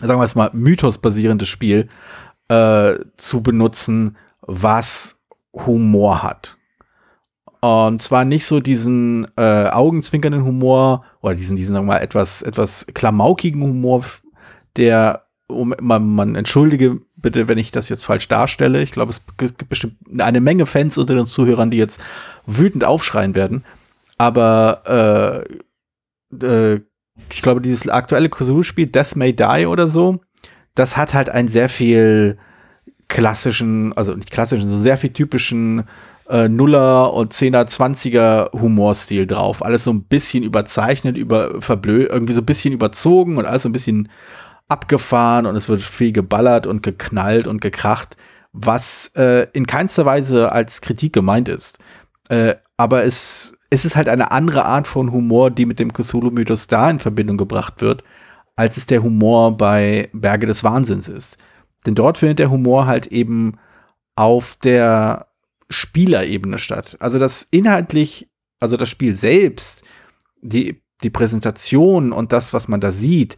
Sagen 0.00 0.20
wir 0.20 0.24
es 0.24 0.34
mal, 0.34 0.50
Mythos-basierendes 0.52 1.48
Spiel 1.48 1.88
äh, 2.48 2.94
zu 3.16 3.42
benutzen, 3.42 4.18
was 4.40 5.18
Humor 5.54 6.22
hat. 6.22 6.57
Und 7.60 8.00
zwar 8.00 8.24
nicht 8.24 8.44
so 8.44 8.60
diesen 8.60 9.26
äh, 9.36 9.66
augenzwinkernden 9.66 10.44
Humor 10.44 11.04
oder 11.20 11.34
diesen, 11.34 11.56
diesen, 11.56 11.74
sagen 11.74 11.86
wir 11.86 11.94
mal, 11.94 12.00
etwas, 12.00 12.42
etwas 12.42 12.86
klamaukigen 12.94 13.62
Humor, 13.62 14.04
der, 14.76 15.24
um, 15.48 15.74
man, 15.80 16.06
man 16.14 16.34
entschuldige 16.36 17.00
bitte, 17.16 17.48
wenn 17.48 17.58
ich 17.58 17.72
das 17.72 17.88
jetzt 17.88 18.04
falsch 18.04 18.28
darstelle. 18.28 18.82
Ich 18.82 18.92
glaube, 18.92 19.12
es 19.12 19.22
gibt 19.36 19.68
bestimmt 19.68 19.96
eine 20.18 20.40
Menge 20.40 20.66
Fans 20.66 20.98
unter 20.98 21.16
den 21.16 21.26
Zuhörern, 21.26 21.70
die 21.70 21.78
jetzt 21.78 22.00
wütend 22.46 22.84
aufschreien 22.84 23.34
werden. 23.34 23.64
Aber 24.18 25.44
äh, 26.40 26.46
äh, 26.46 26.80
ich 27.30 27.42
glaube, 27.42 27.60
dieses 27.60 27.88
aktuelle 27.88 28.28
Cthulhu-Spiel, 28.28 28.88
Death 28.88 29.16
May 29.16 29.32
Die 29.34 29.66
oder 29.66 29.88
so, 29.88 30.20
das 30.74 30.96
hat 30.96 31.14
halt 31.14 31.28
einen 31.28 31.48
sehr 31.48 31.68
viel 31.68 32.38
klassischen, 33.08 33.92
also 33.94 34.14
nicht 34.14 34.30
klassischen, 34.30 34.68
so 34.68 34.78
sehr 34.78 34.98
viel 34.98 35.12
typischen 35.12 35.84
äh, 36.28 36.48
Nuller 36.48 37.12
und 37.14 37.32
Zehner, 37.32 37.66
Zwanziger 37.66 38.50
Humorstil 38.52 39.26
drauf. 39.26 39.64
Alles 39.64 39.84
so 39.84 39.92
ein 39.92 40.04
bisschen 40.04 40.44
überzeichnet, 40.44 41.16
über 41.16 41.60
verblö 41.60 42.04
irgendwie 42.04 42.32
so 42.32 42.42
ein 42.42 42.46
bisschen 42.46 42.74
überzogen 42.74 43.38
und 43.38 43.46
alles 43.46 43.62
so 43.62 43.68
ein 43.68 43.72
bisschen 43.72 44.08
abgefahren 44.68 45.46
und 45.46 45.56
es 45.56 45.68
wird 45.68 45.80
viel 45.80 46.12
geballert 46.12 46.66
und 46.66 46.82
geknallt 46.82 47.46
und 47.46 47.60
gekracht, 47.60 48.16
was 48.52 49.10
äh, 49.16 49.46
in 49.52 49.66
keinster 49.66 50.04
Weise 50.04 50.52
als 50.52 50.80
Kritik 50.80 51.12
gemeint 51.12 51.48
ist. 51.48 51.78
Äh, 52.28 52.56
aber 52.76 53.04
es, 53.04 53.58
es 53.70 53.84
ist 53.84 53.96
halt 53.96 54.08
eine 54.08 54.30
andere 54.30 54.66
Art 54.66 54.86
von 54.86 55.10
Humor, 55.10 55.50
die 55.50 55.66
mit 55.66 55.78
dem 55.78 55.92
Cthulhu-Mythos 55.92 56.66
da 56.66 56.90
in 56.90 56.98
Verbindung 56.98 57.38
gebracht 57.38 57.80
wird, 57.80 58.04
als 58.56 58.76
es 58.76 58.86
der 58.86 59.02
Humor 59.02 59.56
bei 59.56 60.10
Berge 60.12 60.46
des 60.46 60.62
Wahnsinns 60.64 61.08
ist. 61.08 61.38
Denn 61.86 61.94
dort 61.94 62.18
findet 62.18 62.38
der 62.38 62.50
Humor 62.50 62.86
halt 62.86 63.06
eben 63.06 63.54
auf 64.16 64.56
der 64.56 65.28
Spielerebene 65.70 66.58
statt. 66.58 66.96
Also 67.00 67.18
das 67.18 67.46
inhaltlich, 67.50 68.28
also 68.60 68.76
das 68.76 68.88
Spiel 68.88 69.14
selbst, 69.14 69.82
die, 70.40 70.82
die 71.02 71.10
Präsentation 71.10 72.12
und 72.12 72.32
das, 72.32 72.52
was 72.52 72.68
man 72.68 72.80
da 72.80 72.92
sieht, 72.92 73.36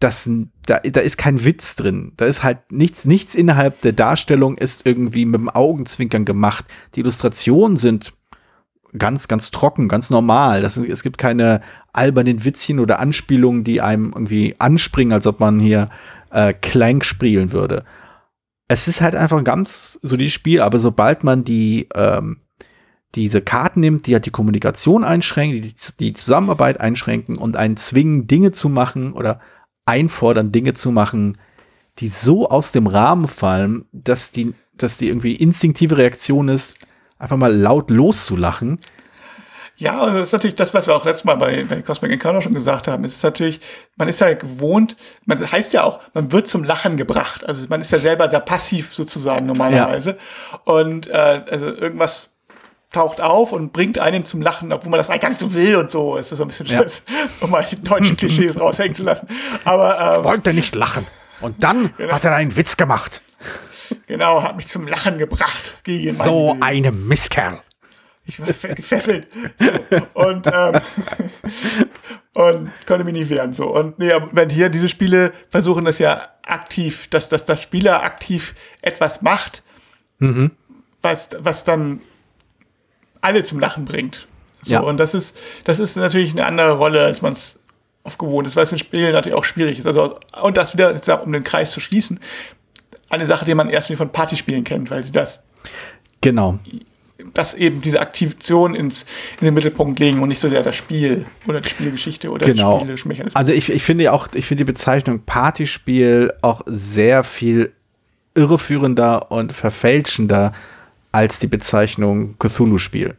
das, 0.00 0.30
da, 0.66 0.78
da 0.78 1.00
ist 1.00 1.18
kein 1.18 1.44
Witz 1.44 1.76
drin. 1.76 2.12
Da 2.16 2.24
ist 2.24 2.42
halt 2.42 2.72
nichts, 2.72 3.04
nichts 3.04 3.34
innerhalb 3.34 3.82
der 3.82 3.92
Darstellung 3.92 4.56
ist 4.56 4.86
irgendwie 4.86 5.26
mit 5.26 5.40
dem 5.40 5.50
Augenzwinkern 5.50 6.24
gemacht. 6.24 6.64
Die 6.94 7.00
Illustrationen 7.00 7.76
sind 7.76 8.14
ganz, 8.96 9.28
ganz 9.28 9.50
trocken, 9.50 9.88
ganz 9.88 10.08
normal. 10.08 10.62
Das, 10.62 10.78
es 10.78 11.02
gibt 11.02 11.18
keine 11.18 11.60
albernen 11.92 12.44
Witzchen 12.44 12.80
oder 12.80 12.98
Anspielungen, 12.98 13.62
die 13.62 13.82
einem 13.82 14.12
irgendwie 14.14 14.56
anspringen, 14.58 15.12
als 15.12 15.26
ob 15.26 15.38
man 15.38 15.60
hier 15.60 15.90
äh, 16.30 16.54
Clank 16.54 17.04
spielen 17.04 17.52
würde. 17.52 17.84
Es 18.72 18.86
ist 18.86 19.00
halt 19.00 19.16
einfach 19.16 19.36
ein 19.36 19.42
ganz 19.42 19.98
solides 20.00 20.32
Spiel, 20.32 20.60
aber 20.60 20.78
sobald 20.78 21.24
man 21.24 21.42
die, 21.42 21.88
ähm, 21.92 22.36
diese 23.16 23.40
Karten 23.40 23.80
nimmt, 23.80 24.06
die 24.06 24.14
halt 24.14 24.26
die 24.26 24.30
Kommunikation 24.30 25.02
einschränken, 25.02 25.60
die, 25.60 25.74
die 25.98 26.12
Zusammenarbeit 26.12 26.78
einschränken 26.78 27.36
und 27.36 27.56
einen 27.56 27.76
zwingen, 27.76 28.28
Dinge 28.28 28.52
zu 28.52 28.68
machen 28.68 29.12
oder 29.12 29.40
einfordern, 29.86 30.52
Dinge 30.52 30.74
zu 30.74 30.92
machen, 30.92 31.36
die 31.98 32.06
so 32.06 32.48
aus 32.48 32.70
dem 32.70 32.86
Rahmen 32.86 33.26
fallen, 33.26 33.86
dass 33.90 34.30
die, 34.30 34.54
dass 34.76 34.98
die 34.98 35.08
irgendwie 35.08 35.34
instinktive 35.34 35.98
Reaktion 35.98 36.46
ist, 36.46 36.78
einfach 37.18 37.36
mal 37.36 37.52
laut 37.52 37.90
loszulachen. 37.90 38.78
Ja, 39.80 39.98
also 39.98 40.18
das 40.18 40.28
ist 40.28 40.32
natürlich 40.32 40.56
das, 40.56 40.74
was 40.74 40.86
wir 40.86 40.94
auch 40.94 41.06
letztes 41.06 41.24
Mal 41.24 41.36
bei, 41.36 41.64
bei 41.64 41.80
Cosmic 41.80 42.12
Encounter 42.12 42.42
schon 42.42 42.52
gesagt 42.52 42.86
haben. 42.86 43.02
Es 43.02 43.16
ist 43.16 43.22
natürlich, 43.22 43.60
man 43.96 44.08
ist 44.08 44.20
ja 44.20 44.34
gewohnt, 44.34 44.94
man 45.24 45.40
heißt 45.40 45.72
ja 45.72 45.84
auch, 45.84 46.00
man 46.12 46.30
wird 46.32 46.48
zum 46.48 46.64
Lachen 46.64 46.98
gebracht. 46.98 47.48
Also 47.48 47.66
man 47.70 47.80
ist 47.80 47.90
ja 47.90 47.98
selber 47.98 48.28
sehr 48.28 48.40
passiv 48.40 48.92
sozusagen 48.92 49.46
normalerweise. 49.46 50.18
Ja. 50.52 50.72
Und 50.74 51.08
äh, 51.08 51.42
also 51.50 51.66
irgendwas 51.66 52.28
taucht 52.92 53.22
auf 53.22 53.52
und 53.52 53.72
bringt 53.72 53.98
einen 53.98 54.26
zum 54.26 54.42
Lachen, 54.42 54.70
obwohl 54.74 54.90
man 54.90 54.98
das 54.98 55.08
eigentlich 55.08 55.22
gar 55.22 55.28
nicht 55.30 55.40
so 55.40 55.54
will 55.54 55.76
und 55.76 55.90
so. 55.90 56.18
Es 56.18 56.30
ist 56.30 56.36
so 56.36 56.44
ein 56.44 56.48
bisschen 56.48 56.66
ja. 56.66 56.84
Um 57.40 57.50
mal 57.50 57.64
die 57.64 57.80
deutschen 57.80 58.16
Klischees 58.18 58.60
raushängen 58.60 58.94
zu 58.94 59.04
lassen. 59.04 59.28
Aber 59.64 59.98
ähm, 59.98 60.20
ich 60.20 60.24
wollte 60.24 60.52
nicht 60.52 60.74
lachen. 60.74 61.06
Und 61.40 61.62
dann 61.62 61.94
genau. 61.96 62.12
hat 62.12 62.24
er 62.26 62.34
einen 62.34 62.54
Witz 62.54 62.76
gemacht. 62.76 63.22
Genau, 64.06 64.42
hat 64.42 64.56
mich 64.56 64.68
zum 64.68 64.86
Lachen 64.86 65.16
gebracht. 65.16 65.80
Gegen 65.84 66.12
so 66.12 66.54
eine 66.60 66.92
Misskerl. 66.92 67.60
Ich 68.30 68.40
war 68.40 68.74
gefesselt. 68.74 69.26
So. 69.58 69.68
Und, 70.14 70.46
ähm, 70.46 70.80
und 72.34 72.70
konnte 72.86 73.04
mich 73.04 73.14
nicht 73.14 73.28
wehren. 73.28 73.54
So. 73.54 73.74
Und 73.74 73.98
nee, 73.98 74.12
wenn 74.30 74.50
hier 74.50 74.68
diese 74.68 74.88
Spiele 74.88 75.32
versuchen 75.48 75.84
das 75.84 75.98
ja 75.98 76.22
aktiv, 76.42 77.08
dass, 77.08 77.28
dass 77.28 77.44
das 77.44 77.60
Spieler 77.60 78.02
aktiv 78.04 78.54
etwas 78.82 79.22
macht, 79.22 79.62
mhm. 80.18 80.52
was, 81.02 81.30
was 81.38 81.64
dann 81.64 82.00
alle 83.20 83.42
zum 83.42 83.58
Lachen 83.58 83.84
bringt. 83.84 84.28
So, 84.62 84.74
ja. 84.74 84.80
Und 84.80 84.98
das 84.98 85.14
ist, 85.14 85.36
das 85.64 85.80
ist 85.80 85.96
natürlich 85.96 86.30
eine 86.30 86.46
andere 86.46 86.72
Rolle, 86.72 87.04
als 87.04 87.22
man 87.22 87.32
es 87.32 87.58
oft 88.04 88.18
gewohnt 88.18 88.46
ist, 88.46 88.54
weil 88.54 88.64
es 88.64 88.72
in 88.72 88.78
Spielen 88.78 89.12
natürlich 89.12 89.36
auch 89.36 89.44
schwierig 89.44 89.78
ist. 89.78 89.86
Also, 89.86 90.20
und 90.40 90.56
das 90.56 90.74
wieder, 90.74 91.22
um 91.24 91.32
den 91.32 91.44
Kreis 91.44 91.72
zu 91.72 91.80
schließen, 91.80 92.20
eine 93.08 93.26
Sache, 93.26 93.44
die 93.44 93.54
man 93.54 93.68
erst 93.68 93.92
von 93.92 94.10
Partyspielen 94.10 94.62
kennt, 94.62 94.90
weil 94.90 95.04
sie 95.04 95.12
das 95.12 95.42
genau 96.20 96.60
das 97.34 97.54
eben 97.54 97.80
diese 97.80 98.00
Aktivation 98.00 98.74
ins, 98.74 99.04
in 99.40 99.46
den 99.46 99.54
Mittelpunkt 99.54 99.98
legen 99.98 100.20
und 100.20 100.28
nicht 100.28 100.40
so 100.40 100.48
sehr 100.48 100.62
das 100.62 100.76
Spiel 100.76 101.26
oder 101.46 101.60
die 101.60 101.68
Spielgeschichte 101.68 102.30
oder 102.30 102.46
genau. 102.46 102.84
die 102.84 102.96
Spielmechanismus. 102.96 103.36
Also 103.36 103.52
ich, 103.52 103.70
ich 103.70 103.82
finde 103.82 104.12
auch, 104.12 104.28
ich 104.34 104.46
finde 104.46 104.64
die 104.64 104.72
Bezeichnung 104.72 105.20
Partyspiel 105.24 106.32
auch 106.42 106.62
sehr 106.66 107.24
viel 107.24 107.72
irreführender 108.34 109.30
und 109.30 109.52
verfälschender 109.52 110.52
als 111.12 111.38
die 111.38 111.48
Bezeichnung 111.48 112.36
Cthulhu-Spiel. 112.38 113.16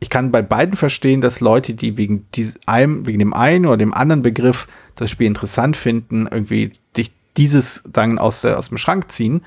Ich 0.00 0.10
kann 0.10 0.32
bei 0.32 0.42
beiden 0.42 0.76
verstehen, 0.76 1.20
dass 1.20 1.40
Leute, 1.40 1.74
die 1.74 1.96
wegen, 1.96 2.26
dies, 2.34 2.56
einem, 2.66 3.06
wegen 3.06 3.20
dem 3.20 3.32
einen 3.32 3.66
oder 3.66 3.76
dem 3.76 3.94
anderen 3.94 4.22
Begriff 4.22 4.66
das 4.96 5.10
Spiel 5.10 5.28
interessant 5.28 5.76
finden, 5.76 6.26
irgendwie 6.28 6.72
sich 6.96 7.12
dieses 7.36 7.84
dann 7.86 8.18
aus, 8.18 8.40
der, 8.40 8.58
aus 8.58 8.68
dem 8.68 8.78
Schrank 8.78 9.12
ziehen. 9.12 9.44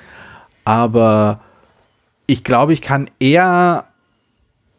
Aber 0.63 1.41
ich 2.27 2.43
glaube, 2.43 2.73
ich 2.73 2.81
kann 2.81 3.09
eher 3.19 3.85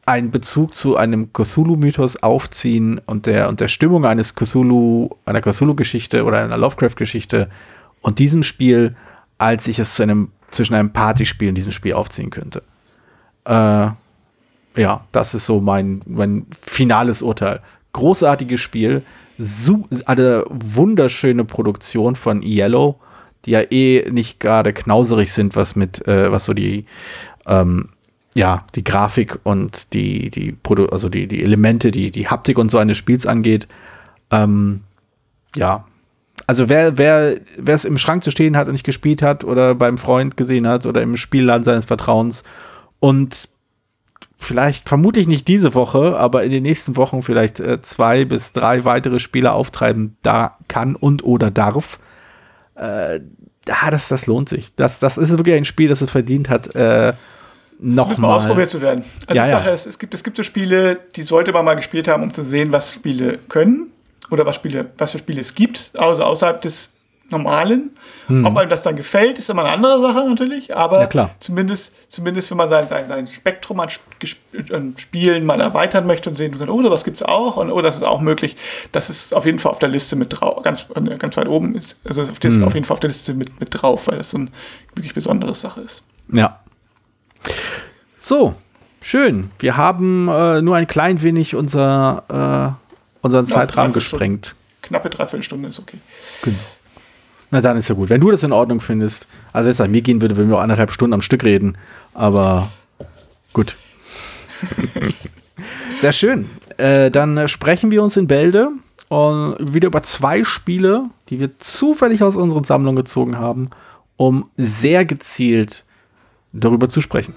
einen 0.07 0.30
Bezug 0.30 0.74
zu 0.74 0.97
einem 0.97 1.32
Cthulhu-Mythos 1.32 2.22
aufziehen 2.22 3.01
und 3.07 3.26
der, 3.26 3.49
und 3.49 3.61
der 3.61 3.68
Stimmung 3.68 4.05
eines 4.05 4.34
Cthulhu, 4.34 5.11
einer 5.24 5.40
Cthulhu-Geschichte 5.40 6.24
oder 6.24 6.42
einer 6.42 6.57
Lovecraft-Geschichte 6.57 7.51
und 8.03 8.20
diesem 8.20 8.44
Spiel, 8.44 8.94
als 9.36 9.66
ich 9.66 9.80
es 9.80 9.97
zu 9.97 10.05
einem, 10.05 10.30
zwischen 10.51 10.74
einem 10.74 10.92
Partyspiel 10.92 11.49
und 11.49 11.57
diesem 11.57 11.72
Spiel 11.72 11.94
aufziehen 11.94 12.30
könnte. 12.30 12.62
Äh, 13.44 13.88
ja, 14.76 15.05
das 15.11 15.34
ist 15.34 15.47
so 15.47 15.61
mein, 15.61 16.03
mein 16.07 16.47
finales 16.61 17.22
Urteil. 17.22 17.61
Großartiges 17.92 18.61
Spiel, 18.61 19.03
eine 20.05 20.44
wunderschöne 20.49 21.44
Produktion 21.44 22.14
von 22.14 22.42
Yellow, 22.42 22.97
die 23.44 23.53
ja 23.53 23.61
eh 23.61 24.09
nicht 24.11 24.38
gerade 24.38 24.72
knauserig 24.72 25.32
sind, 25.32 25.57
was 25.57 25.76
mit, 25.76 26.07
äh, 26.07 26.30
was 26.30 26.44
so 26.44 26.55
die 26.55 26.84
ähm, 27.47 27.88
ja, 28.34 28.64
die 28.74 28.84
Grafik 28.84 29.38
und 29.44 29.92
die, 29.94 30.30
die, 30.30 30.53
Produ 30.53 30.86
also 30.86 31.09
die, 31.09 31.26
die 31.26 31.42
Elemente, 31.42 31.90
die, 31.90 32.11
die 32.11 32.28
Haptik 32.28 32.59
und 32.59 32.70
so 32.70 32.78
eines 32.78 32.99
Spiels 32.99 33.26
angeht. 33.26 33.66
Ähm, 34.30 34.82
ja. 35.55 35.86
Also 36.47 36.68
wer, 36.68 36.99
wer, 36.99 37.40
wer 37.57 37.74
es 37.74 37.84
im 37.84 37.99
Schrank 37.99 38.22
zu 38.22 38.30
stehen 38.30 38.57
hat 38.57 38.66
und 38.66 38.74
nicht 38.74 38.84
gespielt 38.84 39.22
hat 39.22 39.42
oder 39.42 39.74
beim 39.74 39.97
Freund 39.97 40.36
gesehen 40.36 40.68
hat 40.68 40.84
oder 40.84 41.03
im 41.03 41.16
Spielladen 41.16 41.64
seines 41.64 41.86
Vertrauens 41.86 42.44
und 43.01 43.49
vielleicht 44.36 44.86
vermutlich 44.86 45.26
nicht 45.26 45.49
diese 45.49 45.74
Woche, 45.74 46.16
aber 46.18 46.44
in 46.44 46.51
den 46.51 46.62
nächsten 46.62 46.97
Wochen 46.97 47.22
vielleicht 47.22 47.59
äh, 47.59 47.80
zwei 47.80 48.24
bis 48.24 48.53
drei 48.53 48.84
weitere 48.84 49.18
Spiele 49.18 49.53
auftreiben 49.53 50.16
da 50.22 50.59
kann 50.68 50.94
und 50.94 51.24
oder 51.24 51.51
darf, 51.51 51.99
äh, 52.76 53.20
ja, 53.68 53.90
das, 53.90 54.09
das 54.09 54.26
lohnt 54.26 54.49
sich. 54.49 54.74
Das, 54.76 55.01
das 55.01 55.18
ist 55.18 55.30
wirklich 55.30 55.57
ein 55.57 55.64
Spiel, 55.64 55.88
das 55.88 56.03
es 56.03 56.11
verdient 56.11 56.49
hat, 56.49 56.74
äh, 56.76 57.14
nochmal 57.79 58.37
ausprobiert 58.37 58.70
zu 58.70 58.81
werden. 58.81 59.05
Also 59.27 59.37
ja, 59.37 59.45
ich 59.45 59.51
sage, 59.51 59.68
ja. 59.68 59.74
es, 59.74 59.87
es, 59.87 59.99
gibt, 59.99 60.14
es 60.14 60.24
gibt 60.24 60.37
so 60.37 60.43
Spiele, 60.43 61.01
die 61.14 61.22
sollte 61.22 61.53
man 61.53 61.64
mal 61.64 61.74
gespielt 61.74 62.09
haben, 62.09 62.22
um 62.22 62.33
zu 62.33 62.45
sehen, 62.45 62.72
was 62.72 62.95
Spiele 62.95 63.39
können 63.49 63.91
oder 64.31 64.47
was, 64.47 64.57
Spiele, 64.57 64.91
was 64.99 65.12
für 65.12 65.18
Spiele 65.18 65.41
es 65.41 65.55
gibt, 65.55 65.93
also 65.97 66.24
außerhalb 66.24 66.61
des 66.61 66.93
Normalen. 67.31 67.91
Hm. 68.29 68.45
Ob 68.45 68.57
einem 68.57 68.70
das 68.70 68.83
dann 68.83 68.97
gefällt, 68.97 69.39
ist 69.39 69.51
immer 69.51 69.64
eine 69.64 69.72
andere 69.72 70.01
Sache 70.01 70.29
natürlich, 70.29 70.77
aber 70.77 71.09
ja, 71.12 71.31
zumindest, 71.41 71.97
zumindest 72.09 72.51
wenn 72.51 72.59
man 72.59 72.68
sein, 72.68 72.87
sein, 72.89 73.09
sein 73.09 73.27
Spektrum 73.27 73.81
an, 73.81 73.89
an 74.72 74.95
Spielen 74.97 75.45
mal 75.45 75.61
erweitern 75.61 76.07
möchte 76.07 76.31
und 76.31 76.37
sehen 76.37 76.57
kann, 76.57 76.68
oh, 76.68 76.83
sowas 76.83 77.05
gibt 77.05 77.16
es 77.16 77.22
auch 77.22 77.57
und 77.57 77.70
oh, 77.70 77.83
das 77.83 77.97
ist 77.97 78.05
auch 78.05 78.20
möglich, 78.20 78.57
das 78.93 79.11
ist 79.11 79.35
auf 79.35 79.45
jeden 79.45 79.59
Fall 79.59 79.72
auf 79.72 79.79
der 79.79 79.89
Liste 79.89 80.14
mit 80.16 80.41
drauf, 80.41 80.62
ganz, 80.62 80.87
ganz 81.18 81.37
weit 81.37 81.49
oben 81.49 81.74
ist, 81.74 81.97
also 82.05 82.22
auf, 82.22 82.41
hm. 82.41 82.64
auf 82.64 82.74
jeden 82.74 82.87
Fall 82.87 82.95
auf 82.95 83.01
der 83.01 83.09
Liste 83.09 83.35
mit, 83.35 83.59
mit 83.59 83.70
drauf, 83.72 84.07
weil 84.07 84.18
das 84.18 84.31
so 84.31 84.39
eine 84.39 84.49
wirklich 84.95 85.14
besondere 85.14 85.55
Sache 85.55 85.81
ist. 85.81 86.05
Ja, 86.33 86.61
so, 88.27 88.57
schön. 89.01 89.51
Wir 89.61 89.77
haben 89.77 90.27
äh, 90.29 90.61
nur 90.61 90.74
ein 90.74 90.89
klein 90.89 91.22
wenig 91.22 91.55
unser, 91.55 92.74
äh, 93.22 93.24
unseren 93.24 93.47
Zeitrahmen 93.47 93.93
gesprengt. 93.93 94.57
Knappe 94.83 95.11
Dreiviertelstunde 95.11 95.68
ist 95.68 95.79
okay. 95.79 95.99
Genau. 96.43 96.59
Na, 97.53 97.61
dann 97.61 97.77
ist 97.77 97.87
ja 97.87 97.95
gut. 97.95 98.09
Wenn 98.09 98.20
du 98.20 98.33
das 98.33 98.43
in 98.43 98.51
Ordnung 98.51 98.81
findest, 98.81 99.29
also 99.53 99.68
jetzt 99.68 99.81
an 99.81 99.93
mir 99.93 100.03
gehen 100.03 100.22
würde, 100.22 100.37
würden 100.37 100.49
wir 100.49 100.57
auch 100.57 100.62
anderthalb 100.62 100.91
Stunden 100.91 101.14
am 101.14 101.22
Stück 101.22 101.45
reden. 101.45 101.79
Aber 102.14 102.68
gut. 103.53 103.77
Sehr 106.01 106.12
schön. 106.12 106.51
Äh, 106.79 107.12
dann 107.12 107.47
sprechen 107.47 107.93
wir 107.93 108.03
uns 108.03 108.16
in 108.16 108.27
Bälde 108.27 108.70
und 109.07 109.57
wieder 109.72 109.87
über 109.87 110.03
zwei 110.03 110.43
Spiele, 110.43 111.11
die 111.29 111.39
wir 111.39 111.61
zufällig 111.61 112.24
aus 112.24 112.35
unseren 112.35 112.64
Sammlungen 112.64 112.97
gezogen 112.97 113.39
haben, 113.39 113.70
um 114.16 114.51
sehr 114.57 115.05
gezielt 115.05 115.85
darüber 116.53 116.89
zu 116.89 117.01
sprechen. 117.01 117.37